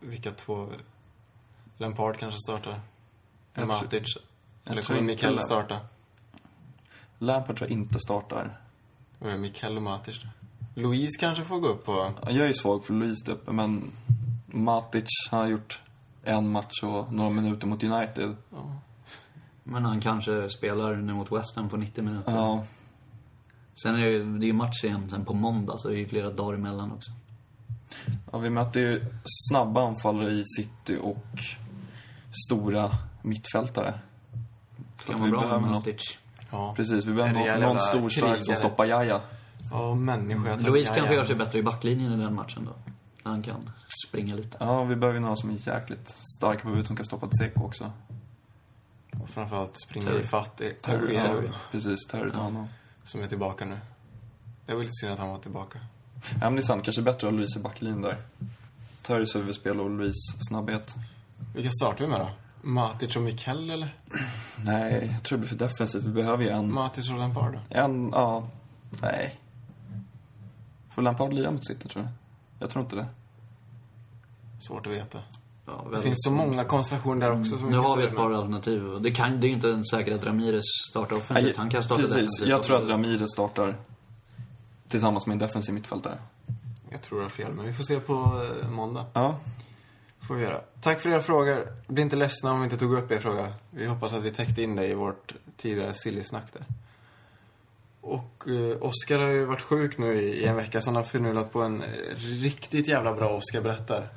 vilka 0.00 0.32
två? 0.32 0.68
Lampard 1.76 2.18
kanske 2.18 2.40
startar? 2.40 2.80
Matic? 3.66 4.18
Eller 4.64 4.82
kommer 4.82 5.00
Mikael 5.00 5.38
starta? 5.38 5.80
Lampard 7.18 7.56
tror 7.56 7.70
jag 7.70 7.78
inte 7.78 8.00
startar. 8.00 8.60
Vad 9.18 9.32
är 9.32 9.38
Mikael 9.38 9.76
och 9.76 9.82
Matic 9.82 10.22
då? 10.22 10.28
Louise 10.80 11.20
kanske 11.20 11.44
får 11.44 11.60
gå 11.60 11.68
upp 11.68 11.84
på... 11.84 12.12
Jag 12.22 12.36
är 12.36 12.46
ju 12.46 12.54
svag 12.54 12.86
för 12.86 12.94
där 12.94 13.32
uppe, 13.32 13.52
men 13.52 13.90
Matic 14.46 15.08
han 15.30 15.40
har 15.40 15.48
gjort 15.48 15.82
en 16.22 16.50
match 16.50 16.82
och 16.82 17.12
några 17.12 17.30
minuter 17.30 17.66
mot 17.66 17.82
United. 17.82 18.36
Ja. 18.50 18.76
Men 19.62 19.84
han 19.84 20.00
kanske 20.00 20.50
spelar 20.50 20.94
nu 20.94 21.14
mot 21.14 21.32
West 21.32 21.56
Ham 21.56 21.68
på 21.68 21.76
90 21.76 22.04
minuter. 22.04 22.32
Ja, 22.32 22.66
Sen 23.74 23.94
är 23.94 24.38
det 24.38 24.46
ju 24.46 24.52
match 24.52 24.84
igen 24.84 25.10
sen 25.10 25.24
på 25.24 25.34
måndag, 25.34 25.78
så 25.78 25.88
det 25.88 25.94
är 25.94 25.98
ju 25.98 26.08
flera 26.08 26.30
dagar 26.30 26.58
emellan 26.58 26.92
också. 26.92 27.12
Ja 28.32 28.38
vi 28.38 28.50
möter 28.50 28.80
ju 28.80 29.04
snabba 29.24 29.86
anfallare 29.86 30.30
i 30.32 30.42
City 30.44 30.98
och 31.02 31.26
stora 32.46 32.90
mittfältare. 33.22 34.00
Så 35.06 35.12
vara 35.12 35.24
vi 35.24 35.30
bra 35.30 35.40
med 35.40 35.48
behöver 35.48 35.66
något. 35.66 35.86
Matic. 35.86 36.18
Ja. 36.50 36.74
Precis, 36.76 37.04
vi 37.04 37.12
behöver 37.12 37.34
någon 37.34 37.44
jävla 37.44 37.78
stor 37.78 38.08
stark 38.08 38.44
som 38.44 38.54
stoppar 38.56 38.84
Jaja. 38.84 39.20
Ja, 39.70 39.94
människa. 39.94 40.56
Louise 40.56 40.94
kanske 40.94 41.14
gör 41.14 41.24
sig 41.24 41.36
bättre 41.36 41.58
i 41.58 41.62
backlinjen 41.62 42.12
i 42.12 42.16
den 42.16 42.34
matchen 42.34 42.64
då. 42.64 42.92
Han 43.22 43.42
kan 43.42 43.70
springa 44.08 44.34
lite. 44.34 44.56
Ja, 44.60 44.84
vi 44.84 44.96
behöver 44.96 45.18
ju 45.20 45.26
någon 45.26 45.36
som 45.36 45.50
är 45.50 45.68
jäkligt 45.68 46.08
stark 46.38 46.62
på 46.62 46.68
huvudet 46.68 46.86
som 46.86 46.96
kan 46.96 47.06
stoppa 47.06 47.28
Tseko 47.28 47.64
också. 47.64 47.92
Och 49.22 49.28
framförallt 49.28 49.80
springa 49.80 50.06
Terry. 50.06 50.20
i 50.20 50.22
fatt 50.22 50.60
i 50.60 50.70
Terry, 50.70 51.20
Terry, 51.20 51.46
ja, 51.46 51.52
precis. 51.70 52.06
Terry 52.06 52.30
honom. 52.30 52.68
som 53.04 53.22
är 53.22 53.26
tillbaka 53.26 53.64
nu. 53.64 53.78
Det 54.66 54.74
var 54.74 54.82
lite 54.82 54.92
synd 55.00 55.12
att 55.12 55.18
han 55.18 55.28
var 55.28 55.38
tillbaka. 55.38 55.78
Ja, 56.30 56.36
men 56.40 56.54
det 56.54 56.60
är 56.60 56.62
sant. 56.62 56.82
Kanske 56.84 57.02
bättre 57.02 57.16
att 57.28 57.32
ha 57.32 57.38
Louise 57.38 57.58
i 57.58 57.62
backlinjen 57.62 58.02
där. 58.02 58.16
Terrys 59.02 59.36
huvudspel 59.36 59.80
och 59.80 59.90
Louise 59.90 60.36
snabbhet. 60.48 60.94
Vilka 61.54 61.70
startar 61.70 62.04
vi 62.04 62.10
med 62.10 62.20
då? 62.20 62.28
Matic 62.62 63.16
och 63.16 63.22
Mikkel 63.22 63.70
eller? 63.70 63.94
Nej, 64.64 65.10
jag 65.14 65.22
tror 65.22 65.38
det 65.38 65.40
blir 65.40 65.48
för 65.48 65.56
defensivt. 65.56 66.04
Vi 66.04 66.08
behöver 66.12 66.44
ju 66.44 66.50
en... 66.50 66.72
Matic 66.74 67.10
och 67.10 67.18
Lampard 67.18 67.52
då? 67.52 67.58
En, 67.78 68.10
ja... 68.14 68.48
Nej. 69.02 69.40
Får 70.94 71.02
Lampard 71.02 71.32
lira 71.32 71.50
mot 71.50 71.66
City, 71.66 71.88
tror 71.88 72.04
jag? 72.04 72.12
Jag 72.58 72.70
tror 72.70 72.84
inte 72.84 72.96
det. 72.96 73.06
Svårt 74.60 74.86
att 74.86 74.92
veta. 74.92 75.18
Ja, 75.66 75.84
Det 75.92 76.02
finns 76.02 76.16
så 76.24 76.30
många 76.30 76.64
konstellationer 76.64 77.20
där 77.30 77.40
också 77.40 77.58
som 77.58 77.70
Nu 77.70 77.76
har 77.78 77.96
vi 77.96 78.04
ett 78.04 78.16
par 78.16 78.28
med. 78.28 78.38
alternativ. 78.38 78.86
Och 78.86 79.02
Det, 79.02 79.10
kan, 79.10 79.40
det 79.40 79.46
är 79.46 79.48
ju 79.48 79.54
inte 79.54 79.70
en 79.70 79.84
säker 79.84 80.14
att 80.14 80.26
Ramirez 80.26 80.64
startar 80.90 81.16
offensivt. 81.16 81.56
Han 81.56 81.70
kan 81.70 81.82
starta 81.82 82.00
Precis. 82.00 82.14
defensivt 82.16 82.48
Jag 82.48 82.62
tror 82.62 82.76
också. 82.76 82.84
att 82.86 82.90
Ramirez 82.92 83.30
startar 83.30 83.76
tillsammans 84.88 85.26
med 85.26 85.34
en 85.34 85.38
defensiv 85.38 85.74
mittfältare. 85.74 86.18
Jag 86.90 87.02
tror 87.02 87.20
jag 87.20 87.24
har 87.24 87.30
fel, 87.30 87.52
men 87.52 87.66
vi 87.66 87.72
får 87.72 87.84
se 87.84 88.00
på 88.00 88.42
eh, 88.62 88.70
måndag. 88.70 89.06
Ja. 89.12 89.38
får 90.20 90.34
vi 90.34 90.42
göra. 90.42 90.60
Tack 90.80 91.00
för 91.00 91.10
era 91.10 91.20
frågor. 91.20 91.72
Bli 91.86 92.02
inte 92.02 92.16
ledsna 92.16 92.52
om 92.52 92.60
vi 92.60 92.64
inte 92.64 92.76
tog 92.76 92.94
upp 92.94 93.10
er 93.10 93.18
fråga. 93.18 93.54
Vi 93.70 93.86
hoppas 93.86 94.12
att 94.12 94.22
vi 94.22 94.30
täckte 94.30 94.62
in 94.62 94.76
det 94.76 94.86
i 94.86 94.94
vårt 94.94 95.34
tidigare 95.56 95.94
silly-snack 95.94 96.52
där. 96.52 96.64
Och 98.00 98.48
eh, 98.48 98.82
Oskar 98.82 99.18
har 99.18 99.28
ju 99.28 99.44
varit 99.44 99.60
sjuk 99.60 99.98
nu 99.98 100.22
i, 100.22 100.42
i 100.42 100.44
en 100.44 100.56
vecka, 100.56 100.80
så 100.80 100.88
han 100.88 100.96
har 100.96 101.02
förnulat 101.02 101.52
på 101.52 101.62
en 101.62 101.82
eh, 101.82 101.88
riktigt 102.16 102.88
jävla 102.88 103.14
bra 103.14 103.36
Oskar 103.36 103.60
berättar. 103.60 104.08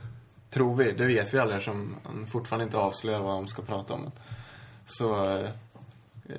Tror 0.50 0.76
vi. 0.76 0.92
Det 0.92 1.06
vet 1.06 1.34
vi 1.34 1.40
aldrig 1.40 1.62
som 1.62 1.96
han 2.04 2.28
fortfarande 2.28 2.66
inte 2.66 2.78
avslöjar 2.78 3.20
vad 3.20 3.34
de 3.34 3.48
ska 3.48 3.62
prata 3.62 3.94
om. 3.94 4.12
Så 4.86 5.38
eh, 5.38 5.50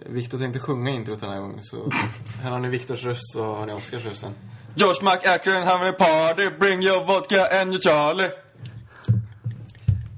Viktor 0.06 0.38
tänkte 0.38 0.60
sjunga 0.60 0.90
introt 0.90 1.20
den 1.20 1.30
här 1.30 1.40
gången, 1.40 1.62
så 1.62 1.90
här 2.42 2.50
har 2.50 2.58
ni 2.58 2.68
Viktors 2.68 3.04
röst 3.04 3.32
så 3.32 3.54
har 3.54 3.66
ni 3.66 3.72
Oskars 3.72 4.04
röst 4.04 4.20
sen. 4.20 4.34
George 4.74 5.02
McAkron 5.02 5.62
having 5.62 5.88
a 5.88 5.94
party, 5.98 6.50
bring 6.58 6.82
your 6.82 7.04
vodka 7.04 7.60
and 7.60 7.72
your 7.72 7.82
Charlie. 7.82 8.30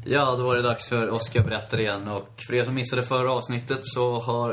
Ja, 0.04 0.36
då 0.36 0.44
var 0.44 0.56
det 0.56 0.62
dags 0.62 0.88
för 0.88 1.10
Oskar 1.10 1.44
berättar 1.44 1.80
igen. 1.80 2.08
Och 2.08 2.42
för 2.46 2.54
er 2.54 2.64
som 2.64 2.74
missade 2.74 3.02
förra 3.02 3.32
avsnittet 3.32 3.78
så 3.82 4.20
har 4.20 4.52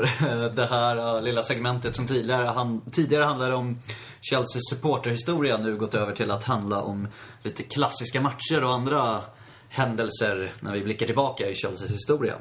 det 0.56 0.66
här 0.66 0.96
eh, 0.96 1.22
lilla 1.22 1.42
segmentet 1.42 1.96
som 1.96 2.06
tidigare, 2.06 2.46
han, 2.46 2.80
tidigare 2.90 3.24
handlade 3.24 3.54
om 3.54 3.78
Chelseas 4.20 4.68
supporterhistoria 4.70 5.56
nu 5.56 5.76
gått 5.76 5.94
över 5.94 6.12
till 6.12 6.30
att 6.30 6.44
handla 6.44 6.82
om 6.82 7.08
lite 7.42 7.62
klassiska 7.62 8.20
matcher 8.20 8.64
och 8.64 8.74
andra 8.74 9.22
händelser 9.68 10.52
när 10.60 10.72
vi 10.72 10.84
blickar 10.84 11.06
tillbaka 11.06 11.48
i 11.48 11.54
Chelseas 11.54 11.90
historia. 11.90 12.34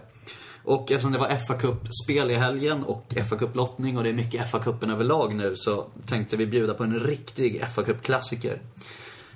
Och 0.63 0.91
eftersom 0.91 1.11
det 1.11 1.17
var 1.17 1.35
fa 1.35 1.53
Cup-spel 1.53 2.31
i 2.31 2.35
helgen 2.35 2.83
och 2.83 3.13
fa 3.29 3.35
Cup-lottning 3.35 3.97
och 3.97 4.03
det 4.03 4.09
är 4.09 4.13
mycket 4.13 4.51
fa 4.51 4.59
Cupen 4.59 4.89
överlag 4.89 5.35
nu 5.35 5.55
så 5.55 5.87
tänkte 6.05 6.37
vi 6.37 6.45
bjuda 6.45 6.73
på 6.73 6.83
en 6.83 6.99
riktig 6.99 7.67
fa 7.67 7.83
Cup-klassiker. 7.83 8.61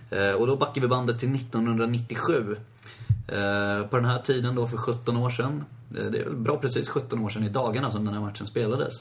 Eh, 0.09 0.31
och 0.31 0.47
då 0.47 0.55
backar 0.55 0.81
vi 0.81 0.87
bandet 0.87 1.19
till 1.19 1.35
1997. 1.35 2.57
Eh, 3.27 3.87
på 3.87 3.95
den 3.95 4.05
här 4.05 4.21
tiden 4.21 4.55
då 4.55 4.67
för 4.67 4.77
17 4.77 5.17
år 5.17 5.29
sedan. 5.29 5.63
Eh, 5.97 6.05
det 6.05 6.19
är 6.19 6.23
väl 6.23 6.35
bra 6.35 6.57
precis 6.57 6.89
17 6.89 7.19
år 7.19 7.29
sedan 7.29 7.43
i 7.43 7.49
dagarna 7.49 7.91
som 7.91 8.05
den 8.05 8.13
här 8.13 8.21
matchen 8.21 8.47
spelades. 8.47 8.93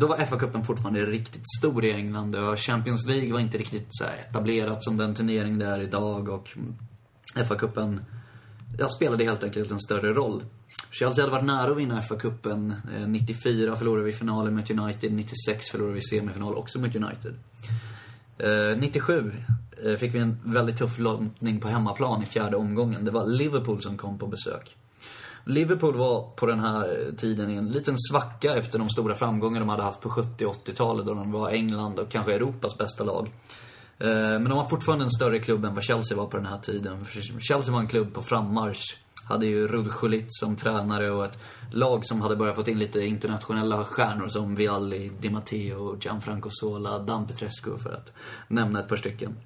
Då 0.00 0.06
var 0.06 0.16
FA-cupen 0.16 0.64
fortfarande 0.64 1.06
riktigt 1.06 1.42
stor 1.58 1.84
i 1.84 1.92
England 1.92 2.36
och 2.36 2.58
Champions 2.58 3.06
League 3.06 3.32
var 3.32 3.40
inte 3.40 3.58
riktigt 3.58 3.86
så 3.90 4.04
etablerat 4.04 4.84
som 4.84 4.96
den 4.96 5.14
turnering 5.14 5.58
det 5.58 5.66
är 5.66 5.80
idag 5.80 6.28
och 6.28 6.48
FA-cupen 7.34 8.00
ja, 8.78 8.88
spelade 8.88 9.24
helt 9.24 9.44
enkelt 9.44 9.72
en 9.72 9.80
större 9.80 10.12
roll. 10.12 10.42
Chelsea 10.94 11.24
hade 11.24 11.32
varit 11.32 11.44
nära 11.44 11.70
att 11.70 11.76
vinna 11.76 12.00
FA-cupen. 12.00 12.74
94 13.06 13.70
eh, 13.70 13.78
förlorade 13.78 14.04
vi 14.04 14.12
finalen 14.12 14.56
mot 14.56 14.70
United, 14.70 15.12
96 15.12 15.70
förlorade 15.70 15.94
vi 15.94 16.00
semifinal 16.00 16.54
också 16.54 16.78
mot 16.78 16.96
United. 16.96 17.34
Eh, 18.38 18.78
97 18.78 19.32
eh, 19.84 19.96
fick 19.96 20.14
vi 20.14 20.18
en 20.18 20.38
väldigt 20.44 20.78
tuff 20.78 20.98
lottning 20.98 21.60
på 21.60 21.68
hemmaplan 21.68 22.22
i 22.22 22.26
fjärde 22.26 22.56
omgången. 22.56 23.04
Det 23.04 23.10
var 23.10 23.26
Liverpool 23.26 23.82
som 23.82 23.96
kom 23.96 24.18
på 24.18 24.26
besök. 24.26 24.76
Liverpool 25.44 25.96
var 25.96 26.30
på 26.36 26.46
den 26.46 26.60
här 26.60 27.10
tiden 27.16 27.50
i 27.50 27.56
en 27.56 27.68
liten 27.68 27.94
svacka 27.98 28.54
efter 28.54 28.78
de 28.78 28.90
stora 28.90 29.14
framgångar 29.14 29.60
de 29.60 29.68
hade 29.68 29.82
haft 29.82 30.00
på 30.00 30.10
70 30.10 30.46
och 30.46 30.54
80-talet 30.66 31.06
då 31.06 31.14
de 31.14 31.32
var 31.32 31.50
England 31.50 31.98
och 31.98 32.10
kanske 32.10 32.34
Europas 32.34 32.78
bästa 32.78 33.04
lag. 33.04 33.30
Men 33.98 34.44
de 34.44 34.52
var 34.52 34.68
fortfarande 34.68 35.04
en 35.04 35.10
större 35.10 35.38
klubb 35.38 35.64
än 35.64 35.74
vad 35.74 35.84
Chelsea 35.84 36.18
var 36.18 36.26
på 36.26 36.36
den 36.36 36.46
här 36.46 36.58
tiden. 36.58 37.06
Chelsea 37.40 37.72
var 37.72 37.80
en 37.80 37.88
klubb 37.88 38.14
på 38.14 38.22
frammarsch. 38.22 39.03
Hade 39.24 39.46
ju 39.46 39.68
Rud 39.68 40.26
som 40.28 40.56
tränare 40.56 41.10
och 41.10 41.24
ett 41.24 41.38
lag 41.70 42.06
som 42.06 42.20
hade 42.20 42.36
börjat 42.36 42.56
få 42.56 42.70
in 42.70 42.78
lite 42.78 43.04
internationella 43.04 43.84
stjärnor 43.84 44.28
som 44.28 44.54
Vialli, 44.54 45.10
Di 45.20 45.30
Matteo, 45.30 45.98
Gianfranco 46.00 46.48
Sola, 46.52 46.98
Dan 46.98 47.26
Petrescu 47.26 47.78
för 47.78 47.92
att 47.92 48.12
nämna 48.48 48.80
ett 48.80 48.88
par 48.88 48.96
stycken. 48.96 49.36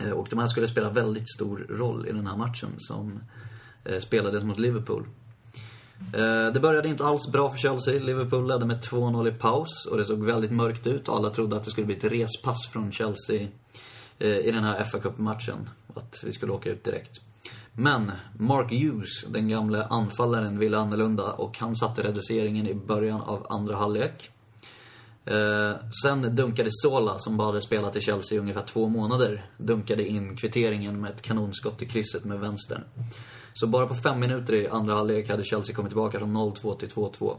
Eh, 0.00 0.10
och 0.10 0.26
de 0.30 0.38
här 0.38 0.46
skulle 0.46 0.68
spela 0.68 0.90
väldigt 0.90 1.30
stor 1.30 1.66
roll 1.68 2.08
i 2.08 2.12
den 2.12 2.26
här 2.26 2.36
matchen 2.36 2.70
som 2.78 3.20
eh, 3.84 3.98
spelades 3.98 4.44
mot 4.44 4.58
Liverpool. 4.58 5.06
Eh, 6.14 6.52
det 6.52 6.60
började 6.60 6.88
inte 6.88 7.04
alls 7.04 7.28
bra 7.32 7.50
för 7.50 7.58
Chelsea. 7.58 8.00
Liverpool 8.00 8.48
ledde 8.48 8.66
med 8.66 8.80
2-0 8.80 9.28
i 9.28 9.32
paus 9.32 9.86
och 9.90 9.98
det 9.98 10.04
såg 10.04 10.24
väldigt 10.24 10.50
mörkt 10.50 10.86
ut. 10.86 11.08
Alla 11.08 11.30
trodde 11.30 11.56
att 11.56 11.64
det 11.64 11.70
skulle 11.70 11.86
bli 11.86 11.96
ett 11.96 12.04
respass 12.04 12.68
från 12.72 12.92
Chelsea 12.92 13.48
i 14.18 14.50
den 14.50 14.64
här 14.64 14.84
fa 14.84 14.98
Cup-matchen. 14.98 15.70
Att 15.94 16.24
vi 16.24 16.32
skulle 16.32 16.52
åka 16.52 16.70
ut 16.70 16.84
direkt. 16.84 17.20
Men 17.80 18.12
Mark 18.38 18.72
Hughes, 18.72 19.24
den 19.28 19.48
gamla 19.48 19.84
anfallaren, 19.84 20.58
ville 20.58 20.78
annorlunda 20.78 21.32
och 21.32 21.58
han 21.58 21.76
satte 21.76 22.02
reduceringen 22.02 22.66
i 22.66 22.74
början 22.74 23.20
av 23.20 23.46
andra 23.48 23.76
halvlek. 23.76 24.30
Eh, 25.24 25.72
sen 26.04 26.36
dunkade 26.36 26.68
Sola, 26.72 27.18
som 27.18 27.36
bara 27.36 27.46
hade 27.46 27.60
spelat 27.60 27.96
i 27.96 28.00
Chelsea 28.00 28.36
i 28.36 28.40
ungefär 28.40 28.62
två 28.62 28.88
månader, 28.88 29.46
dunkade 29.58 30.08
in 30.08 30.36
kvitteringen 30.36 31.00
med 31.00 31.10
ett 31.10 31.22
kanonskott 31.22 31.82
i 31.82 31.86
krysset 31.86 32.24
med 32.24 32.40
vänstern. 32.40 32.82
Så 33.54 33.66
bara 33.66 33.86
på 33.86 33.94
fem 33.94 34.20
minuter 34.20 34.54
i 34.54 34.68
andra 34.68 34.94
halvlek 34.94 35.28
hade 35.28 35.44
Chelsea 35.44 35.74
kommit 35.74 35.90
tillbaka 35.90 36.18
från 36.18 36.36
0-2 36.36 36.78
till 36.78 36.88
2-2. 36.88 37.36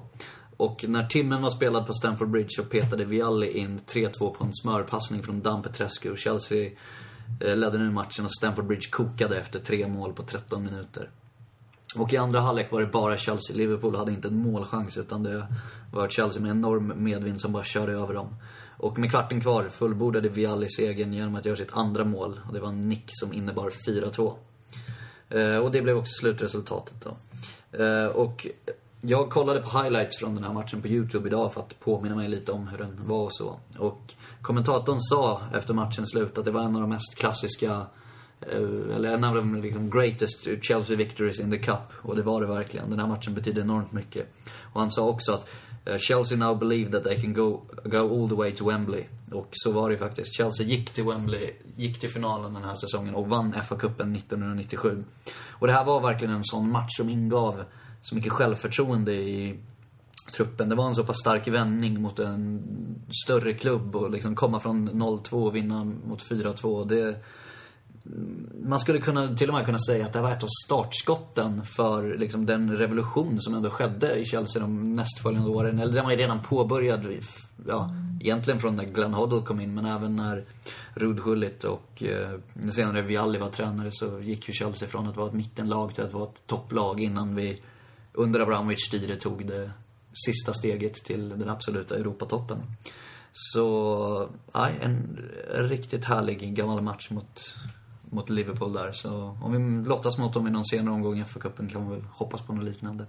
Och 0.58 0.86
när 0.88 1.06
timmen 1.06 1.41
var 1.41 1.49
spelad 1.49 1.88
på 1.88 1.93
Stamford 1.93 2.30
Bridge 2.30 2.49
så 2.49 2.63
petade 2.63 3.06
Vialli 3.06 3.58
in 3.58 3.80
3-2 3.80 4.34
på 4.34 4.43
en 4.43 4.54
smörpassning 4.54 5.23
från 5.23 5.41
Dampeträsk 5.41 6.06
och 6.06 6.17
Chelsea 6.17 6.71
Eh, 7.39 7.55
ledde 7.55 7.77
nu 7.77 7.91
matchen 7.91 8.25
och 8.25 8.31
Stamford 8.31 8.65
Bridge 8.65 8.89
kokade 8.89 9.39
efter 9.39 9.59
tre 9.59 9.87
mål 9.87 10.13
på 10.13 10.23
13 10.23 10.63
minuter. 10.63 11.09
Och 11.95 12.13
i 12.13 12.17
andra 12.17 12.39
halvlek 12.39 12.71
var 12.71 12.81
det 12.81 12.87
bara 12.87 13.17
Chelsea. 13.17 13.55
Liverpool 13.55 13.95
hade 13.95 14.11
inte 14.11 14.27
en 14.27 14.37
målchans 14.37 14.97
utan 14.97 15.23
det 15.23 15.47
var 15.91 16.09
Chelsea 16.09 16.41
med 16.41 16.51
enorm 16.51 16.93
medvind 16.95 17.41
som 17.41 17.51
bara 17.51 17.63
körde 17.63 17.91
över 17.91 18.13
dem. 18.13 18.35
Och 18.77 18.99
med 18.99 19.11
kvarten 19.11 19.41
kvar 19.41 19.69
fullbordade 19.69 20.29
Vialli 20.29 20.69
segern 20.69 21.13
genom 21.13 21.35
att 21.35 21.45
göra 21.45 21.55
sitt 21.55 21.73
andra 21.73 22.03
mål. 22.03 22.39
Och 22.47 22.53
det 22.53 22.59
var 22.59 22.69
en 22.69 22.89
nick 22.89 23.05
som 23.07 23.33
innebar 23.33 23.71
4-2. 23.87 24.33
Eh, 25.29 25.57
och 25.57 25.71
det 25.71 25.81
blev 25.81 25.97
också 25.97 26.13
slutresultatet 26.13 26.95
då. 27.03 27.17
Eh, 27.83 28.05
och 28.05 28.47
jag 29.01 29.29
kollade 29.29 29.61
på 29.61 29.79
highlights 29.79 30.17
från 30.19 30.35
den 30.35 30.43
här 30.43 30.53
matchen 30.53 30.81
på 30.81 30.87
YouTube 30.87 31.27
idag 31.27 31.53
för 31.53 31.61
att 31.61 31.79
påminna 31.79 32.15
mig 32.15 32.29
lite 32.29 32.51
om 32.51 32.67
hur 32.67 32.77
den 32.77 33.07
var 33.07 33.23
och 33.23 33.33
så. 33.33 33.59
Och 33.77 34.13
kommentatorn 34.41 34.99
sa 34.99 35.41
efter 35.53 35.73
matchens 35.73 36.09
slut 36.11 36.37
att 36.37 36.45
det 36.45 36.51
var 36.51 36.61
en 36.61 36.75
av 36.75 36.81
de 36.81 36.89
mest 36.89 37.15
klassiska 37.17 37.85
eh, 38.41 38.95
eller 38.95 39.13
en 39.13 39.23
av 39.23 39.35
de 39.35 39.55
liksom, 39.55 39.89
greatest 39.89 40.47
Chelsea 40.61 40.97
victories 40.97 41.39
in 41.39 41.51
the 41.51 41.57
cup. 41.57 41.93
Och 42.01 42.15
det 42.15 42.21
var 42.21 42.41
det 42.41 42.47
verkligen. 42.47 42.89
Den 42.89 42.99
här 42.99 43.07
matchen 43.07 43.33
betydde 43.33 43.61
enormt 43.61 43.91
mycket. 43.91 44.33
Och 44.73 44.79
han 44.79 44.91
sa 44.91 45.07
också 45.07 45.31
att 45.31 45.49
eh, 45.86 45.97
Chelsea 45.97 46.38
now 46.38 46.59
believe 46.59 46.91
that 46.91 47.03
they 47.03 47.21
can 47.21 47.34
go, 47.34 47.61
go 47.84 47.97
all 47.97 48.30
the 48.30 48.36
way 48.36 48.55
to 48.55 48.69
Wembley. 48.69 49.03
Och 49.32 49.49
så 49.51 49.71
var 49.71 49.89
det 49.89 49.93
ju 49.93 49.99
faktiskt. 49.99 50.38
Chelsea 50.38 50.67
gick 50.67 50.89
till 50.89 51.03
Wembley, 51.03 51.53
gick 51.76 51.99
till 51.99 52.09
finalen 52.09 52.53
den 52.53 52.63
här 52.63 52.76
säsongen 52.76 53.15
och 53.15 53.30
vann 53.30 53.53
FA-cupen 53.53 54.15
1997. 54.17 55.03
Och 55.49 55.67
det 55.67 55.73
här 55.73 55.86
var 55.86 56.01
verkligen 56.01 56.34
en 56.34 56.43
sån 56.43 56.71
match 56.71 56.97
som 56.97 57.09
ingav 57.09 57.63
så 58.02 58.16
mycket 58.16 58.32
självförtroende 58.32 59.14
i 59.14 59.60
truppen. 60.36 60.70
Det 60.70 60.76
var 60.76 60.88
en 60.88 60.95
så 60.95 61.04
pass 61.04 61.20
stark 61.20 61.47
vändning 61.47 62.02
mot 62.02 62.20
en 62.20 62.64
större 63.26 63.54
klubb 63.54 63.95
och 63.95 64.12
liksom 64.12 64.36
komma 64.36 64.60
från 64.60 64.89
0-2 64.89 65.34
och 65.34 65.56
vinna 65.56 65.84
mot 65.84 66.24
4-2. 66.24 66.88
Det, 66.88 67.16
man 68.64 68.80
skulle 68.80 68.99
kunna, 68.99 69.36
till 69.36 69.49
och 69.49 69.56
med 69.56 69.66
kunna 69.66 69.80
säga 69.80 70.06
att 70.06 70.14
det 70.14 70.22
var 70.22 70.32
ett 70.32 70.43
av 70.43 70.49
startskotten 70.66 71.66
för 71.66 72.18
liksom, 72.18 72.45
den 72.45 72.78
revolution 72.78 73.39
som 73.39 73.56
ändå 73.56 73.70
skedde 73.70 74.16
i 74.16 74.26
Chelsea 74.26 74.62
de 74.62 74.95
nästföljande 74.95 75.49
åren. 75.49 75.80
Eller 75.80 75.93
den 75.93 76.04
var 76.04 76.12
ju 76.12 76.18
redan 76.18 76.39
påbörjad, 76.39 77.08
ja, 77.68 77.89
egentligen 78.22 78.60
från 78.60 78.76
när 78.76 78.86
Glenn 78.86 79.14
Hoddle 79.14 79.41
kom 79.41 79.62
in, 79.62 79.74
men 79.74 79.86
även 79.86 80.16
när 80.16 80.45
Rud 80.93 81.24
Gullit 81.24 81.64
och 81.64 82.04
eh, 82.04 82.39
senare 82.72 83.02
Vialli 83.02 83.39
var 83.39 83.49
tränare 83.49 83.89
så 83.91 84.20
gick 84.20 84.47
ju 84.47 84.54
Chelsea 84.54 84.89
från 84.89 85.08
att 85.08 85.18
vara 85.18 85.28
ett 85.28 85.34
mittenlag 85.34 85.95
till 85.95 86.04
att 86.04 86.14
vara 86.14 86.24
ett 86.24 86.47
topplag 86.47 87.02
innan 87.02 87.36
vi 87.36 87.62
under 88.14 88.39
Abramovic 88.39 88.86
styre 88.88 89.16
tog 89.16 89.47
det 89.47 89.72
sista 90.14 90.53
steget 90.53 90.93
till 90.93 91.30
den 91.30 91.49
absoluta 91.49 91.95
Europatoppen. 91.95 92.57
Så, 93.32 94.30
nej, 94.53 94.78
en 94.82 95.20
riktigt 95.49 96.05
härlig 96.05 96.55
gammal 96.55 96.82
match 96.82 97.09
mot, 97.09 97.55
mot 98.09 98.30
Liverpool 98.30 98.74
där. 98.74 98.91
Så 98.91 99.38
om 99.41 99.51
vi 99.51 99.89
lottas 99.89 100.18
mot 100.18 100.34
dem 100.34 100.47
i 100.47 100.51
någon 100.51 100.66
senare 100.66 100.95
omgång 100.95 101.20
i 101.20 101.24
FA-cupen 101.24 101.70
kan 101.70 101.89
vi 101.89 101.95
väl 101.95 102.05
hoppas 102.12 102.41
på 102.41 102.53
något 102.53 102.66
liknande. 102.66 103.05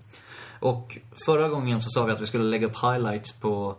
Och 0.61 0.99
förra 1.27 1.49
gången 1.49 1.83
så 1.83 1.91
sa 1.91 2.05
vi 2.05 2.13
att 2.13 2.21
vi 2.21 2.27
skulle 2.27 2.45
lägga 2.45 2.67
upp 2.67 2.77
highlights 2.77 3.33
på 3.33 3.77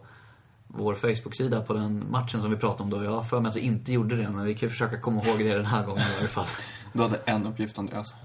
vår 0.67 0.95
Facebook-sida 0.95 1.61
på 1.61 1.73
den 1.73 2.11
matchen 2.11 2.41
som 2.41 2.51
vi 2.51 2.57
pratade 2.57 2.83
om 2.83 2.89
då. 2.89 3.03
Jag 3.03 3.11
har 3.11 3.23
för 3.23 3.39
mig 3.39 3.49
att 3.49 3.55
vi 3.55 3.61
inte 3.61 3.93
gjorde 3.93 4.15
det, 4.15 4.29
men 4.29 4.45
vi 4.45 4.53
kan 4.53 4.67
ju 4.67 4.69
försöka 4.69 4.99
komma 5.01 5.23
ihåg 5.23 5.39
det 5.39 5.53
den 5.53 5.65
här 5.65 5.85
gången 5.85 6.03
i 6.15 6.19
alla 6.19 6.27
fall. 6.27 6.47
Du 6.93 7.01
hade 7.01 7.17
en 7.25 7.45
uppgift, 7.45 7.79
Andreas. 7.79 8.15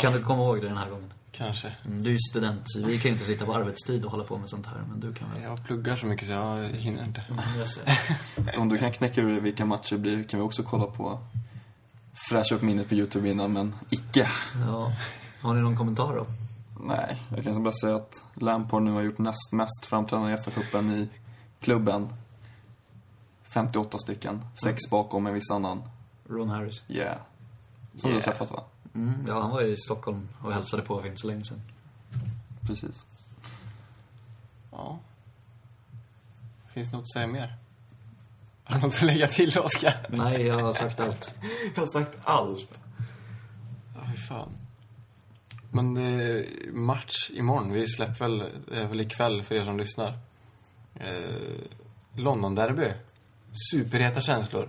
Kan 0.00 0.12
du 0.12 0.22
komma 0.22 0.42
ihåg 0.42 0.60
det 0.60 0.68
den 0.68 0.76
här 0.76 0.90
gången? 0.90 1.12
Kanske. 1.32 1.72
Mm, 1.84 2.02
Du 2.02 2.08
är 2.08 2.12
ju 2.12 2.18
student, 2.30 2.62
så 2.64 2.86
vi 2.86 2.98
kan 2.98 3.08
ju 3.08 3.12
inte 3.12 3.24
sitta 3.24 3.46
på 3.46 3.54
arbetstid 3.54 4.04
och 4.04 4.10
hålla 4.10 4.24
på 4.24 4.38
med 4.38 4.48
sånt 4.48 4.66
här, 4.66 4.82
men 4.88 5.00
du 5.00 5.14
kan 5.14 5.30
väl? 5.30 5.42
Jag 5.42 5.64
pluggar 5.64 5.96
så 5.96 6.06
mycket 6.06 6.26
så 6.26 6.32
jag 6.32 6.64
hinner 6.64 7.04
inte. 7.04 7.20
Mm, 7.30 7.40
jag 7.58 7.66
ser. 7.66 7.98
Om 8.58 8.68
du 8.68 8.78
kan 8.78 8.92
knäcka 8.92 9.20
ur 9.20 9.40
vilka 9.40 9.64
matcher 9.64 9.92
det 9.94 9.98
blir 9.98 10.24
kan 10.24 10.40
vi 10.40 10.46
också 10.46 10.62
kolla 10.62 10.86
på. 10.86 11.18
Fräscha 12.30 12.54
upp 12.54 12.62
minnet 12.62 12.88
på 12.88 12.94
YouTube 12.94 13.28
innan, 13.30 13.52
men 13.52 13.74
icke. 13.90 14.28
Ja. 14.66 14.92
Har 15.40 15.54
ni 15.54 15.60
någon 15.60 15.76
kommentar 15.76 16.16
då? 16.16 16.26
Nej, 16.86 17.16
jag 17.36 17.44
kan 17.44 17.62
bara 17.62 17.74
säga 17.74 17.96
att 17.96 18.22
Lampard 18.34 18.82
nu 18.82 18.90
har 18.90 19.02
gjort 19.02 19.18
näst 19.18 19.52
mest 19.52 19.86
framträdande 19.86 20.32
i 20.32 20.36
FA-cupen 20.36 20.92
i 20.94 21.08
klubben. 21.60 22.08
58 23.54 23.98
stycken. 23.98 24.44
Sex 24.64 24.90
bakom 24.90 25.26
en 25.26 25.34
viss 25.34 25.50
annan. 25.50 25.82
Ron 26.28 26.48
Harris? 26.48 26.82
Yeah. 26.88 27.16
Som 27.96 28.10
du 28.10 28.16
Yeah. 28.16 28.26
har 28.26 28.32
träffat 28.32 28.50
va? 28.50 28.62
Mm, 28.94 29.24
ja, 29.28 29.40
han 29.40 29.50
var 29.50 29.62
i 29.62 29.76
Stockholm 29.76 30.28
och 30.42 30.52
hälsade 30.52 30.82
på 30.82 31.00
för 31.00 31.06
inte 31.08 31.20
så 31.20 31.26
länge 31.26 31.44
sedan. 31.44 31.62
Precis. 32.66 33.06
Ja. 34.70 34.98
Finns 36.74 36.90
det 36.90 36.96
något 36.96 37.02
att 37.02 37.12
säga 37.12 37.26
mer? 37.26 37.56
Har 38.64 38.76
du 38.76 38.82
något 38.82 38.94
att 38.94 39.02
lägga 39.02 39.26
till, 39.26 39.58
Oskar? 39.58 40.06
Nej, 40.08 40.46
jag 40.46 40.58
har 40.62 40.72
sagt 40.72 41.00
allt. 41.00 41.34
Jag 41.74 41.82
har 41.82 41.86
sagt 41.86 42.18
allt. 42.24 42.78
Ja, 43.94 44.00
fy 44.12 44.16
fan. 44.16 44.48
Men 45.70 45.96
eh, 45.96 46.44
match 46.72 47.30
imorgon. 47.30 47.72
Vi 47.72 47.86
släpper 47.88 48.28
väl, 48.28 48.38
det 48.68 48.76
är 48.76 48.86
väl 48.86 49.00
ikväll 49.00 49.42
för 49.42 49.54
er 49.54 49.64
som 49.64 49.78
lyssnar. 49.78 50.18
Eh, 50.94 51.60
London-derby. 52.16 52.92
Superheta 53.72 54.20
känslor. 54.20 54.68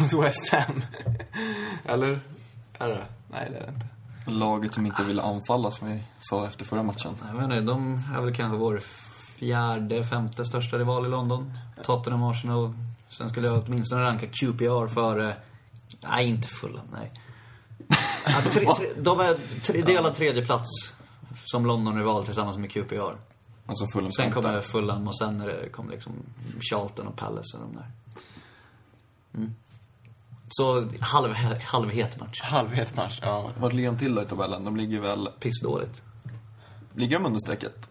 Mot 0.00 0.12
West 0.24 0.48
Ham. 0.52 0.82
Eller? 1.84 2.20
Är 2.80 2.88
det? 2.88 3.06
Nej, 3.30 3.48
det 3.50 3.56
är 3.56 3.66
det 3.66 3.72
inte. 3.72 3.86
Laget 4.30 4.74
som 4.74 4.86
inte 4.86 5.04
ville 5.04 5.22
anfalla 5.22 5.70
som 5.70 5.88
vi 5.88 6.02
sa 6.18 6.46
efter 6.46 6.64
förra 6.64 6.82
matchen. 6.82 7.14
Jag 7.26 7.34
vet 7.34 7.42
inte, 7.42 7.60
de 7.60 8.02
är 8.14 8.20
väl 8.20 8.34
kanske 8.34 8.58
vår 8.58 8.78
fjärde, 9.38 10.04
femte 10.04 10.44
största 10.44 10.78
rival 10.78 11.06
i 11.06 11.08
London. 11.08 11.52
Tottenham, 11.82 12.22
Arsenal. 12.22 12.74
Sen 13.08 13.28
skulle 13.28 13.48
jag 13.48 13.62
åtminstone 13.66 14.02
ranka 14.02 14.26
QPR 14.26 14.86
före... 14.86 15.36
Nej, 16.02 16.28
inte 16.28 16.48
fulla, 16.48 16.82
nej. 16.92 17.12
Ja, 18.26 18.50
tre, 18.50 18.66
tre, 18.76 18.86
de 18.96 19.20
är 19.20 19.34
tre, 19.60 19.82
delad 19.82 20.14
tredje 20.14 20.44
plats 20.44 20.68
som 21.44 21.66
London-rival 21.66 22.24
tillsammans 22.24 22.56
med 22.56 22.70
QPR. 22.70 23.16
Alltså 23.66 23.86
Fulham 23.92 24.10
Sen 24.10 24.32
kommer 24.32 24.60
Fulham 24.60 25.08
och 25.08 25.18
sen 25.18 25.50
kommer 25.72 25.92
liksom 25.92 26.12
Charlton 26.70 27.06
och 27.06 27.16
Palace 27.16 27.56
och 27.56 27.62
de 27.62 27.76
där. 27.76 27.90
Mm. 29.34 29.54
Så 30.52 30.88
halv, 31.00 31.32
halvhet 31.64 32.20
match. 32.20 32.40
Halvhet 32.42 32.96
match, 32.96 33.18
ja. 33.22 33.50
Vart 33.58 33.72
ligger 33.72 33.90
de 33.90 33.98
till 33.98 34.14
då 34.14 34.22
i 34.22 34.24
tabellen? 34.24 34.64
De 34.64 34.76
ligger 34.76 35.00
väl... 35.00 35.28
Pissdåligt. 35.40 36.02
Ligger 36.94 37.18
de 37.18 37.26
under 37.26 37.40
strecket? 37.40 37.90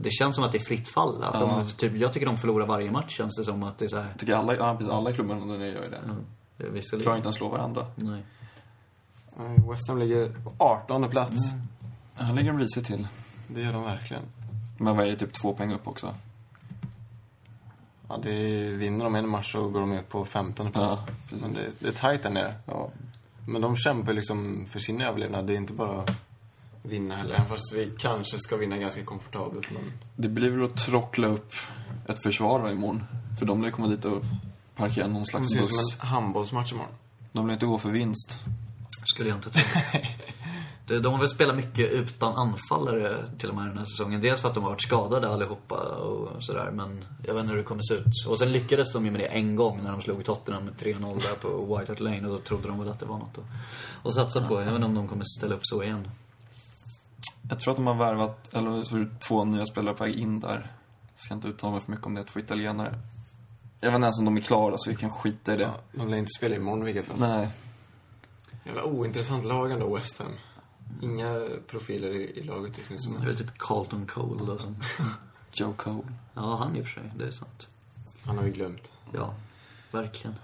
Det 0.00 0.10
känns 0.10 0.34
som 0.34 0.44
att 0.44 0.52
det 0.52 0.58
är 0.58 0.64
fritt 0.64 0.88
fall. 0.88 1.22
Att 1.24 1.34
Ja. 1.34 1.40
de, 1.40 1.66
typ, 1.70 1.96
jag 2.00 2.12
tycker 2.12 2.26
de 2.26 2.36
förlorar 2.36 2.66
varje 2.66 2.90
match 2.90 3.16
känns 3.16 3.36
det 3.36 3.44
som 3.44 3.62
att 3.62 3.78
det 3.78 3.84
är 3.84 3.88
så 3.88 3.98
här. 4.00 4.14
Tycker 4.18 4.34
alla, 4.34 4.56
ja, 4.56 4.78
alla 4.90 5.12
klubbar 5.12 5.34
under 5.34 5.58
det 5.58 5.66
gör 5.68 5.90
det. 5.90 5.96
Mm, 5.96 6.24
det 6.56 7.02
Klarar 7.02 7.16
inte 7.16 7.26
ens 7.26 7.36
slå 7.36 7.48
varandra. 7.48 7.86
Nej. 7.96 8.22
West 9.70 9.88
Ham 9.88 9.98
ligger 9.98 10.28
på 10.28 10.52
18 10.58 11.10
plats. 11.10 11.42
Här 12.14 12.32
ligger 12.34 12.52
de 12.52 12.58
risigt 12.58 12.86
till. 12.86 13.06
Det 13.48 13.60
gör 13.60 13.72
de 13.72 13.82
verkligen. 13.82 14.22
Men 14.78 14.96
vad 14.96 15.06
är 15.06 15.10
det, 15.10 15.16
typ 15.16 15.32
två 15.32 15.54
poäng 15.54 15.72
upp 15.72 15.88
också? 15.88 16.14
Ja, 18.08 18.18
det 18.22 18.30
är, 18.30 18.76
vinner 18.76 19.04
de 19.04 19.14
en 19.14 19.28
match 19.28 19.52
så 19.52 19.68
går 19.68 19.80
de 19.80 19.92
upp 19.98 20.08
på 20.08 20.24
15 20.24 20.72
plats. 20.72 21.00
Ja, 21.06 21.12
precis. 21.28 21.42
Men 21.42 21.54
det, 21.54 21.70
det 21.78 21.88
är 21.88 21.92
tajt 21.92 22.22
där 22.22 22.30
nere. 22.30 22.54
Ja. 22.66 22.90
Men 23.48 23.62
de 23.62 23.76
kämpar 23.76 24.12
liksom 24.12 24.66
för 24.70 24.78
sin 24.80 25.00
överlevnad. 25.00 25.46
Det 25.46 25.52
är 25.52 25.56
inte 25.56 25.72
bara 25.72 26.00
att 26.00 26.10
vinna 26.82 27.16
heller. 27.16 27.34
Även 27.34 27.46
fast 27.48 27.72
vi 27.74 27.92
kanske 27.98 28.38
ska 28.38 28.56
vinna 28.56 28.76
ganska 28.78 29.04
komfortabelt. 29.04 29.70
Men 29.70 29.92
Det 30.16 30.28
blir 30.28 30.50
väl 30.50 30.64
att 30.64 30.76
trockla 30.76 31.26
upp 31.26 31.52
ett 32.08 32.22
försvar 32.22 32.62
då 32.62 32.70
imorgon. 32.70 33.04
För 33.38 33.46
de 33.46 33.62
lär 33.62 33.70
komma 33.70 33.88
dit 33.88 34.04
och 34.04 34.22
parkera 34.76 35.06
någon 35.06 35.20
det 35.20 35.26
slags 35.26 35.48
ser 35.48 35.56
ut 35.56 35.62
buss. 35.62 35.90
som 35.90 36.00
en 36.00 36.06
handbollsmatch 36.06 36.72
imorgon. 36.72 36.92
De 37.32 37.46
lär 37.46 37.54
inte 37.54 37.66
gå 37.66 37.78
för 37.78 37.90
vinst. 37.90 38.36
Skulle 39.04 39.28
jag 39.28 39.38
inte 39.38 39.50
tro. 39.50 39.62
Det- 40.86 41.00
De 41.00 41.12
har 41.12 41.20
väl 41.20 41.28
spelat 41.28 41.56
mycket 41.56 41.90
utan 41.92 42.34
anfallare 42.36 43.28
till 43.38 43.48
och 43.48 43.54
med 43.54 43.66
den 43.66 43.78
här 43.78 43.84
säsongen. 43.84 44.20
Dels 44.20 44.40
för 44.40 44.48
att 44.48 44.54
de 44.54 44.62
har 44.62 44.70
varit 44.70 44.82
skadade 44.82 45.28
allihopa 45.28 45.74
och 45.76 46.42
sådär. 46.42 46.70
Men 46.70 47.04
jag 47.26 47.34
vet 47.34 47.40
inte 47.40 47.50
hur 47.50 47.58
det 47.58 47.64
kommer 47.64 47.82
se 47.82 47.94
ut. 47.94 48.26
Och 48.28 48.38
sen 48.38 48.52
lyckades 48.52 48.92
de 48.92 49.04
ju 49.04 49.10
med 49.10 49.20
det 49.20 49.26
en 49.26 49.56
gång 49.56 49.80
när 49.82 49.92
de 49.92 50.00
slog 50.02 50.24
Tottenham 50.24 50.64
med 50.64 50.74
3-0 50.74 51.20
där 51.22 51.34
på 51.34 51.76
White 51.76 51.92
Hart 51.92 52.00
Lane. 52.00 52.26
Och 52.26 52.32
då 52.32 52.38
trodde 52.38 52.68
de 52.68 52.78
väl 52.78 52.88
att 52.90 53.00
det 53.00 53.06
var 53.06 53.18
något 53.18 53.38
att, 53.38 54.06
att 54.06 54.14
satsa 54.14 54.48
på. 54.48 54.54
Jag 54.54 54.64
vet 54.64 54.74
inte 54.74 54.86
om 54.86 54.94
de 54.94 55.08
kommer 55.08 55.24
ställa 55.38 55.54
upp 55.54 55.60
så 55.62 55.82
igen. 55.82 56.10
Jag 57.50 57.60
tror 57.60 57.70
att 57.72 57.76
de 57.76 57.86
har 57.86 57.94
värvat, 57.94 58.54
eller 58.54 59.18
två 59.28 59.44
nya 59.44 59.66
spelare 59.66 59.94
på 59.94 60.04
väg 60.04 60.14
in 60.16 60.40
där. 60.40 60.72
Ska 61.14 61.34
inte 61.34 61.48
uttala 61.48 61.72
mig 61.72 61.80
för 61.80 61.90
mycket 61.90 62.06
om 62.06 62.14
det, 62.14 62.24
två 62.24 62.40
italienare. 62.40 62.98
Jag 63.80 63.88
vet 63.90 63.94
inte 63.94 64.04
ens 64.04 64.18
om 64.18 64.24
de 64.24 64.36
är 64.36 64.40
klara, 64.40 64.74
så 64.78 64.90
vi 64.90 64.96
kan 64.96 65.10
skita 65.10 65.54
i 65.54 65.56
det. 65.56 65.62
Ja, 65.62 65.74
de 65.92 66.08
lär 66.08 66.16
inte 66.18 66.30
spela 66.38 66.54
imorgon 66.56 66.82
i 66.82 66.84
vilket 66.84 67.04
fall. 67.04 67.16
Nej. 67.18 67.48
Jävla 68.64 68.84
ointressant 68.84 69.44
lag 69.44 69.72
ändå, 69.72 69.94
West 69.96 70.18
Ham. 70.18 70.28
Inga 71.02 71.40
profiler 71.66 72.10
i, 72.10 72.38
i 72.38 72.42
laget 72.42 72.78
just 72.78 72.90
nu 72.90 72.98
som... 72.98 73.24
Det 73.24 73.30
är 73.30 73.34
typ 73.34 73.58
Carlton 73.58 74.06
Cole 74.06 74.44
då 74.46 74.58
som... 74.58 74.76
Joe 75.52 75.72
Cole. 75.72 76.12
Ja, 76.34 76.56
han 76.56 76.76
i 76.76 76.80
och 76.80 76.86
för 76.86 77.00
sig. 77.00 77.12
Det 77.16 77.26
är 77.26 77.30
sant. 77.30 77.68
Han 78.22 78.36
har 78.38 78.44
vi 78.44 78.50
glömt. 78.50 78.92
Ja, 79.12 79.34
verkligen. 79.90 80.36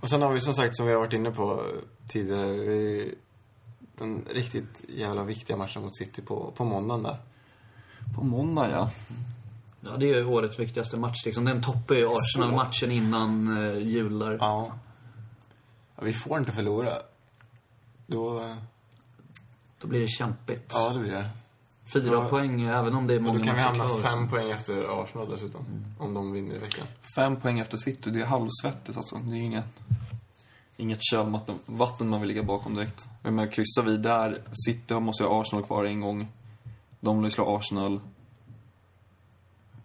Och 0.00 0.08
sen 0.08 0.22
har 0.22 0.32
vi 0.32 0.40
som 0.40 0.54
sagt, 0.54 0.76
som 0.76 0.86
vi 0.86 0.92
har 0.92 1.00
varit 1.00 1.12
inne 1.12 1.30
på 1.30 1.66
tidigare, 2.08 2.52
vi, 2.52 3.14
den 3.98 4.24
riktigt 4.30 4.84
jävla 4.88 5.24
viktiga 5.24 5.56
matchen 5.56 5.82
mot 5.82 5.96
City 5.96 6.22
på, 6.22 6.52
på 6.56 6.64
måndagen 6.64 7.02
där. 7.02 7.16
På 8.14 8.24
måndag, 8.24 8.70
ja. 8.70 8.90
Ja, 9.80 9.96
det 9.96 10.10
är 10.10 10.16
ju 10.16 10.24
årets 10.24 10.58
viktigaste 10.58 10.96
match 10.96 11.26
liksom. 11.26 11.44
Den 11.44 11.62
toppar 11.62 11.94
ju 11.94 12.08
Arsenal-matchen 12.08 12.90
innan 12.90 13.58
eh, 13.58 13.78
jul 13.78 14.18
där. 14.18 14.36
Ja. 14.40 14.72
ja. 15.96 16.02
Vi 16.02 16.12
får 16.12 16.38
inte 16.38 16.52
förlora. 16.52 16.98
Då... 18.06 18.54
Då 19.82 19.88
blir 19.88 20.00
det 20.00 20.08
kämpigt. 20.08 20.70
Ja, 20.74 20.88
det 20.88 20.98
blir 21.00 21.12
det. 21.12 21.30
Fyra 21.92 22.12
Ja. 22.14 22.28
poäng, 22.28 22.62
även 22.62 22.94
om 22.94 23.06
det 23.06 23.14
är 23.14 23.20
många 23.20 23.38
då 23.38 23.44
kan 23.44 23.54
vi 23.56 23.62
matcher 23.62 23.78
hamna 23.78 23.84
kvar. 24.00 24.00
fem 24.02 24.28
poäng 24.28 24.50
efter 24.50 25.02
Arsenal 25.02 25.30
dessutom. 25.30 25.64
Om 25.98 26.14
de 26.14 26.32
vinner 26.32 26.54
i 26.54 26.58
veckan. 26.58 26.86
Fem 27.16 27.40
poäng 27.40 27.58
efter 27.58 27.78
City, 27.78 28.10
det 28.10 28.20
är 28.20 28.26
halvsvettigt 28.26 28.96
alltså. 28.96 29.16
Det 29.16 29.36
är 29.36 29.40
inget, 29.42 29.64
inget 30.76 30.98
kölvatten 31.02 31.58
vatten 31.66 32.08
man 32.08 32.20
vill 32.20 32.28
ligga 32.28 32.42
bakom 32.42 32.74
direkt. 32.74 33.08
Jag 33.22 33.32
menar, 33.32 33.52
kryssar 33.52 33.82
vi 33.82 33.96
där, 33.96 34.42
City 34.66 34.94
måste 34.94 35.22
ju 35.22 35.28
ha 35.28 35.40
Arsenal 35.40 35.64
kvar 35.64 35.84
en 35.84 36.00
gång. 36.00 36.28
De 37.00 37.22
vill 37.22 37.32
slå 37.32 37.56
Arsenal. 37.56 38.00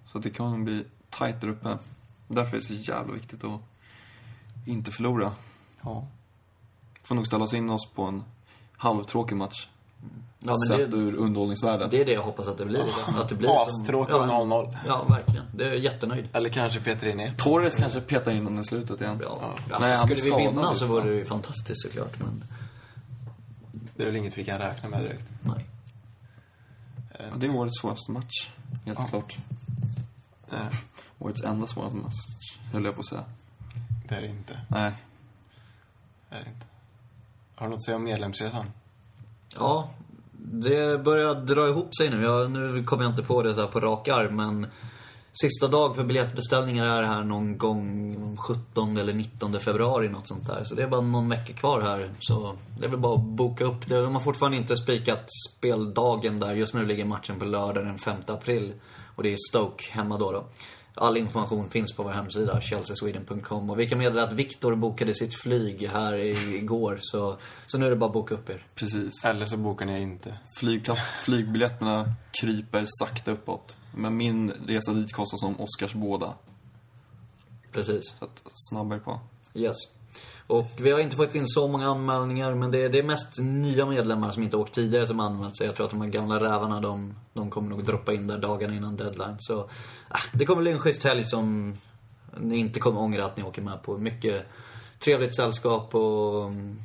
Så 0.05 0.19
det 0.19 0.29
kan 0.29 0.63
bli 0.63 0.85
tajt 1.09 1.41
där 1.41 1.47
uppe. 1.47 1.77
Därför 2.27 2.51
är 2.57 2.59
det 2.61 2.65
så 2.65 2.73
jävla 2.73 3.13
viktigt 3.13 3.43
att 3.43 3.61
inte 4.65 4.91
förlora. 4.91 5.31
Ja. 5.81 6.07
Får 7.03 7.15
nog 7.15 7.27
ställa 7.27 7.43
oss 7.43 7.53
in 7.53 7.69
oss 7.69 7.85
på 7.89 8.03
en 8.03 8.23
halvtråkig 8.77 9.35
match. 9.35 9.67
Ja, 10.39 10.51
men 10.51 10.57
sett 10.59 10.91
det, 10.91 10.97
ur 10.97 11.15
underhållningsvärdet. 11.15 11.91
det 11.91 12.01
är 12.01 12.05
det 12.05 12.11
jag 12.11 12.21
hoppas 12.23 12.47
att 12.47 12.57
det 12.57 12.65
blir. 12.65 12.83
Att 13.21 13.29
det 13.29 13.35
blir 13.35 13.47
som- 13.49 13.57
Astråkig 13.57 14.13
ja, 14.13 14.17
och 14.17 14.47
0-0. 14.47 14.77
Ja, 14.87 15.03
verkligen. 15.03 15.45
Det 15.53 15.63
är 15.63 15.67
jag 15.67 15.77
jättenöjd. 15.77 16.27
Eller 16.33 16.49
kanske 16.49 16.79
Peter 16.79 17.07
in 17.07 17.19
ett. 17.19 17.37
Torres 17.37 17.75
kanske 17.75 18.01
petar 18.01 18.31
in 18.31 18.45
den 18.45 18.59
i 18.59 18.63
slutet 18.63 19.01
igen. 19.01 19.19
Ja. 19.23 19.37
Ja. 19.41 19.73
Alltså, 19.75 19.89
Nej, 19.89 19.97
skulle 19.97 20.21
vi 20.37 20.45
vinna 20.45 20.73
så 20.73 20.85
vore 20.85 21.09
det 21.09 21.15
ju 21.15 21.25
fantastiskt 21.25 21.81
såklart, 21.81 22.19
men 22.19 22.43
Det 23.95 24.03
är 24.03 24.07
väl 24.07 24.15
inget 24.15 24.37
vi 24.37 24.43
kan 24.43 24.57
räkna 24.59 24.89
med 24.89 25.01
direkt. 25.01 25.31
nej. 25.41 25.65
Ja, 27.19 27.25
det 27.35 27.45
är 27.47 27.55
årets 27.55 27.81
svåraste 27.81 28.11
match, 28.11 28.49
helt 28.85 28.99
Ja. 28.99 29.05
klart. 29.07 29.37
Det, 30.49 30.57
Årets 31.19 31.43
enda 31.43 31.67
svåraste 31.67 31.95
match, 31.97 32.57
höll 32.73 32.85
jag 32.85 32.93
på 32.95 32.99
att 32.99 33.05
säga. 33.05 33.23
det 34.09 34.15
är 34.15 34.21
det 34.21 34.27
inte. 34.27 34.59
Nej. 34.67 34.91
Det 36.29 36.35
är 36.35 36.39
det 36.43 36.49
inte. 36.49 36.65
Har 37.55 37.65
du 37.65 37.69
något 37.69 37.77
att 37.77 37.85
säga 37.85 37.95
om 37.95 38.03
medlemsresan? 38.03 38.65
Ja, 39.55 39.89
det 40.31 41.03
börjar 41.03 41.35
dra 41.35 41.67
ihop 41.67 41.95
sig 41.95 42.09
nu. 42.09 42.23
Jag, 42.23 42.51
nu 42.51 42.83
kommer 42.83 43.03
jag 43.03 43.11
inte 43.11 43.23
på 43.23 43.43
det 43.43 43.53
så 43.53 43.61
här 43.61 43.67
på 43.67 43.79
rak 43.79 44.07
arm, 44.07 44.35
men 44.35 44.67
Sista 45.41 45.67
dag 45.67 45.95
för 45.95 46.03
biljettbeställningar 46.03 46.85
är 46.85 47.03
här 47.03 47.23
någon 47.23 47.57
gång 47.57 48.37
17 48.37 48.97
eller 48.97 49.13
19 49.13 49.59
februari, 49.59 50.09
något 50.09 50.27
sånt 50.27 50.47
där. 50.47 50.63
Så 50.63 50.75
det 50.75 50.83
är 50.83 50.87
bara 50.87 51.01
någon 51.01 51.29
vecka 51.29 51.53
kvar 51.53 51.81
här. 51.81 52.09
Så 52.19 52.55
det 52.79 52.85
är 52.85 52.89
väl 52.89 52.99
bara 52.99 53.15
att 53.15 53.23
boka 53.23 53.65
upp. 53.65 53.87
De 53.87 54.15
har 54.15 54.21
fortfarande 54.21 54.57
inte 54.57 54.75
spikat 54.75 55.25
speldagen 55.49 56.39
där. 56.39 56.53
Just 56.55 56.73
nu 56.73 56.85
ligger 56.85 57.05
matchen 57.05 57.39
på 57.39 57.45
lördag 57.45 57.85
den 57.85 57.97
5 57.97 58.17
april. 58.27 58.73
Och 59.15 59.23
det 59.23 59.33
är 59.33 59.37
Stoke 59.49 59.83
hemma 59.91 60.17
då. 60.17 60.31
då. 60.31 60.43
All 60.97 61.17
information 61.17 61.69
finns 61.69 61.95
på 61.95 62.03
vår 62.03 62.11
hemsida, 62.11 62.61
chelseasweden.com. 62.61 63.69
Och 63.69 63.79
vi 63.79 63.89
kan 63.89 63.97
meddela 63.97 64.23
att 64.23 64.33
Viktor 64.33 64.75
bokade 64.75 65.13
sitt 65.13 65.35
flyg 65.35 65.87
här 65.87 66.13
igår. 66.55 66.97
Så, 67.01 67.37
så 67.65 67.77
nu 67.77 67.85
är 67.85 67.89
det 67.89 67.95
bara 67.95 68.05
att 68.05 68.13
boka 68.13 68.35
upp 68.35 68.49
er. 68.49 68.65
Precis. 68.75 69.13
Eller 69.25 69.45
så 69.45 69.57
bokar 69.57 69.85
ni 69.85 70.01
inte. 70.01 70.39
Flygplatt, 70.59 70.99
flygbiljetterna 71.23 72.13
kryper 72.41 72.85
sakta 72.99 73.31
uppåt. 73.31 73.77
Men 73.95 74.17
min 74.17 74.51
resa 74.51 74.93
dit 74.93 75.13
kostar 75.13 75.37
som 75.37 75.61
Oscars 75.61 75.93
båda. 75.93 76.33
Precis. 77.71 78.15
Så 78.19 78.25
att 78.25 78.41
snabbare 78.69 78.99
på. 78.99 79.19
Yes. 79.53 79.96
Och 80.47 80.67
vi 80.79 80.91
har 80.91 80.99
inte 80.99 81.15
fått 81.15 81.35
in 81.35 81.47
så 81.47 81.67
många 81.67 81.87
anmälningar, 81.87 82.55
men 82.55 82.71
det 82.71 82.81
är, 82.83 82.89
det 82.89 82.99
är 82.99 83.03
mest 83.03 83.39
nya 83.39 83.85
medlemmar 83.85 84.31
som 84.31 84.43
inte 84.43 84.57
åkt 84.57 84.73
tidigare 84.73 85.07
som 85.07 85.19
anmält 85.19 85.57
sig. 85.57 85.67
Jag 85.67 85.75
tror 85.75 85.85
att 85.85 85.91
de 85.91 86.01
här 86.01 86.07
gamla 86.07 86.39
rävarna, 86.39 86.81
de, 86.81 87.15
de 87.33 87.49
kommer 87.49 87.69
nog 87.69 87.83
droppa 87.83 88.13
in 88.13 88.27
där 88.27 88.37
dagarna 88.37 88.75
innan 88.75 88.95
deadline. 88.95 89.35
Så, 89.39 89.59
äh, 89.59 90.19
det 90.33 90.45
kommer 90.45 90.61
bli 90.61 90.71
en 90.71 90.79
schysst 90.79 91.03
helg 91.03 91.25
som 91.25 91.77
ni 92.37 92.57
inte 92.57 92.79
kommer 92.79 93.01
ångra 93.01 93.25
att 93.25 93.37
ni 93.37 93.43
åker 93.43 93.61
med 93.61 93.83
på. 93.83 93.97
Mycket 93.97 94.45
trevligt 94.99 95.35
sällskap 95.35 95.95
och, 95.95 96.43
mm, 96.43 96.79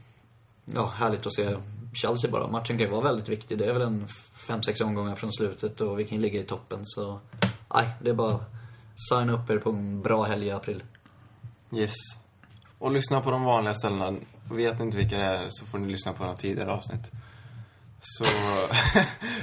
ja, 0.64 0.86
härligt 0.86 1.26
att 1.26 1.34
se 1.34 1.56
Chelsea 1.94 2.30
bara. 2.30 2.48
Matchen 2.48 2.78
kan 2.78 2.86
ju 2.86 2.92
vara 2.92 3.00
väldigt 3.04 3.28
viktig. 3.28 3.58
Det 3.58 3.66
är 3.66 3.72
väl 3.72 3.82
en 3.82 4.08
fem 4.46 4.62
sex 4.62 4.80
omgångar 4.80 5.14
från 5.14 5.32
slutet 5.32 5.80
och 5.80 5.98
vi 5.98 6.04
kan 6.04 6.16
ju 6.16 6.22
ligga 6.22 6.40
i 6.40 6.44
toppen. 6.44 6.80
Så, 6.82 7.20
nej, 7.74 7.88
det 8.00 8.10
är 8.10 8.14
bara 8.14 8.40
signa 9.10 9.32
upp 9.32 9.50
er 9.50 9.58
på 9.58 9.70
en 9.70 10.02
bra 10.02 10.22
helg 10.22 10.46
i 10.46 10.50
april. 10.50 10.82
Yes. 11.72 12.21
Och 12.82 12.92
lyssna 12.92 13.20
på 13.20 13.30
de 13.30 13.44
vanliga 13.44 13.74
ställena. 13.74 14.14
Vet 14.50 14.78
ni 14.78 14.84
inte 14.84 14.96
vilka 14.96 15.18
det 15.18 15.24
är 15.24 15.46
så 15.48 15.66
får 15.66 15.78
ni 15.78 15.92
lyssna 15.92 16.12
på 16.12 16.22
några 16.22 16.36
tidigare 16.36 16.72
avsnitt. 16.72 17.10
Så 18.00 18.24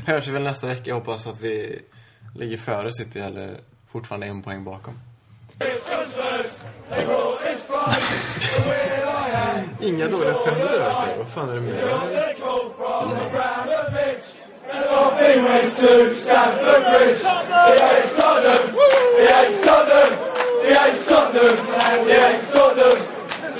hörs 0.11 0.27
vi 0.27 0.31
väl 0.31 0.43
nästa 0.43 0.67
vecka. 0.67 0.83
Jag 0.85 0.95
hoppas 0.95 1.27
att 1.27 1.41
vi 1.41 1.81
ligger 2.35 2.57
före 2.57 2.91
City 2.91 3.19
eller 3.19 3.59
fortfarande 3.91 4.27
en 4.27 4.41
poäng 4.41 4.63
bakom. 4.63 4.99
Inga 9.81 10.07
dåliga 10.07 10.33
skämt 10.33 10.59
Vad 11.17 11.27
fan 11.27 11.49
är 11.49 11.55
det 11.55 11.61
med 11.61 11.73
dig? 11.73 11.85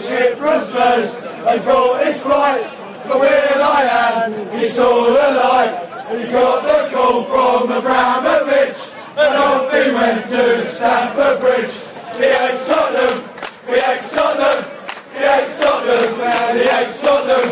ship 0.10 0.38
prospers 0.40 1.16
and 1.46 1.62
brought 1.64 2.08
its 2.08 2.26
rights. 2.26 2.78
The 3.08 3.18
Will 3.18 3.64
I 3.64 3.84
Am 4.06 4.34
is 4.58 4.78
all 4.80 5.10
alive. 5.10 5.76
He 6.10 6.32
got 6.32 6.64
the 6.66 6.96
call 6.96 7.24
from 7.26 7.72
Abramovich 7.72 8.82
and 9.18 9.36
off 9.38 9.72
he 9.72 9.92
went 9.92 10.26
to 10.26 10.66
Stamford 10.66 11.40
Bridge. 11.40 11.76
He 12.18 12.26
ate 12.26 12.58
Sodom, 12.58 13.24
he 13.68 13.76
ate 13.76 14.04
Sodom, 14.04 14.66
he 15.14 15.24
ate 15.24 15.48
Sodom, 15.48 16.18
Man, 16.18 16.56
he 16.58 16.64
ate 16.64 16.92
Sodom. 16.92 17.46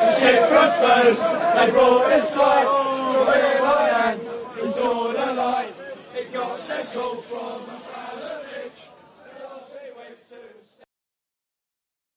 The 0.00 0.12
ship 0.18 0.48
prospers 0.48 1.22
and 1.22 1.72
brought 1.72 2.10
its 2.10 2.34
rights. 2.34 2.74
The 2.74 3.20
Will 3.28 3.64
I 3.64 3.88
Am 4.04 4.66
is 4.66 4.78
all 4.78 5.10
alive. 5.10 5.74
He 6.14 6.24
got 6.32 6.58
the 6.58 6.90
call 6.92 7.14
from 7.14 7.59